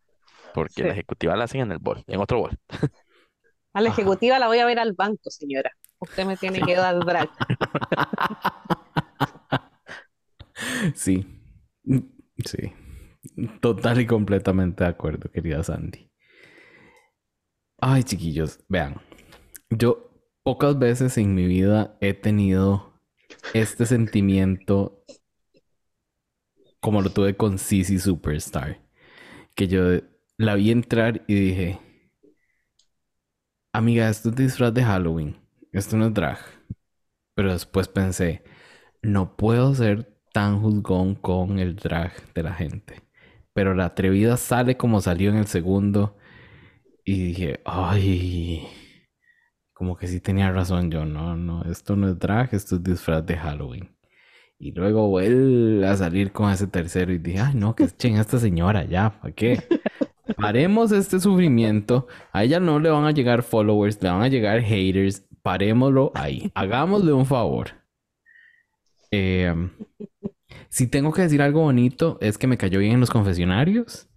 [0.52, 0.94] porque la sí.
[0.94, 2.58] ejecutiva la hacen en el bol, en otro bol.
[3.74, 4.00] A la Ajá.
[4.00, 5.72] ejecutiva la voy a ver al banco, señora.
[5.98, 6.64] Usted me tiene Sí.
[6.64, 7.28] que dar drag.
[10.94, 11.26] Sí.
[12.44, 12.72] Sí.
[13.60, 16.10] Total y completamente de acuerdo, querida Sandy.
[17.78, 18.96] Ay, chiquillos, vean.
[19.70, 20.10] Yo
[20.42, 23.00] pocas veces en mi vida he tenido
[23.52, 25.04] este sentimiento
[26.80, 28.80] como lo tuve con Sissy Superstar.
[29.54, 29.82] Que yo
[30.36, 31.80] la vi entrar y dije,
[33.74, 35.36] amiga, esto es disfraz de Halloween.
[35.72, 36.38] Esto no es drag.
[37.34, 38.42] Pero después pensé,
[39.02, 43.02] no puedo ser tan juzgón con el drag de la gente.
[43.54, 46.16] Pero la atrevida sale como salió en el segundo.
[47.04, 48.68] Y dije, ay,
[49.72, 51.04] como que sí tenía razón yo.
[51.04, 53.90] No, no, esto no es drag, esto es disfraz de Halloween.
[54.58, 58.38] Y luego vuelve a salir con ese tercero y dije, ay, no, que echen esta
[58.38, 59.60] señora ya, ¿para qué?
[60.36, 62.06] Paremos este sufrimiento.
[62.32, 65.26] A ella no le van a llegar followers, le van a llegar haters.
[65.42, 66.50] Parémoslo ahí.
[66.54, 67.70] Hagámosle un favor.
[69.10, 69.54] Eh,
[70.68, 74.08] si tengo que decir algo bonito, es que me cayó bien en los confesionarios.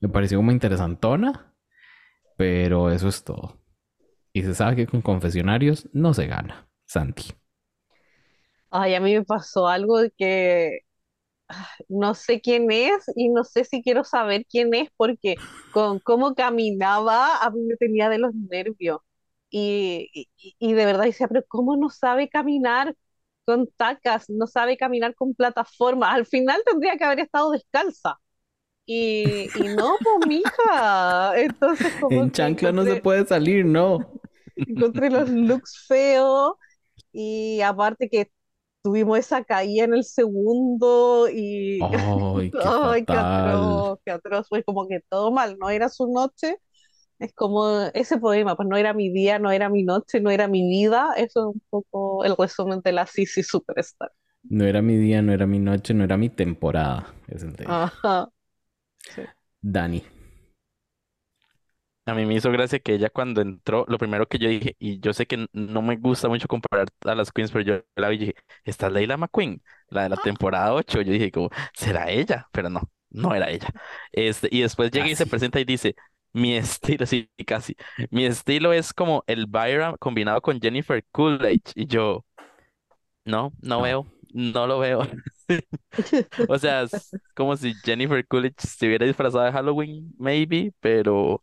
[0.00, 1.54] Me pareció como interesantona.
[2.36, 3.60] Pero eso es todo.
[4.32, 6.68] Y se sabe que con confesionarios no se gana.
[6.86, 7.32] Santi.
[8.70, 10.80] Ay, a mí me pasó algo de que
[11.88, 15.36] no sé quién es y no sé si quiero saber quién es porque
[15.70, 18.98] con cómo caminaba a mí me tenía de los nervios.
[19.50, 22.96] Y, y, y de verdad decía, pero ¿cómo no sabe caminar
[23.44, 24.28] con tacas?
[24.30, 26.12] No sabe caminar con plataformas.
[26.14, 28.16] Al final tendría que haber estado descalza.
[28.86, 31.34] Y, y no, pues mija.
[31.40, 34.20] Entonces como En chancla no se puede salir, no.
[34.66, 36.54] encontré los looks feos
[37.12, 38.30] y aparte que
[38.84, 41.90] tuvimos esa caída en el segundo y
[42.36, 43.18] Ay, qué Ay, qué fatal.
[43.18, 46.58] atroz, qué atroz, fue como que todo mal, no era su noche,
[47.20, 50.48] es como ese poema, pues no era mi día, no era mi noche, no era
[50.48, 54.12] mi vida, eso es un poco el resumen de la Sisi Superstar.
[54.48, 57.12] No era mi día, no era mi noche, no era mi temporada.
[57.28, 57.54] Es el.
[57.64, 58.30] Ajá,
[59.14, 59.22] sí.
[59.62, 60.04] Dani.
[62.06, 65.00] A mí me hizo gracia que ella cuando entró, lo primero que yo dije, y
[65.00, 68.08] yo sé que n- no me gusta mucho comparar a las queens, pero yo la
[68.10, 71.00] vi y dije, esta es Leila McQueen, la de la temporada 8.
[71.00, 72.46] Yo dije como, ¿será ella?
[72.52, 73.68] Pero no, no era ella.
[74.12, 75.26] Este, y después llega y se Casi.
[75.26, 75.96] presenta y dice,
[76.34, 77.74] mi estilo, sí, casi,
[78.10, 81.72] mi estilo es como el Byron combinado con Jennifer Coolidge.
[81.74, 82.24] Y yo,
[83.24, 83.82] no, no No.
[83.82, 85.02] veo, no lo veo.
[86.48, 91.42] O sea, es como si Jennifer Coolidge se hubiera disfrazado de Halloween, maybe, pero...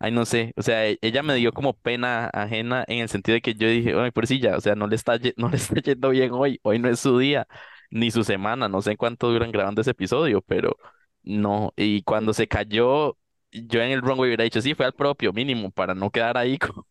[0.00, 3.34] Ay, no sé, o sea, e- ella me dio como pena ajena en el sentido
[3.34, 6.10] de que yo dije, ay, pobrecilla, o sea, no le está, no le está yendo
[6.10, 7.48] bien hoy, hoy no es su día,
[7.90, 10.76] ni su semana, no sé cuánto duran grabando ese episodio, pero
[11.24, 13.18] no, y cuando se cayó,
[13.50, 16.58] yo en el runway hubiera dicho, sí, fue al propio mínimo, para no quedar ahí
[16.58, 16.86] como,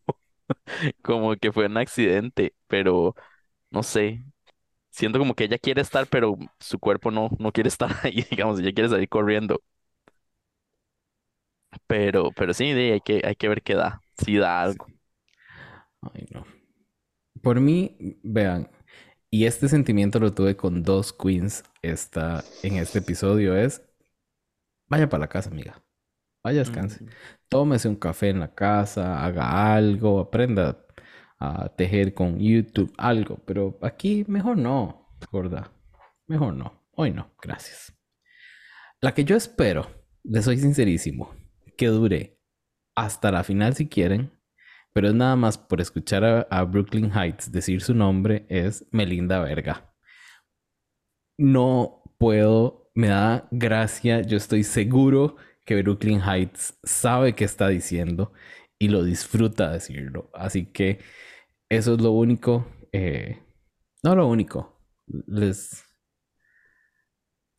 [1.01, 3.15] como que fue un accidente, pero
[3.71, 4.23] no sé,
[4.91, 8.59] siento como que ella quiere estar, pero su cuerpo no, no quiere estar ahí, digamos,
[8.59, 9.63] ella quiere salir corriendo,
[11.87, 14.71] pero, pero sí, hay que, hay que ver qué da, si da Sí.
[14.71, 14.87] algo.
[16.01, 16.45] Ay, no.
[17.41, 18.69] Por mí, vean,
[19.29, 23.81] y este sentimiento lo tuve con dos queens esta, en este episodio es,
[24.87, 25.83] vaya para la casa, amiga.
[26.43, 27.03] Vaya, descanse.
[27.03, 27.09] Mm.
[27.49, 30.85] Tómese un café en la casa, haga algo, aprenda
[31.39, 33.37] a tejer con YouTube, algo.
[33.45, 35.71] Pero aquí mejor no, gorda.
[36.27, 36.87] Mejor no.
[36.91, 37.93] Hoy no, gracias.
[39.01, 39.87] La que yo espero,
[40.23, 41.33] le soy sincerísimo,
[41.77, 42.39] que dure
[42.95, 44.31] hasta la final si quieren,
[44.93, 49.93] pero es nada más por escuchar a, Brooklyn Heights decir su nombre, es Melinda Verga.
[51.37, 55.35] No puedo, me da gracia, yo estoy seguro
[55.65, 58.33] que Brooklyn Heights sabe qué está diciendo
[58.79, 60.31] y lo disfruta decirlo.
[60.33, 60.99] Así que
[61.69, 62.67] Eso es lo único.
[62.93, 63.39] eh,
[64.03, 64.81] no lo único.
[65.27, 65.83] Les.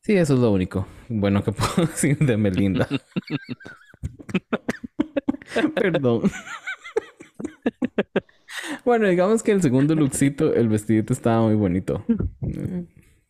[0.00, 0.86] Sí, eso es lo único.
[1.08, 2.88] Bueno, que puedo decir de Melinda.
[5.74, 6.22] Perdón.
[8.84, 12.04] Bueno, digamos que el segundo lookcito, el vestidito estaba muy bonito.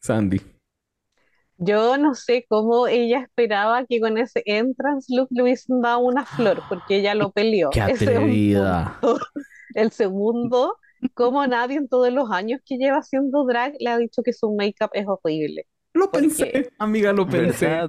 [0.00, 0.40] Sandy.
[1.56, 6.24] Yo no sé cómo ella esperaba que con ese entrance look le hubiesen dado una
[6.24, 7.70] flor, porque ella lo peleó.
[7.72, 8.98] ¡Qué atrevida!
[9.00, 9.20] punto.
[9.74, 10.76] El segundo,
[11.14, 14.54] como nadie en todos los años que lleva haciendo drag le ha dicho que su
[14.54, 15.66] make-up es horrible.
[15.94, 17.88] Lo Porque pensé, amiga, lo pensé.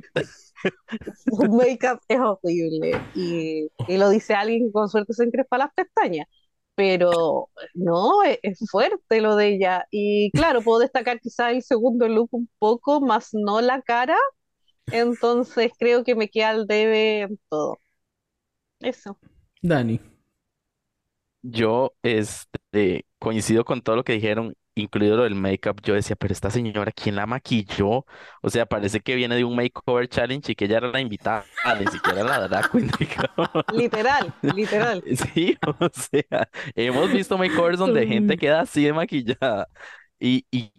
[1.50, 2.92] Make-up es horrible.
[3.16, 6.28] Y, y lo dice alguien que con suerte se encrespa las pestañas.
[6.76, 9.86] Pero no, es, es fuerte lo de ella.
[9.92, 14.16] Y claro, puedo destacar quizás el segundo look un poco, más no la cara.
[14.92, 17.80] Entonces creo que me queda al debe en todo.
[18.82, 19.18] Eso.
[19.64, 20.00] Dani.
[21.42, 25.82] Yo este, coincido con todo lo que dijeron, incluido lo del make-up.
[25.84, 28.06] Yo decía, pero esta señora, ¿quién la maquilló?
[28.42, 31.46] O sea, parece que viene de un makeover challenge y que ella era la invitada,
[31.80, 33.50] ni siquiera la drag queen, digamos.
[33.74, 35.04] Literal, literal.
[35.34, 39.68] Sí, o sea, hemos visto makeovers donde gente queda así de maquillada.
[40.20, 40.72] Y, y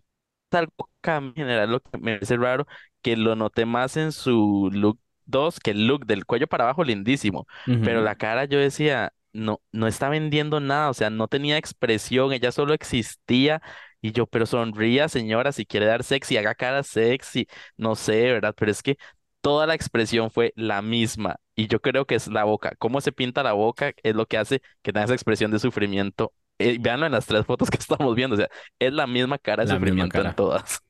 [0.51, 0.73] algo
[1.05, 2.67] en general lo que me parece raro,
[3.03, 6.85] que lo noté más en su look 2 que el look del cuello para abajo,
[6.85, 7.47] lindísimo.
[7.81, 12.33] Pero la cara yo decía, no, no está vendiendo nada, o sea, no tenía expresión,
[12.33, 13.63] ella solo existía.
[14.01, 17.47] Y yo, pero sonría, señora, si quiere dar sexy, haga cara sexy,
[17.77, 18.55] no sé, ¿verdad?
[18.57, 18.97] Pero es que
[19.41, 21.37] toda la expresión fue la misma.
[21.55, 22.75] Y yo creo que es la boca.
[22.79, 26.33] Cómo se pinta la boca es lo que hace que tenga esa expresión de sufrimiento.
[26.59, 28.49] Eh, véanlo en las tres fotos que estamos viendo, o sea,
[28.79, 30.81] es la misma cara de La sufrimiento en todas.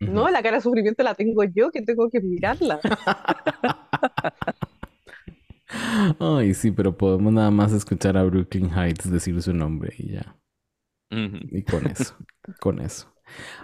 [0.00, 2.80] No, la cara de sufrimiento la tengo yo, que tengo que mirarla.
[6.18, 10.36] Ay, sí, pero podemos nada más escuchar a Brooklyn Heights decir su nombre y ya.
[11.10, 12.16] Y con eso,
[12.58, 13.12] con eso.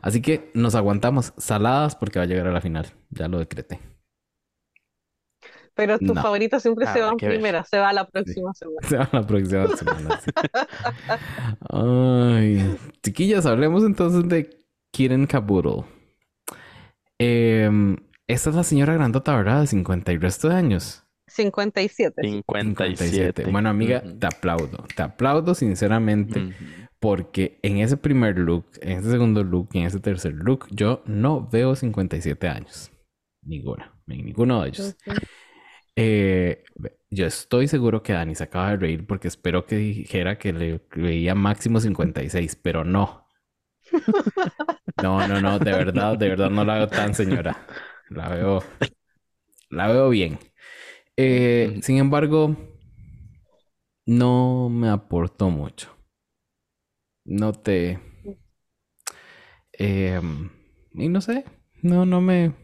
[0.03, 2.87] Así que nos aguantamos saladas porque va a llegar a la final.
[3.11, 3.81] Ya lo decreté.
[5.75, 6.23] Pero tus No.
[6.23, 8.89] favoritos siempre se Habrá van primera, se va a la próxima semana.
[8.89, 10.21] Se va la próxima semana.
[10.21, 10.31] sí.
[11.69, 15.85] Ay, chiquillas, hablemos entonces de Kieran Caboodle.
[17.19, 17.97] Em,
[18.27, 19.61] esta es la señora grandota, ¿verdad?
[19.63, 21.03] De 50 y resto de años.
[21.29, 22.23] 57.
[22.23, 23.45] 57.
[23.51, 24.85] Bueno, amiga, te aplaudo.
[24.95, 26.55] Te aplaudo sinceramente.
[27.07, 31.05] Porque en ese primer look, en ese segundo look y en ese tercer look, yo
[31.07, 32.91] no veo 57 años.
[33.43, 33.95] Ninguna.
[34.09, 34.97] En ninguno de ellos.
[35.95, 36.65] Eh,
[37.09, 40.81] yo estoy seguro que Dani se acaba de reír porque espero que dijera que le
[40.97, 43.29] veía máximo 56, pero no.
[45.01, 47.67] No, no, no, de verdad, de verdad no la veo tan señora.
[48.09, 48.65] La veo,
[49.71, 50.41] la veo bien.
[51.17, 52.57] Eh, sin embargo,
[54.07, 55.96] no me aportó mucho.
[57.27, 57.99] No te...
[59.73, 60.51] em,
[60.95, 61.45] y no sé,
[61.83, 62.55] no, no me...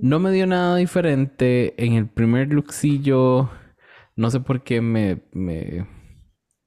[0.00, 1.74] No me dio nada diferente.
[1.84, 3.50] En el primer lookcillo,
[4.16, 5.86] no sé por qué me, me,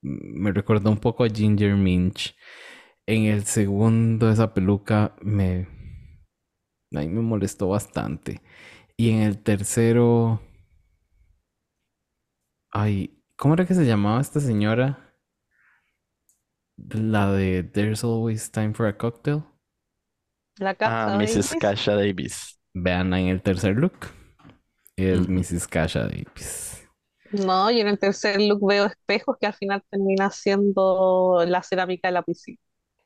[0.02, 2.36] me recordó un poco a Ginger Minch.
[3.08, 5.68] En el segundo, esa peluca me,
[6.96, 8.42] ahí me molestó bastante.
[8.98, 10.42] Y en el tercero,
[12.72, 15.07] ay, ¿cómo era que se llamaba esta señora?
[16.78, 19.44] La de There's Always Time for a Cocktail.
[20.60, 21.56] La casa Ah, Mrs.
[21.60, 22.60] Kasha Davis.
[22.74, 24.08] Vean en el tercer look.
[24.96, 25.28] Es.
[25.28, 25.68] Mrs.
[25.68, 26.88] Kasha Davis.
[27.32, 32.08] No, y en el tercer look veo espejos que al final termina siendo la cerámica
[32.08, 32.58] de la piscina.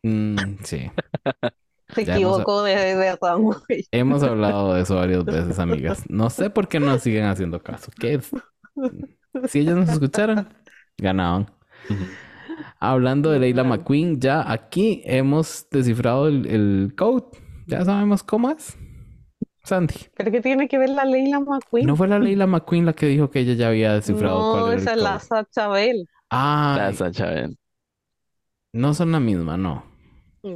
[0.03, 0.91] Mm, sí.
[1.95, 3.17] Se Ya hemos- equivocó de, de.
[3.91, 6.03] Hemos hablado de eso varias veces, amigas.
[6.09, 7.91] No sé por qué no siguen haciendo caso.
[7.99, 8.29] ¿Qué es?
[9.49, 10.53] Si ellos nos escucharan,
[10.97, 11.51] ganaban.
[12.79, 13.63] Hablando de Leila.
[13.63, 17.25] McQueen, ya aquí hemos descifrado el, el code.
[17.67, 18.77] Ya sabemos cómo es.
[19.63, 19.95] Sandy.
[20.15, 21.85] ¿Pero qué tiene que ver la Leila McQueen?
[21.85, 24.79] ¿No fue la Leila McQueen la que dijo que ella ya había descifrado No, cuál
[24.79, 25.19] esa es la?
[25.19, 26.07] Sacha Bell.
[26.29, 27.57] Ah, La Sacha Bell.
[28.73, 29.83] no son la misma, no.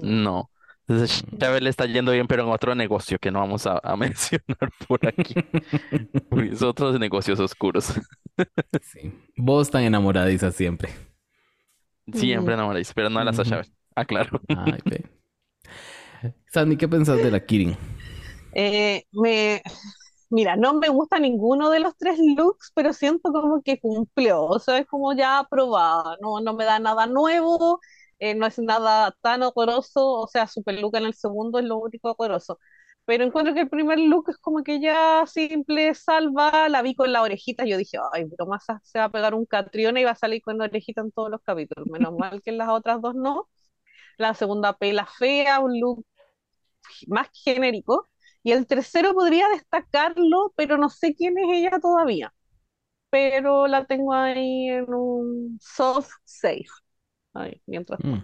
[0.02, 0.50] No.
[0.88, 3.96] Entonces, Chávez le está yendo bien, pero en otro negocio que no vamos a, a
[3.98, 5.36] mencionar por aquí.
[6.30, 7.94] Porque es otros negocios oscuros.
[8.82, 9.14] Sí.
[9.38, 10.90] Vos tan enamoradiza siempre.
[12.14, 13.62] Siempre enamoráis, pero no de la Sacha Ujú.
[13.62, 13.74] Bell.
[13.96, 14.42] Ah, claro.
[14.50, 15.06] Ay, ve.
[16.52, 17.76] Sandy, ¿qué pensás de la Kirin?
[18.54, 19.62] Eh, me,
[20.30, 24.60] mira, no me gusta ninguno de los tres looks, pero siento como que cumplió, o
[24.60, 27.82] sea, es como ya aprobada, no, no me da nada nuevo,
[28.20, 31.78] eh, no es nada tan horroroso, o sea, su peluca en el segundo es lo
[31.80, 32.60] único horroroso,
[33.06, 37.12] pero encuentro que el primer look es como que ya simple, salva, la vi con
[37.12, 40.12] la orejita, yo dije, ay, pero más se va a pegar un Catriona y va
[40.12, 43.02] a salir con la orejita en todos los capítulos, menos mal que en las otras
[43.02, 43.48] dos no.
[44.18, 46.06] La segunda pela fea, un look
[47.08, 48.08] más genérico,
[48.44, 52.34] y el tercero podría destacarlo, pero no sé quién es ella todavía,
[53.10, 56.66] pero la tengo ahí en un soft safe,
[57.34, 58.24] ahí, mientras Mm.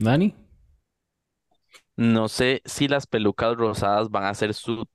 [0.00, 0.34] ¿Dani?
[2.02, 4.86] No sé si las pelucas rosadas van a ser su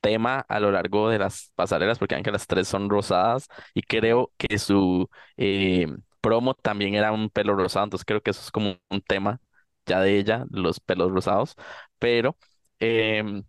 [0.00, 4.32] tema a lo largo de las pasarelas, porque aunque las tres son rosadas, y creo
[4.38, 5.08] que su
[5.38, 5.86] eh,
[6.20, 9.40] promo también era un pelo rosado, entonces creo que eso es como un tema
[9.86, 11.56] ya de ella, los pelos rosados,
[11.98, 12.36] pero
[12.80, 13.44] em,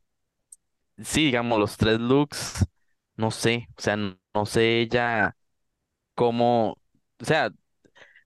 [0.98, 2.66] sí, digamos, los tres looks,
[3.16, 5.36] no sé, o sea, no, no sé ella
[6.16, 6.74] cómo,
[7.22, 7.52] o sea,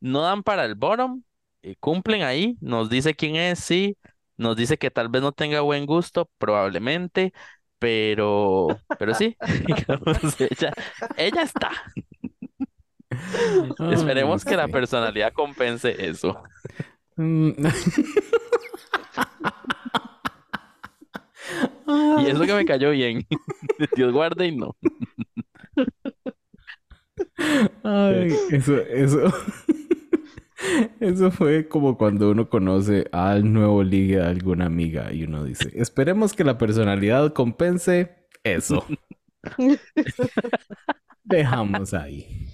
[0.01, 1.23] no dan para el bottom,
[1.63, 3.97] eh, cumplen ahí, nos dice quién es, sí,
[4.38, 7.34] nos dice que tal vez no tenga buen gusto, probablemente,
[7.80, 8.68] pero,
[8.99, 9.35] pero sí,
[9.68, 10.73] digamos, ella,
[11.18, 11.72] ella está.
[13.91, 14.72] Esperemos que la sí.
[14.72, 16.41] personalidad compense eso.
[17.15, 17.51] Mm.
[22.19, 23.26] Y eso que me cayó bien.
[23.95, 24.76] Dios guarde y no.
[27.84, 29.31] Ay, eso, eso.
[30.99, 35.71] Eso fue como cuando uno conoce al nuevo ligue de alguna amiga y uno dice,
[35.75, 38.85] esperemos que la personalidad compense eso.
[41.23, 42.47] Dejamos ahí.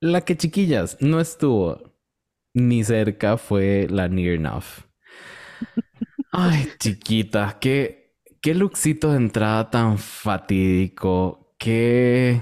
[0.00, 1.94] La que chiquillas no estuvo
[2.54, 4.64] ni cerca fue la Near Enough.
[6.32, 11.54] Ay, chiquita, qué, qué lookcito de entrada tan fatídico.
[11.58, 12.40] Qué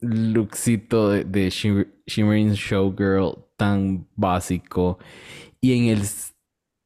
[0.00, 4.98] lookcito de, de Shimmer- Shimmering Showgirl tan básico.
[5.60, 6.02] Y en el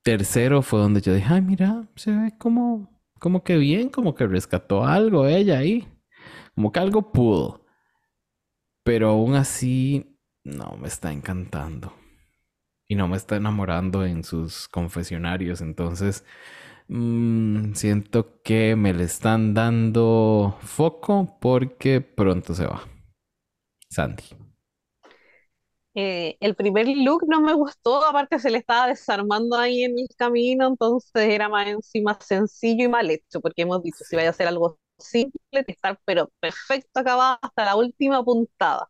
[0.02, 4.26] tercero fue donde yo dije, ay, mira, se ve como, como que bien, como que
[4.26, 5.88] rescató algo ella ahí.
[6.54, 7.64] Como que algo pudo.
[8.84, 11.94] Pero aún así, no me está encantando.
[12.86, 15.62] Y no me está enamorando en sus confesionarios.
[15.62, 16.24] Entonces,
[16.88, 22.82] mm, siento que me le están dando foco porque pronto se va.
[23.88, 24.43] Sandy.
[25.94, 30.08] Eh, el primer look no me gustó, aparte se le estaba desarmando ahí en el
[30.16, 34.30] camino, entonces era más encima sencillo y mal hecho, porque hemos dicho, si vaya a
[34.32, 38.88] hacer algo simple, que estar pero perfecto acabado hasta la última puntada,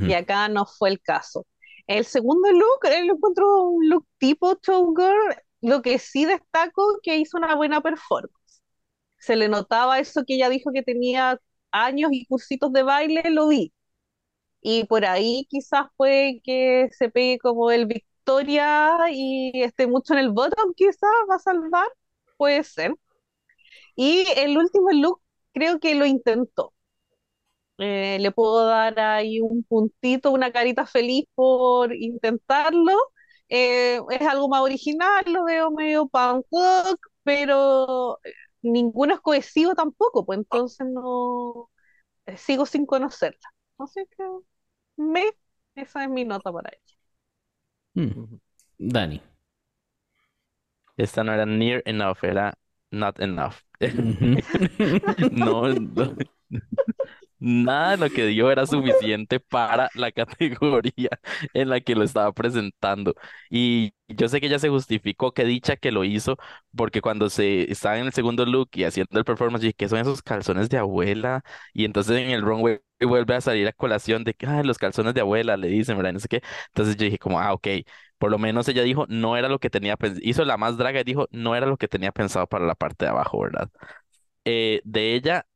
[0.00, 1.46] y acá no fue el caso.
[1.86, 7.16] El segundo look, eh, lo encuentro un look tipo showgirl, lo que sí destaco que
[7.18, 8.32] hizo una buena performance.
[9.18, 11.40] Se le notaba eso que ella dijo que tenía
[11.72, 13.72] años y cursitos de baile, lo vi.
[14.64, 20.20] Y por ahí quizás puede que se pegue como el Victoria y esté mucho en
[20.20, 21.86] el bottom, quizás va a salvar,
[22.38, 22.94] puede ser.
[23.96, 25.20] Y el último look
[25.52, 26.72] creo que lo intentó.
[27.78, 32.92] Eh, le puedo dar ahí un puntito, una carita feliz por intentarlo.
[33.48, 36.46] Eh, es algo más original, lo veo medio punk
[37.22, 38.32] pero eh,
[38.62, 41.70] ninguno es cohesivo tampoco, pues entonces no
[42.36, 43.40] sigo sin conocerla.
[43.78, 44.24] Así que
[44.96, 45.24] me,
[45.74, 46.94] esa es mi nota para ella.
[47.96, 48.40] Mm.
[48.78, 49.20] Dani.
[50.96, 52.54] Esta no era near enough, era
[52.92, 53.62] not enough.
[55.30, 56.16] No, no.
[57.46, 61.10] Nada de lo que dio era suficiente para la categoría
[61.52, 63.14] en la que lo estaba presentando.
[63.50, 66.38] Y yo sé que ella se justificó, que dicha que lo hizo,
[66.74, 70.22] porque cuando se estaba en el segundo look y haciendo el performance, ¿qué son esos
[70.22, 71.42] calzones de abuela?
[71.74, 75.12] Y entonces en el runway vuelve a salir a colación de que, "Ay, los calzones
[75.12, 76.14] de abuela, le dicen, ¿verdad?
[76.14, 76.40] No sé qué.
[76.68, 77.68] Entonces yo dije como, ah, ok.
[78.18, 80.20] Por lo menos ella dijo, no era lo que tenía pensado.
[80.24, 83.04] Hizo la más draga y dijo, no era lo que tenía pensado para la parte
[83.04, 83.68] de abajo, ¿verdad?
[84.44, 85.46] Eh, de ella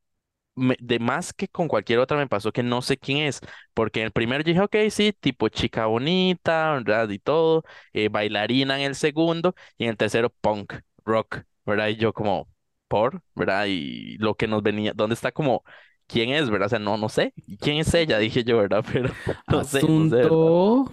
[0.59, 3.40] me- de más que con cualquier otra me pasó que no sé quién es,
[3.74, 7.09] porque en el primero yo dije, ok, sí, tipo chica bonita, ¿verdad?
[7.10, 10.74] Y todo, eh, bailarina en el segundo, y en el tercero punk,
[11.05, 11.89] rock, ¿verdad?
[11.89, 12.48] Y yo como,
[12.89, 13.66] por, ¿verdad?
[13.68, 15.64] Y lo que nos venía, ¿dónde está como,
[16.06, 16.66] quién es, ¿verdad?
[16.66, 18.18] O sea, no, no sé, ¿y quién es ella?
[18.20, 18.85] Dije yo, ¿verdad?
[18.93, 19.16] Pero
[19.47, 20.30] no sé, no sé.
[20.30, 20.93] Asunto.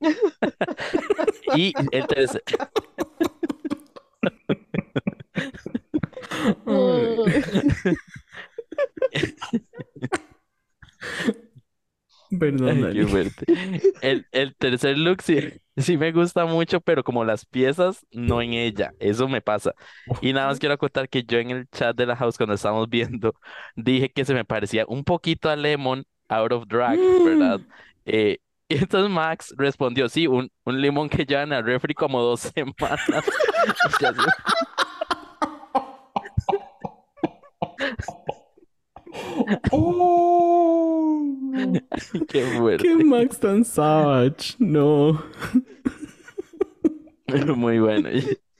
[1.50, 2.42] Y el tercer,
[12.38, 13.46] Perdón, Ay, qué fuerte.
[14.00, 15.38] El, el tercer look sí,
[15.76, 18.92] sí me gusta mucho, pero como las piezas, no en ella.
[18.98, 19.72] Eso me pasa.
[20.20, 22.88] Y nada más quiero acotar que yo en el chat de la house, cuando estábamos
[22.90, 23.34] viendo,
[23.76, 27.60] dije que se me parecía un poquito a Lemon out of drag, ¿verdad?
[28.04, 32.20] Eh, y entonces Max respondió, sí, un, un limón que lleva en el refri como
[32.22, 33.24] dos semanas.
[39.72, 41.24] ¡Oh!
[42.28, 42.84] ¡Qué fuerte!
[42.86, 44.54] ¡Qué Max tan savage!
[44.58, 45.22] No.
[47.56, 48.08] Muy bueno.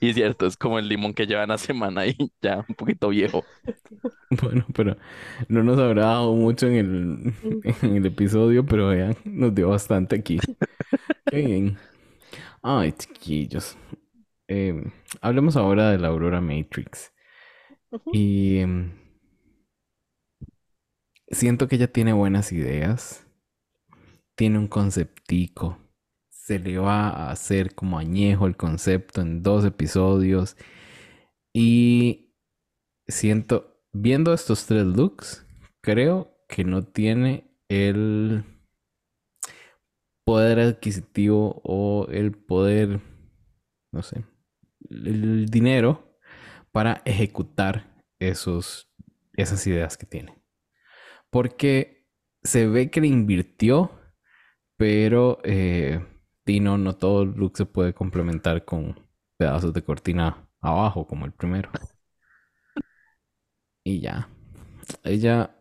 [0.01, 3.45] Y cierto, es como el limón que llevan a semana y ya un poquito viejo.
[4.31, 4.97] Bueno, pero
[5.49, 7.35] no nos habrá dado mucho en el, mm.
[7.83, 10.39] en el episodio, pero vean, nos dio bastante aquí.
[11.31, 11.79] Qué bien.
[12.63, 13.77] Ay, chiquillos.
[14.47, 14.91] Em,
[15.21, 17.13] hablemos ahora de la Aurora Matrix.
[18.13, 18.93] Y em,
[21.31, 23.27] siento que ella tiene buenas ideas.
[24.37, 25.79] Tiene un conceptico.
[26.31, 30.57] Se le va a hacer como añejo el concepto en dos episodios.
[31.53, 32.35] Y
[33.07, 35.47] siento, viendo estos tres looks,
[35.83, 38.45] creo que no tiene el
[40.25, 43.01] poder adquisitivo o el poder,
[43.93, 44.25] no sé,
[44.91, 46.19] el dinero
[46.71, 48.91] para ejecutar esos,
[49.35, 50.38] esas ideas que tiene.
[51.31, 52.07] Porque
[52.43, 53.91] se ve que le invirtió,
[54.77, 56.01] pero eh,
[56.47, 58.99] no todo look se puede complementar con
[59.37, 61.71] pedazos de cortina abajo, como el primero.
[63.85, 64.29] Y ya.
[65.05, 65.55] Ella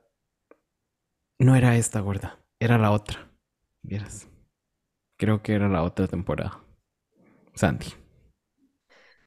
[1.39, 3.31] no era esta gorda, era la otra.
[3.84, 4.27] Vieras.
[5.18, 6.64] Creo que era la otra temporada.
[7.56, 7.88] Sandy.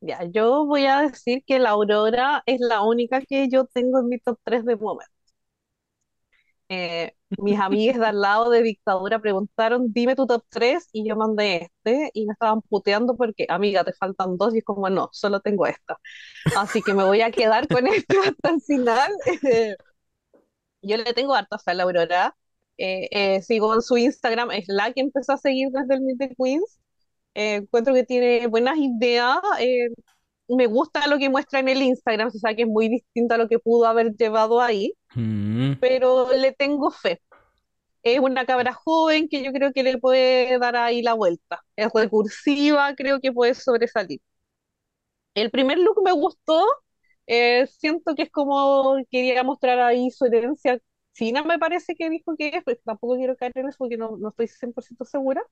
[0.01, 4.09] Ya, yo voy a decir que la Aurora es la única que yo tengo en
[4.09, 5.12] mi top 3 de momento.
[6.73, 11.17] Eh, mis amigas de al lado de Dictadura preguntaron, dime tu top 3, y yo
[11.17, 15.09] mandé este, y me estaban puteando porque, amiga, te faltan dos, y es como, no,
[15.13, 15.99] solo tengo esta.
[16.57, 19.13] Así que me voy a quedar con esto hasta el final.
[20.83, 22.37] Yo le tengo harta fe a la Aurora.
[22.79, 26.19] Eh, eh, sigo en su Instagram, es la que empezó a seguir desde el Meet
[26.19, 26.79] the Queens.
[27.35, 29.39] Eh, encuentro que tiene buenas ideas.
[30.57, 33.39] Me gusta lo que muestra en el Instagram, o sea que es muy distinto a
[33.39, 37.23] lo que pudo haber llevado ahí, Mm, pero le tengo fe.
[38.03, 41.63] Es una cabra joven que yo creo que le puede dar ahí la vuelta.
[41.77, 44.21] Es recursiva, creo que puede sobresalir.
[45.35, 46.65] El primer look me gustó,
[47.27, 50.79] eh, siento que es como quería mostrar ahí su herencia
[51.15, 54.17] china, me parece que dijo que es, pero tampoco quiero caer en eso porque no,
[54.19, 55.43] no estoy 100% segura.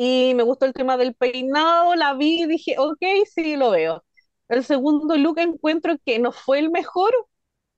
[0.00, 2.98] Y me gustó el tema del peinado, la vi y dije, ok,
[3.34, 4.04] sí, lo veo.
[4.48, 7.12] El segundo look encuentro que no fue el mejor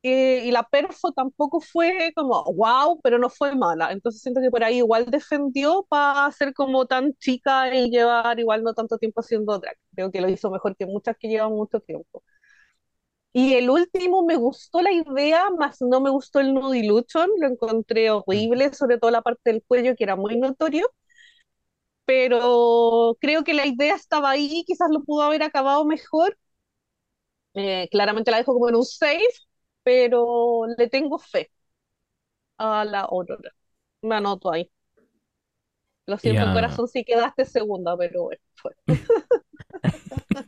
[0.02, 3.92] eh, y la perfo tampoco fue como wow, pero no fue mala.
[3.92, 8.62] Entonces siento que por ahí igual defendió para ser como tan chica y llevar igual
[8.64, 9.76] no tanto tiempo haciendo drag.
[9.94, 12.22] Creo que lo hizo mejor que muchas que llevan mucho tiempo.
[13.32, 18.10] Y el último me gustó la idea, más no me gustó el nudiluchon, lo encontré
[18.10, 20.86] horrible, sobre todo la parte del cuello que era muy notorio
[22.10, 26.36] pero creo que la idea estaba ahí, quizás lo pudo haber acabado mejor.
[27.54, 29.48] Eh, claramente la dejo como en un 6,
[29.82, 31.50] pero le tengo fe
[32.58, 33.50] a la Aurora.
[34.02, 34.70] Me anoto ahí.
[36.06, 36.50] Lo siento, Ya.
[36.50, 38.72] corazón, si quedaste segunda, pero bueno, fue.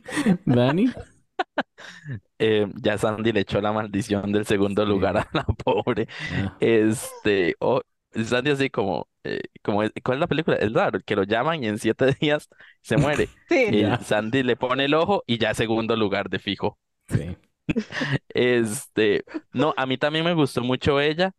[0.45, 0.93] Dani.
[2.39, 4.85] Eh, ya Sandy le echó la maldición del segundo Sí.
[4.85, 6.07] lugar a la pobre.
[6.29, 6.61] Ya.
[6.61, 7.81] Este, oh,
[8.25, 10.57] Sandy así como, eh, como, es- ¿cuál es la película?
[10.57, 12.49] Es raro, que lo llaman y en siete días
[12.81, 13.31] se muere.
[13.49, 13.99] Sí, Y Ya.
[13.99, 16.77] Sandy le pone el ojo y ya segundo lugar de fijo.
[17.07, 17.37] Sí.
[18.29, 21.33] Este, no, a mí también me gustó mucho ella.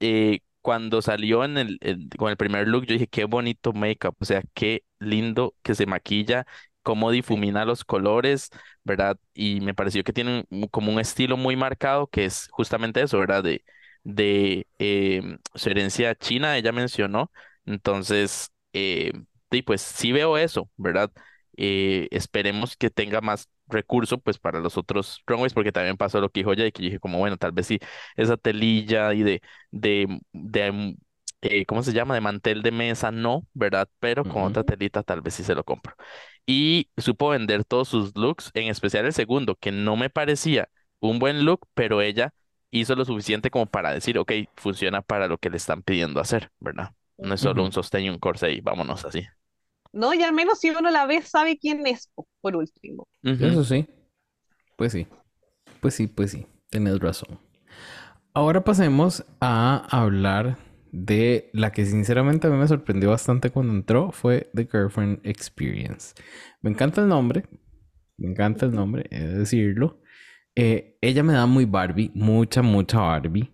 [0.00, 1.78] eh, cuando salió en el,
[2.18, 5.86] con el primer look, yo dije, qué bonito make-up, o sea, qué lindo que se
[5.86, 6.46] maquilla,
[6.82, 8.50] cómo difumina los colores,
[8.84, 9.18] ¿verdad?
[9.34, 13.18] Y me pareció que tiene un- como un estilo muy marcado, que es justamente eso,
[13.18, 13.44] ¿verdad?
[13.44, 13.64] De,
[14.04, 17.30] de em, su herencia china, ella mencionó.
[17.66, 19.12] Entonces, eh,
[19.50, 21.10] y pues sí veo eso, ¿verdad?
[21.56, 26.30] Eh, esperemos que tenga más recurso pues para los otros runways, porque también pasó lo
[26.30, 27.78] que dijo ella y que dije como, bueno, tal vez sí,
[28.16, 30.96] esa telilla y de, de, de mm,
[31.42, 32.14] eh, ¿cómo se llama?
[32.14, 33.88] De mantel de mesa, no, ¿verdad?
[34.00, 35.94] Pero con otra telita tal vez sí se lo compro.
[36.46, 40.68] Y supo vender todos sus looks, en especial el segundo, que no me parecía
[41.00, 42.34] un buen look, pero ella
[42.80, 46.50] hizo lo suficiente como para decir, ok, funciona para lo que le están pidiendo hacer,
[46.60, 46.92] ¿verdad?
[47.22, 47.66] No es solo Ujú.
[47.66, 49.22] un sostén y un corset y vámonos así.
[49.92, 53.08] No, y al menos si uno la ve, sabe quién es, po, por último.
[53.38, 53.86] Eso sí.
[54.76, 55.06] Pues sí.
[55.80, 56.46] Pues sí, pues sí.
[56.70, 57.40] Tienes razón.
[58.34, 60.58] Ahora pasemos a hablar
[60.92, 66.14] de la que sinceramente a mí me sorprendió bastante cuando entró, fue The Girlfriend Experience.
[66.62, 67.46] Me encanta el nombre.
[68.18, 70.00] Me encanta el nombre, he de decirlo.
[70.56, 73.50] Eh, ella me da muy Barbie, mucha, mucha Barbie.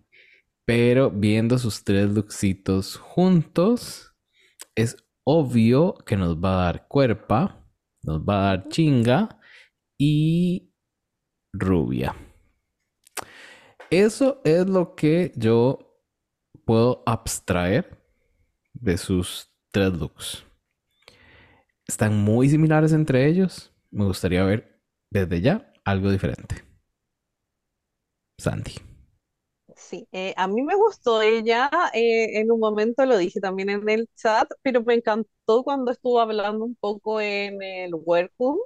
[0.66, 4.14] Pero viendo sus tres looksitos juntos,
[4.74, 7.66] es obvio que nos va a dar cuerpa,
[8.02, 9.40] nos va a dar chinga
[9.98, 10.72] y
[11.52, 12.14] rubia.
[13.90, 16.01] Eso es lo que yo
[16.64, 17.98] puedo abstraer
[18.72, 20.44] de sus tres looks.
[21.89, 23.72] Están muy similares entre ellos.
[23.90, 26.69] Me gustaría ver desde ya algo diferente.
[28.41, 28.75] Sandy.
[29.77, 33.89] Sí, eh, a mí me gustó ella, eh, en un momento lo dije también en
[33.89, 38.59] el chat, pero me encantó cuando estuvo hablando un poco en el workroom.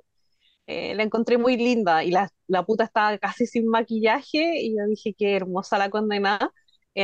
[0.67, 4.87] Eh, la encontré muy linda y la, la puta estaba casi sin maquillaje y yo
[4.89, 6.53] dije qué hermosa la condenada.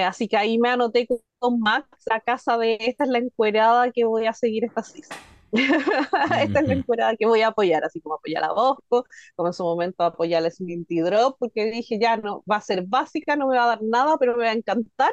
[0.06, 1.06] así que ahí me anoté
[1.38, 5.16] con Max a casa de esta es la encuerada que voy a seguir esta season.
[5.52, 9.52] Esta es la temporada que voy a apoyar, así como apoyar a Bosco, como en
[9.52, 13.48] su momento apoyar a Sminty Drop, porque dije ya no, va a ser básica, no
[13.48, 15.12] me va a dar nada, pero me va a encantar.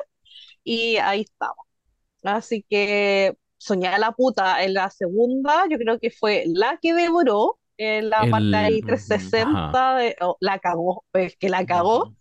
[0.63, 1.65] Y ahí estamos.
[2.23, 6.93] Así que soñé a la puta en la segunda, yo creo que fue la que
[6.93, 9.99] devoró en la parte 360,
[10.39, 12.13] la cagó, es que la cagó.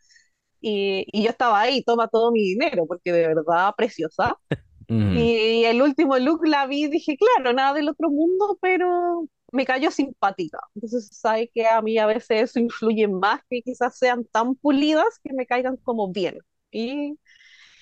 [0.60, 4.36] Y, y, yo estaba ahí, toma todo mi dinero, porque de verdad preciosa.
[4.88, 9.64] Y el último look la vi y dije, claro, nada del otro mundo, pero me
[9.64, 10.58] cayó simpática.
[10.74, 15.18] Entonces, sabe que a mí a veces eso influye más que quizás sean tan pulidas
[15.22, 16.38] que me caigan como bien.
[16.70, 17.18] Y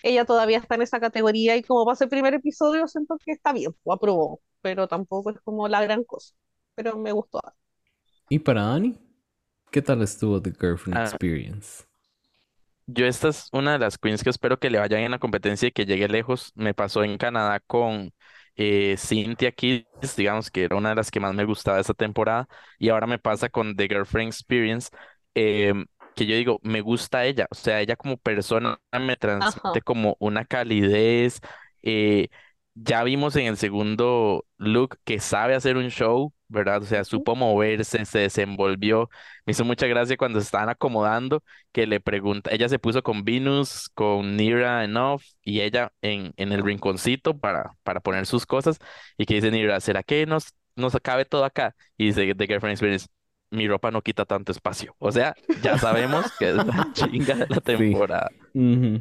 [0.02, 3.52] ella todavía está en esa categoría y como pasa el primer episodio, siento que está
[3.52, 6.34] bien, o aprobó, pero tampoco es como la gran cosa.
[6.74, 7.40] Pero me gustó.
[8.28, 8.96] ¿Y para Dani?
[9.70, 11.04] ¿Qué tal estuvo The Girlfriend ah.
[11.04, 11.84] Experience?
[12.86, 15.68] Yo esta es una de las queens que espero que le vayan en la competencia
[15.68, 16.52] y que llegue lejos.
[16.54, 18.12] Me pasó en Canadá con
[18.56, 22.46] eh, Cynthia Kids, digamos que era una de las que más me gustaba esa temporada,
[22.78, 24.90] y ahora me pasa con The Girlfriend Experience,
[25.34, 30.16] em, que yo digo, me gusta ella, o sea, ella como persona me transmite como
[30.20, 31.40] una calidez.
[31.82, 32.28] Eh,
[32.74, 36.82] ya vimos en el segundo look que sabe hacer un show, ¿verdad?
[36.82, 39.08] O sea, supo moverse, se desenvolvió.
[39.46, 41.42] Me hizo mucha gracia cuando se estaban acomodando,
[41.72, 46.52] que le pregunta, ella se puso con Venus, con Nira Enough, y ella en, en
[46.52, 48.78] el rinconcito para, para poner sus cosas,
[49.16, 51.74] y que dice Nira, ¿será que nos, nos cabe todo acá?
[51.96, 53.06] Y dice The Girlfriend Experience,
[53.54, 54.94] mi ropa no quita tanto espacio.
[54.98, 58.30] O sea, ya sabemos que es la chinga de la temporada.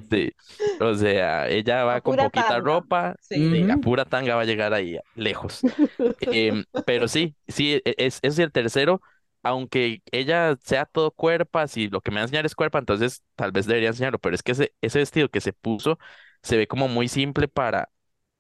[0.10, 0.32] Sí.
[0.80, 5.62] O sea, ella va con poquita ropa la pura tanga va a llegar ahí lejos.
[6.22, 9.02] Em, pero sí, sí, e, es, es el tercero.
[9.46, 13.24] Aunque ella sea todo cuerpas y lo que me va a enseñar es cuerpa, entonces
[13.36, 14.20] tal vez debería enseñarlo.
[14.20, 16.00] Pero es que ese, ese vestido que se puso
[16.42, 17.90] se ve como muy simple para,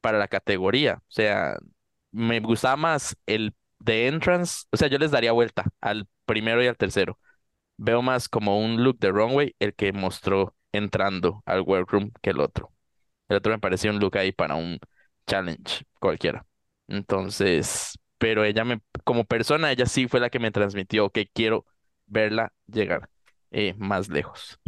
[0.01, 0.95] para la categoría.
[1.07, 1.57] O sea,
[2.11, 3.53] me gustaba más el
[3.83, 7.19] de entrance, o sea, yo les daría vuelta al primero y al tercero.
[7.77, 12.39] Veo más como un look de runway el que mostró entrando al workroom que el
[12.39, 12.71] otro.
[13.27, 14.79] El otro me parecía un look ahí para un
[15.27, 16.45] challenge cualquiera.
[16.87, 21.65] Entonces, pero ella me, como persona, ella sí fue la que me transmitió que quiero
[22.05, 23.09] verla llegar
[23.51, 24.59] eh, más lejos.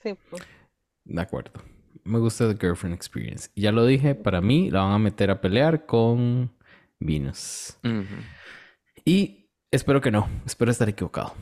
[0.00, 0.16] Sí.
[0.30, 0.42] Pues.
[1.04, 1.60] De acuerdo.
[2.04, 3.50] Me gusta The Girlfriend Experience.
[3.56, 6.52] Ya lo dije, para mí la van a meter a pelear con
[7.00, 7.78] Venus.
[9.04, 11.34] Y espero que no, espero estar equivocado.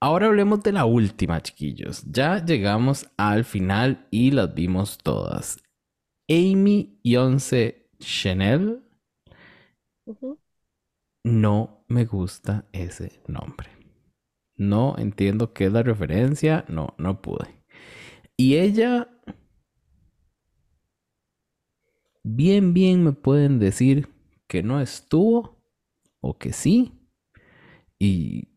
[0.00, 2.04] Ahora hablemos de la última, chiquillos.
[2.06, 5.60] Ya llegamos al final y las vimos todas.
[6.28, 8.84] Amy Yonce Chanel.
[11.24, 13.70] No me gusta ese nombre.
[14.56, 16.64] No entiendo qué es la referencia.
[16.68, 17.62] No, no pude.
[18.36, 19.08] Y ella...
[22.22, 24.08] Bien, bien me pueden decir
[24.48, 25.58] que no estuvo
[26.20, 26.92] o que sí.
[27.98, 28.48] Y,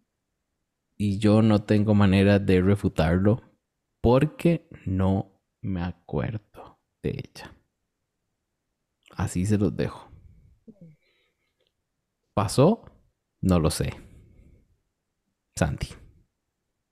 [0.97, 3.41] y yo no tengo manera de refutarlo
[4.01, 7.53] porque no me acuerdo de ella.
[9.15, 10.09] Así se los dejo.
[12.34, 12.84] ¿Pasó?
[13.41, 13.93] No lo sé.
[15.55, 15.95] Santi.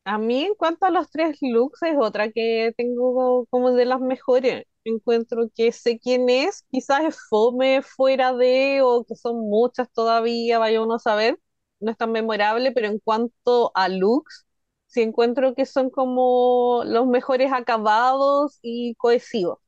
[0.05, 4.01] A mí, en cuanto a los tres looks, es otra que tengo como de las
[4.01, 9.91] mejores encuentro que sé quién es, quizás es fome fuera de, o que son muchas
[9.91, 11.39] todavía, vaya uno a saber,
[11.79, 14.45] no es tan memorable, pero en cuanto a looks,
[14.87, 19.59] sí encuentro que son como los mejores acabados y cohesivos.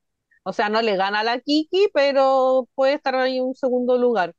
[0.43, 3.98] O sea, no le gana a la Kiki, pero puede estar ahí en un segundo
[3.98, 4.35] lugar.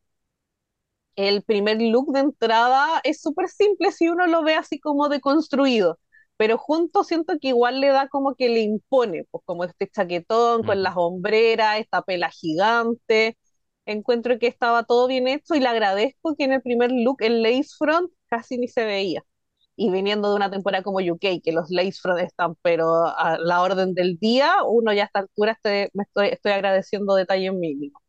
[1.17, 5.99] El primer look de entrada es súper simple si uno lo ve así como deconstruido
[6.37, 10.63] pero juntos siento que igual le da como que le impone, pues como este chaquetón
[10.65, 13.39] con las hombreras, esta pela gigante.
[13.87, 17.43] Encuentro que estaba todo bien hecho y le agradezco que en el primer look el
[17.43, 19.23] lace front casi ni se veía.
[19.77, 23.63] Y viniendo de una temporada como UK, que los lace front están, pero a la
[23.63, 28.03] orden del día, uno ya a esta altura estoy, me estoy, estoy agradeciendo detalles mínimos.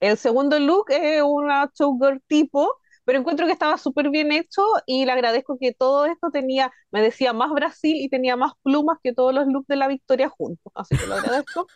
[0.00, 2.68] El segundo look es una showgirl tipo,
[3.06, 7.00] pero encuentro que estaba súper bien hecho y le agradezco que todo esto tenía, me
[7.00, 10.72] decía más Brasil y tenía más plumas que todos los looks de la Victoria juntos,
[10.74, 11.66] así que lo agradezco.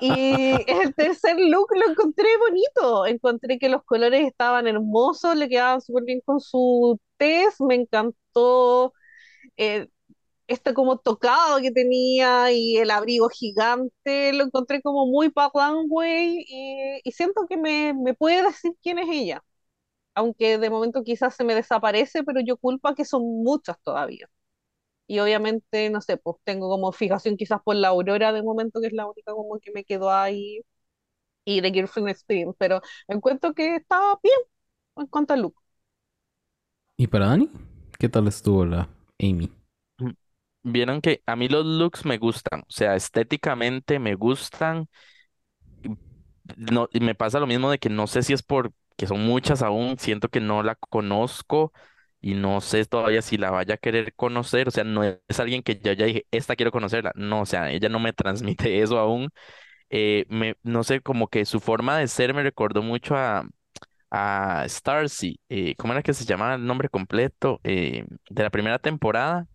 [0.00, 0.10] y
[0.84, 6.04] el tercer look lo encontré bonito, encontré que los colores estaban hermosos, le quedaban súper
[6.04, 8.92] bien con su tez, me encantó.
[9.56, 9.88] Eh,
[10.48, 16.44] este como tocado que tenía y el abrigo gigante, lo encontré como muy pa Way
[16.46, 19.42] y, y siento que me, me, puede decir quién es ella.
[20.16, 24.28] Aunque de momento quizás se me desaparece, pero yo culpa que son muchas todavía.
[25.08, 28.88] Y obviamente, no sé, pues tengo como fijación quizás por la Aurora de momento, que
[28.88, 30.60] es la única como que me quedó ahí,
[31.44, 34.36] y de Girlfriend Experience, pero encuentro que estaba bien
[34.96, 35.56] en cuanto a look.
[36.98, 37.50] ¿Y para Dani?
[37.98, 38.88] ¿Qué tal estuvo la
[39.20, 39.50] Amy?
[40.62, 44.88] Vieron que a mí los looks me gustan, o sea, estéticamente me gustan.
[46.56, 48.42] No, y me pasa lo mismo de que no sé si es
[48.96, 51.72] porque son muchas aún, siento que no la conozco
[52.20, 55.62] y no sé todavía si la vaya a querer conocer, o sea, no es alguien
[55.62, 58.98] que yo ya dije, esta quiero conocerla, no, o sea, ella no me transmite eso
[58.98, 59.28] aún.
[59.90, 63.46] Eh, me, no sé, como que su forma de ser me recordó mucho a,
[64.10, 67.60] a Starsy, eh, ¿cómo era que se llamaba el nombre completo?
[67.64, 69.46] Eh, de la primera temporada.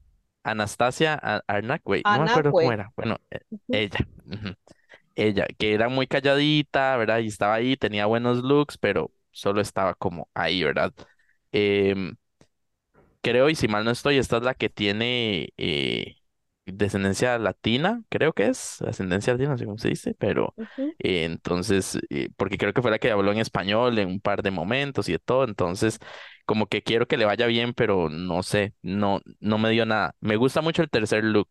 [0.43, 1.15] Anastasia
[1.47, 2.91] Arnackway, no me acuerdo cómo era.
[2.95, 3.41] Bueno, e,
[3.71, 3.99] ella,
[5.15, 7.19] ella, que era muy calladita, ¿verdad?
[7.19, 10.93] Y estaba ahí, tenía buenos looks, pero solo estaba como ahí, ¿verdad?
[11.51, 12.15] Em,
[13.21, 16.15] creo, y si mal no estoy, esta es la que tiene eh,
[16.65, 20.55] descendencia latina, creo que es, ascendencia latina, no sé cómo se dice, pero
[20.99, 24.41] eh, entonces, eh, porque creo que fue la que habló en español en un par
[24.43, 25.99] de momentos y de todo, entonces
[26.45, 30.15] como que quiero que le vaya bien, pero no sé, no, no me dio nada.
[30.19, 31.49] Me gusta mucho el tercer look,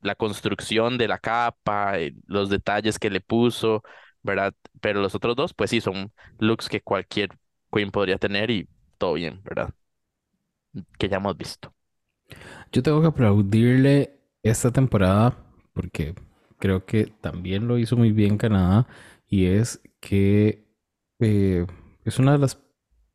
[0.00, 1.94] la construcción de la capa,
[2.26, 3.82] los detalles que le puso,
[4.24, 4.54] ¿verdad?
[4.80, 7.30] Pero los otros dos, pues sí, son looks que cualquier
[7.72, 8.66] queen podría tener y
[8.98, 9.72] todo bien, ¿verdad?
[10.98, 11.72] Que ya hemos visto.
[12.72, 15.36] Yo tengo que aplaudirle esta temporada
[15.72, 16.14] porque
[16.58, 18.86] creo que también lo hizo muy bien Canadá
[19.28, 20.66] y es que
[21.20, 21.66] eh,
[22.04, 22.58] es una de las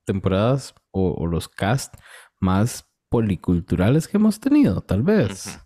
[0.06, 1.96] temporadas o, los cast
[2.40, 5.60] más policulturales que hemos tenido, tal vez.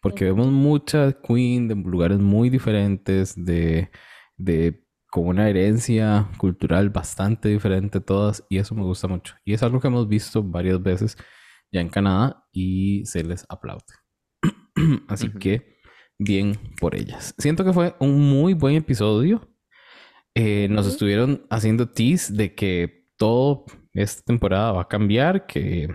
[0.00, 3.90] Porque vemos mucha Queen de lugares muy diferentes, de,
[4.36, 9.34] de con una herencia cultural bastante diferente todas, y eso me gusta mucho.
[9.44, 11.16] Y es algo que hemos visto varias veces
[11.72, 13.84] ya en Canadá y se les aplaude.
[15.08, 15.78] Así que
[16.18, 17.34] bien por ellas.
[17.38, 19.48] Siento que fue un muy buen episodio.
[20.34, 25.88] Eh, nos estuvieron haciendo tease de que todo esta temporada va a cambiar, que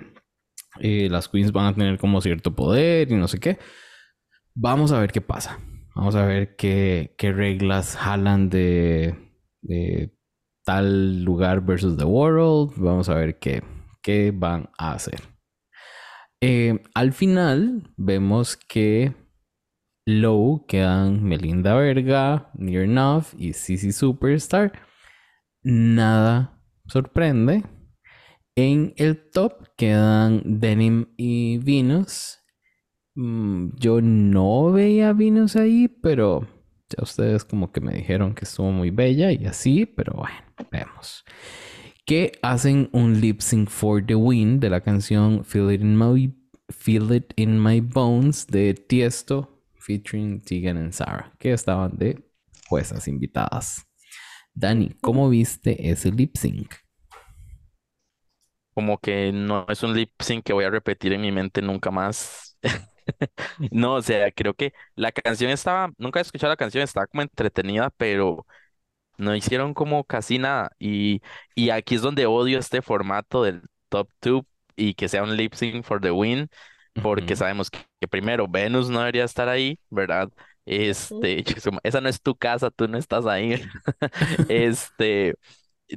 [0.79, 3.59] eh, las queens van a tener como cierto poder y no sé qué.
[4.55, 5.59] Vamos a ver qué pasa.
[5.95, 9.15] Vamos a ver qué, qué reglas jalan de,
[9.61, 10.11] de,
[10.65, 12.73] tal lugar versus the world.
[12.77, 13.63] Vamos a ver qué,
[14.01, 15.21] qué van a hacer.
[16.41, 19.13] Eh, al final vemos que
[20.05, 24.73] Low quedan Melinda Verga, Near Enough y CC Superstar.
[25.63, 27.63] Nada sorprende.
[28.55, 32.42] En el top quedan Denim y Venus.
[33.15, 36.47] Mm, yo no veía Venus ahí, pero
[36.89, 40.35] ya ustedes como que me dijeron que estuvo muy bella y así, pero bueno,
[40.71, 41.23] vemos.
[42.05, 46.33] Que hacen un lip sync for the win de la canción Feel It in My,
[46.69, 52.23] Feel It in My Bones de Tiesto featuring Tegan and Sarah, que estaban de
[52.67, 53.85] juezas invitadas.
[54.53, 56.73] Dani, ¿cómo viste ese lip sync?
[58.73, 61.91] como que no es un lip sync que voy a repetir en mi mente nunca
[61.91, 62.57] más.
[63.71, 67.21] No, o sea, creo que la canción estaba, nunca he escuchado la canción, estaba como
[67.21, 68.45] entretenida, pero
[69.17, 70.71] no hicieron como casi nada.
[70.79, 71.21] Y,
[71.55, 74.43] y aquí es donde odio este formato del top 2
[74.75, 76.49] y que sea un lip sync for the win,
[77.01, 80.29] porque sabemos que, primero Venus no debería estar ahí, ¿verdad?
[80.65, 81.43] Este,
[81.83, 83.61] esa no es tu casa, tú no estás ahí.
[84.49, 85.35] Este,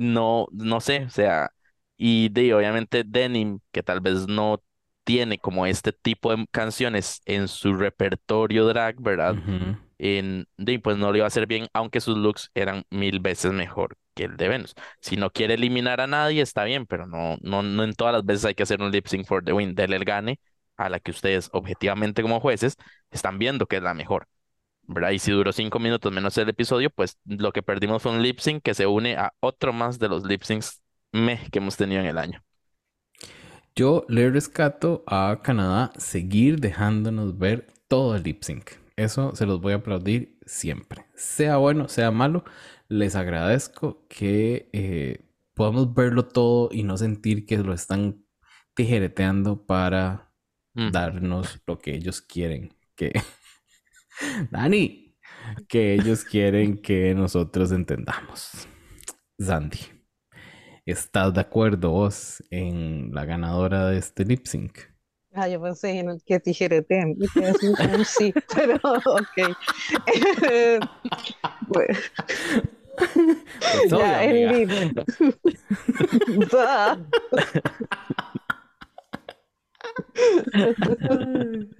[0.00, 1.50] no, no sé, o sea,
[1.96, 4.62] y de obviamente Denim, que tal vez no
[5.06, 9.36] tiene como este tipo de canciones en su repertorio drag, ¿verdad?
[9.98, 13.52] en, de, pues no le iba a hacer bien, aunque sus looks eran mil veces
[13.52, 14.74] mejor que el de Venus.
[15.00, 18.24] Si no quiere eliminar a nadie, está bien, pero no, no, no en todas las
[18.24, 19.76] veces hay que hacer un lip sync for the win.
[19.76, 20.40] Dele el gane
[20.76, 22.76] a la que ustedes, objetivamente como jueces,
[23.12, 24.26] están viendo que es la mejor.
[24.88, 25.10] ¿verdad?
[25.10, 28.40] Y si duró cinco minutos menos el episodio, pues lo que perdimos fue un lip
[28.40, 32.06] sync que se une a otro más de los lip syncs que hemos tenido en
[32.08, 32.42] el año.
[33.78, 38.70] Yo le rescato a Canadá seguir dejándonos ver todo el lip sync.
[38.96, 41.04] Eso se los voy a aplaudir siempre.
[41.14, 42.42] Sea bueno, sea malo,
[42.88, 48.24] les agradezco que eh, podamos verlo todo y no sentir que lo están
[48.74, 50.32] tijereteando para
[50.74, 50.90] Ujú.
[50.90, 52.74] darnos lo que ellos quieren.
[52.94, 53.12] Que.
[54.50, 55.18] Dani,
[55.68, 58.66] que ellos quieren que nosotros entendamos.
[59.38, 59.78] Sandy,
[60.86, 64.78] ¿estás de acuerdo vos en la ganadora de este lip sync?
[65.32, 67.14] Ah, yo pensé en el que tijereteen.
[67.20, 69.56] Y te decía como sí, pero ok.
[71.68, 71.94] Bueno,
[73.90, 74.66] Pues ya, el.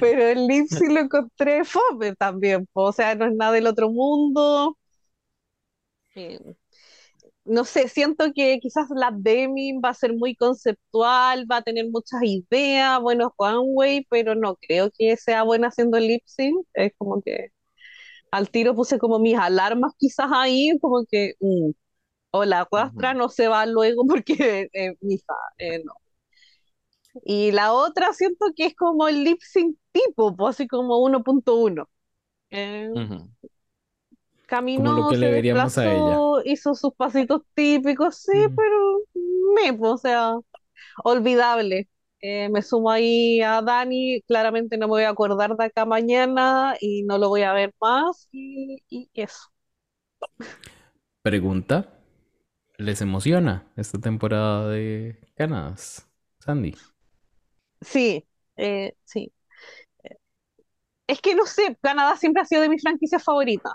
[0.00, 3.66] Pero el lip sí lo encontré fome también, po, o sea, no es nada del
[3.66, 4.76] otro mundo.
[6.14, 6.57] Eh,
[7.48, 11.86] no sé, siento que quizás la Demi va a ser muy conceptual, va a tener
[11.90, 16.66] muchas ideas, bueno, Juanway, pero no creo que sea buena haciendo lip sync.
[16.74, 17.48] Es como que
[18.30, 21.70] al tiro puse como mis alarmas quizás ahí, como que, mm,
[22.32, 25.94] o la cuastra no se va luego porque eh, mija, eh, no.
[27.24, 31.88] Y la otra siento que es como el lip sync tipo, pues así como 1.1.
[32.50, 32.88] Eh,
[34.48, 34.66] Ujú.
[34.74, 36.26] Como lo caminó, le se veríamos a ella.
[36.44, 38.56] hizo sus pasitos típicos, sí, Mm.
[38.56, 39.00] pero
[39.54, 40.32] me, pues, o sea,
[41.04, 41.88] olvidable.
[42.20, 46.76] Eh, me sumo ahí a Dani, claramente no me voy a acordar de acá mañana
[46.80, 49.40] y no lo voy a ver más y, y eso.
[51.22, 51.92] Pregunta:
[52.78, 56.08] ¿les emociona esta temporada de Canadas?
[56.40, 56.76] Sandy.
[57.80, 58.26] Sí,
[58.56, 59.32] eh, sí.
[61.08, 63.72] Es que no sé, Canadá siempre ha sido de mis franquicias favoritas.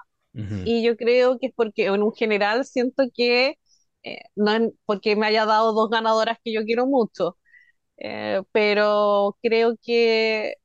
[0.64, 3.58] Y yo creo que es porque en un general siento que,
[4.04, 7.38] eh, no es porque me haya dado dos ganadoras que yo quiero mucho,
[7.98, 10.56] eh, pero creo que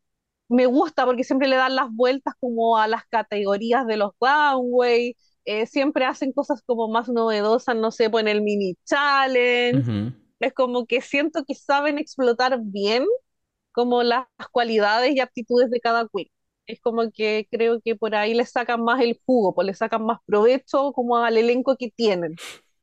[0.49, 5.17] me gusta porque siempre le dan las vueltas como a las categorías de los runway,
[5.45, 9.91] eh, siempre hacen cosas como más novedosas, no sé, pues en el mini challenge,
[10.41, 13.05] es como que siento que saben explotar bien
[13.73, 16.29] como las cualidades y aptitudes de cada queen.
[16.69, 20.05] Es como que creo que por ahí le sacan más el jugo, pues le sacan
[20.05, 22.35] más provecho como al elenco que tienen.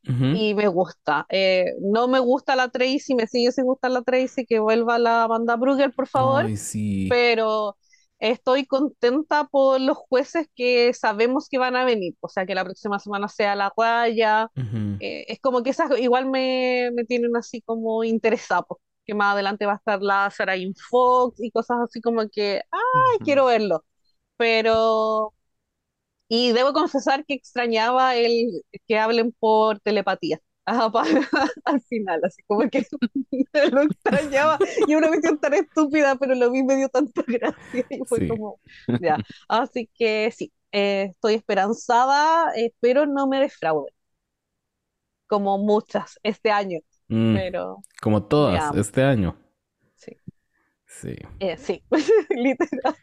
[0.07, 0.25] Ujú.
[0.35, 1.25] Y me gusta.
[1.29, 5.23] Eh, no me gusta la Tracy, me sigue sin gustar la Tracy, que vuelva la
[5.23, 6.45] Amanda Brugger, por favor.
[6.45, 7.07] Ay, sí.
[7.09, 7.77] Pero
[8.17, 12.15] estoy contenta por los jueces que sabemos que van a venir.
[12.21, 14.49] O sea, que la próxima semana sea la raya.
[14.55, 14.97] Ujú.
[14.99, 19.65] Eh, es como que esas igual me, me tienen así como interesado, que más adelante
[19.65, 20.55] va a estar la Sarah
[20.89, 23.25] Fox y cosas así como que, ay, Ujú.
[23.25, 23.85] quiero verlo.
[24.37, 25.33] Pero,
[26.27, 30.41] y debo confesar que extrañaba el que hablen por telepatía.
[30.65, 31.05] Ajá, pa-
[31.65, 32.83] al final, así como que
[33.71, 38.05] lo extrañaba y una visión tan estúpida, pero lo vi me dio tanta gracia y
[38.07, 38.25] fue Sí.
[38.25, 38.59] como,
[38.99, 39.21] ya.
[39.47, 43.91] Así que sí, eh, estoy esperanzada, espero no me defraude,
[45.27, 46.79] como muchas este año,
[47.09, 49.35] Mm, pero Como todas este año.
[49.95, 50.11] sí,
[50.87, 51.15] Sí.
[51.39, 51.83] eh, sí,
[52.29, 52.95] literal.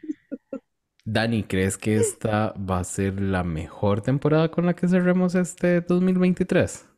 [1.05, 5.79] Dani, ¿crees que esta va a ser la mejor temporada con la que cerremos este
[5.79, 6.89] 2023?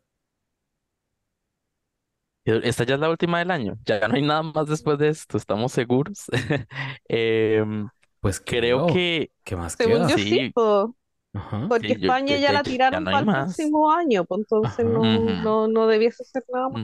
[2.45, 3.77] Esta ya es la última del año.
[3.85, 5.37] Ya no hay nada más después de esto.
[5.37, 6.25] ¿Estamos seguros?
[7.07, 8.85] Em, Pues creo creo.
[8.85, 10.07] que ¿Qué más Según queda?
[10.07, 10.23] yo Sí.
[10.29, 10.95] sí, po,
[11.35, 11.67] Ajá.
[11.67, 13.55] porque sí, España yo- ya ya- la ya tiraron no hay para el más.
[13.55, 15.03] próximo año, pues entonces no,
[15.43, 16.83] no, no debiese ser nada más.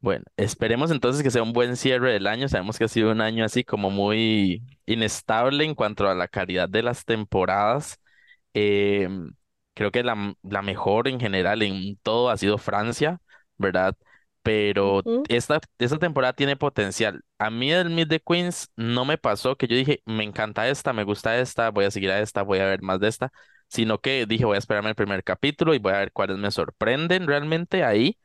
[0.00, 2.48] Bueno, esperemos entonces que sea un buen cierre del año.
[2.48, 6.68] Sabemos que ha sido un año así como muy inestable en cuanto a la calidad
[6.70, 7.98] de las temporadas.
[8.54, 9.32] Em,
[9.74, 13.20] creo que la, la mejor en general en todo ha sido Francia,
[13.58, 13.94] ¿verdad?
[14.42, 17.22] Pero esta, esta temporada tiene potencial.
[17.38, 20.92] A mí el Meet the Queens no me pasó que yo dije, me encanta esta,
[20.92, 23.30] me gusta esta, voy a seguir a esta, voy a ver más de esta,
[23.68, 26.50] sino que dije, voy a esperarme el primer capítulo y voy a ver cuáles me
[26.50, 28.18] sorprenden realmente ahí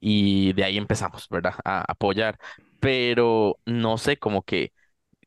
[0.00, 1.54] y de ahí empezamos, ¿verdad?
[1.64, 2.38] A apoyar.
[2.80, 4.72] Pero no sé, como que,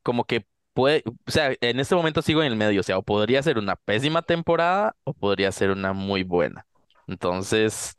[0.03, 3.03] como que puede, o sea, en este momento sigo en el medio, o sea, o
[3.03, 6.67] podría ser una pésima temporada o podría ser una muy buena.
[7.07, 7.97] Entonces,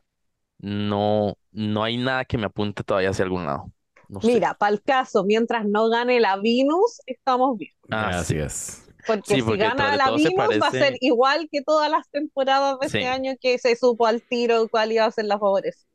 [0.58, 3.70] no, no hay nada que me apunte todavía hacia algún lado.
[4.08, 4.28] No sé.
[4.28, 7.72] Mira, para el caso, mientras no gane la Venus, estamos bien.
[7.90, 8.34] Ah, sí.
[8.34, 8.82] Gracias.
[9.06, 10.98] Porque Sí, si porque gana la todo se Venus va a ser parece.
[11.00, 12.98] igual que todas las temporadas de Sí.
[12.98, 15.86] este año que se supo al tiro cuál iba a ser la favorece.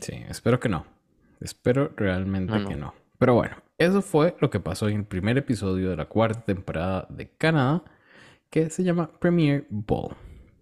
[0.00, 0.86] Sí, espero que no.
[1.40, 2.86] Espero realmente No, que no.
[2.86, 2.94] no.
[3.18, 7.06] Pero bueno, eso fue lo que pasó en el primer episodio de la cuarta temporada
[7.10, 7.82] de Canadá,
[8.50, 10.16] que se llama Premier Ball.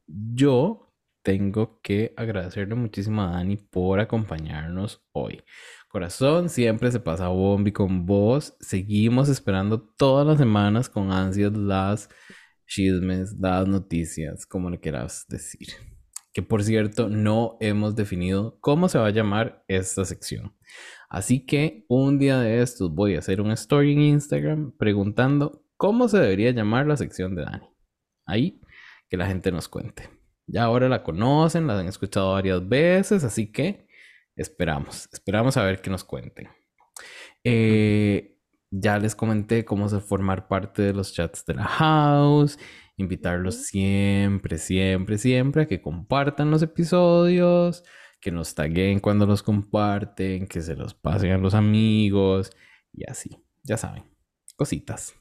[0.06, 0.87] Yo
[1.22, 5.42] tengo que agradecerle muchísimo a Dani por acompañarnos hoy.
[5.88, 8.56] Corazón, siempre se pasa bombi con vos.
[8.60, 12.08] Seguimos esperando todas las semanas con ansias las
[12.66, 15.68] chismes, las noticias, como le quieras decir.
[16.32, 20.54] que por cierto no hemos definido cómo se va a llamar esta sección.
[21.08, 26.06] Así que un día de estos voy a hacer un story en Instagram preguntando cómo
[26.06, 27.68] se debería llamar la sección de Dani.
[28.26, 28.60] Ahí
[29.08, 30.17] que la gente nos cuente.
[30.48, 33.86] Ya ahora la conocen, la han escuchado varias veces, así que
[34.34, 36.48] esperamos, esperamos a ver qué nos cuenten.
[37.44, 38.38] Eh,
[38.70, 42.58] ya les comenté cómo se formar parte de los chats de la house,
[42.96, 47.84] invitarlos siempre, siempre, siempre a que compartan los episodios,
[48.20, 52.50] que nos taguen cuando los comparten, que se los pasen a los amigos
[52.92, 54.04] y así, ya saben,
[54.56, 55.14] cositas.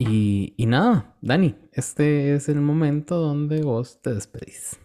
[0.00, 4.80] Y, y nada, Dani, este es el momento donde vos te despedís.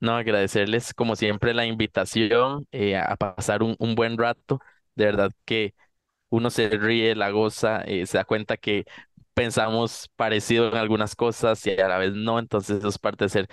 [0.00, 4.60] No, agradecerles como siempre la invitación eh, a pasar un, un, buen rato.
[4.94, 5.74] De verdad que
[6.30, 8.84] uno se ríe, la goza, eh, se da cuenta que
[9.34, 13.30] pensamos parecido en algunas cosas y a la vez no, entonces eso es parte de
[13.30, 13.48] ser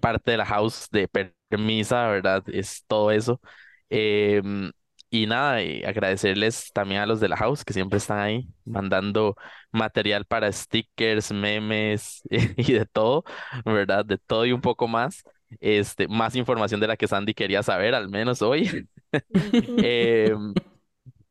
[0.00, 2.44] parte de la house de permisa, ¿verdad?
[2.48, 3.40] Es todo eso.
[3.90, 4.72] Em,
[5.10, 9.36] y nada, y agradecerles también a los de la house que siempre están ahí mandando
[9.72, 12.22] material para stickers, memes
[12.56, 13.24] y de todo,
[13.64, 14.04] ¿verdad?
[14.04, 15.22] De todo y un poco más.
[15.60, 18.88] Este, más información de la que Sandy quería saber, al menos hoy.
[19.76, 20.56] Em,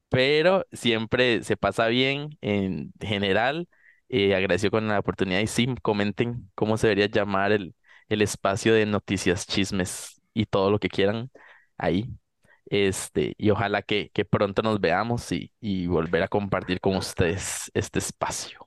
[0.09, 3.67] pero siempre se pasa bien en general.
[4.09, 4.35] Eh,
[4.71, 7.75] con la oportunidad y sí, comenten cómo se debería llamar el,
[8.09, 11.31] el espacio de noticias, chismes y todo lo que quieran
[11.77, 12.09] ahí.
[12.65, 17.72] Este, y ojalá que, que pronto nos veamos y, y volver a compartir con ustedes
[17.73, 18.60] este espacio.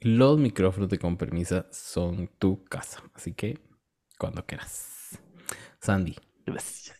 [0.00, 3.58] Los micrófonos de Con Permisa son tu casa, así que
[4.18, 5.18] cuando quieras.
[5.80, 6.16] Sandy.
[6.46, 6.96] Gracias.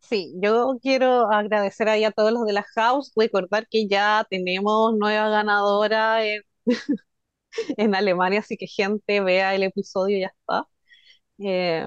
[0.00, 4.94] Sí, yo quiero agradecer ahí a todos los de la house, recordar que ya tenemos
[4.98, 6.42] nueva ganadora en,
[7.78, 10.64] en Alemania, así que gente, vea el episodio, ya está.
[11.38, 11.86] Eh,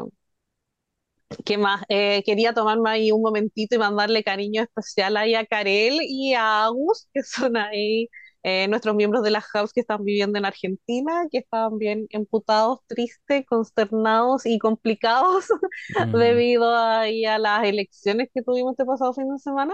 [1.43, 1.83] ¿Qué más?
[1.89, 6.65] Eh, quería tomarme ahí un momentito y mandarle cariño especial ahí a Karel y a
[6.65, 8.09] Agus, que son ahí
[8.43, 12.79] eh, nuestros miembros de la house que están viviendo en Argentina, que estaban bien emputados,
[12.87, 15.45] tristes, consternados y complicados
[16.13, 19.73] debido a, a las elecciones que tuvimos este pasado fin de semana.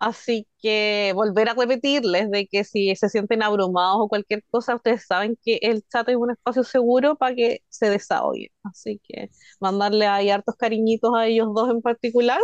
[0.00, 5.04] Así que volver a repetirles de que si se sienten abrumados o cualquier cosa, ustedes
[5.06, 8.50] saben que el chat es un espacio seguro para que se desahoguen.
[8.62, 9.30] Así que
[9.60, 12.40] mandarle ahí hartos cariñitos a ellos dos en particular.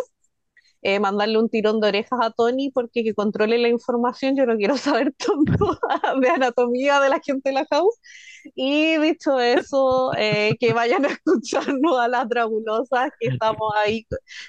[0.86, 4.36] Eh, mandarle un tirón de orejas a Tony porque que controle la información.
[4.36, 5.78] Yo no quiero saber tanto
[6.20, 7.98] de anatomía de la gente de la house.
[8.55, 14.06] Y dicho eso, eh, que vayan a escucharnos a las Dragulosas, que estamos ahí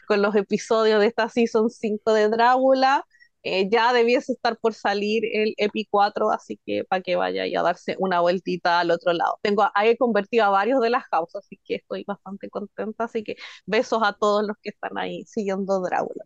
[0.07, 3.06] con los episodios de esta Season 5 de Drácula.
[3.48, 7.64] Eh, ya debiese estar por salir el EPI 4, así que para que vaya a
[7.64, 9.38] darse una vueltita al otro lado.
[9.44, 13.04] Tengo, he convertido a varios de las causas, así que estoy bastante contenta.
[13.04, 13.36] Así que
[13.68, 16.26] besos a todos los que están ahí siguiendo Drácula.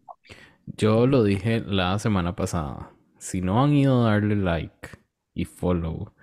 [0.77, 2.93] Yo lo dije la semana pasada.
[3.17, 4.87] Si no han ido a darle like
[5.33, 6.13] y follow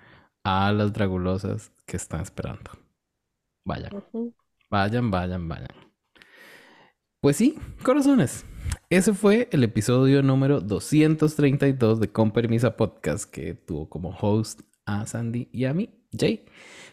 [0.44, 2.70] a las dragulosas que están esperando.
[3.66, 3.90] Vayan.
[4.70, 5.77] Vayan, vayan, vayan.
[7.20, 8.47] Pues sí, corazones.
[8.88, 15.04] Ese fue el episodio número 232 de Con Permisa Podcast que tuvo como host a
[15.06, 16.46] Sandy y a mí, Jay.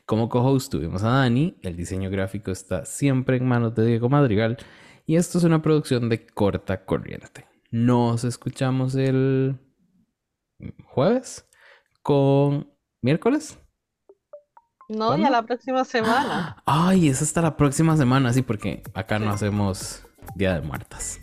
[0.08, 1.56] Como co-host tuvimos a Dani.
[1.62, 4.58] El diseño gráfico está siempre en manos de Diego Madrigal.
[5.06, 7.46] Y esto es una producción de corta corriente.
[7.70, 9.60] Nos escuchamos el
[10.86, 11.48] jueves
[12.02, 13.60] con miércoles.
[14.90, 16.58] No, ya la próxima semana.
[16.66, 20.04] Ay, es hasta la próxima semana, sí, porque acá no hacemos
[20.36, 21.20] Día de Muertas.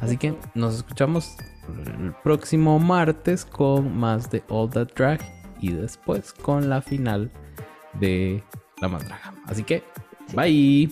[0.00, 1.36] Así que nos escuchamos
[1.98, 5.20] el próximo martes con más de All That Drag
[5.60, 7.30] y después con la final
[7.94, 8.42] de
[8.80, 9.34] La Mandraga.
[9.46, 9.82] Así que,
[10.34, 10.88] bye.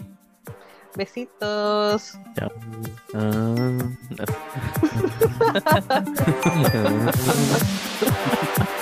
[0.97, 2.19] Besitos.
[2.35, 2.51] Chao.
[3.15, 3.37] Ah.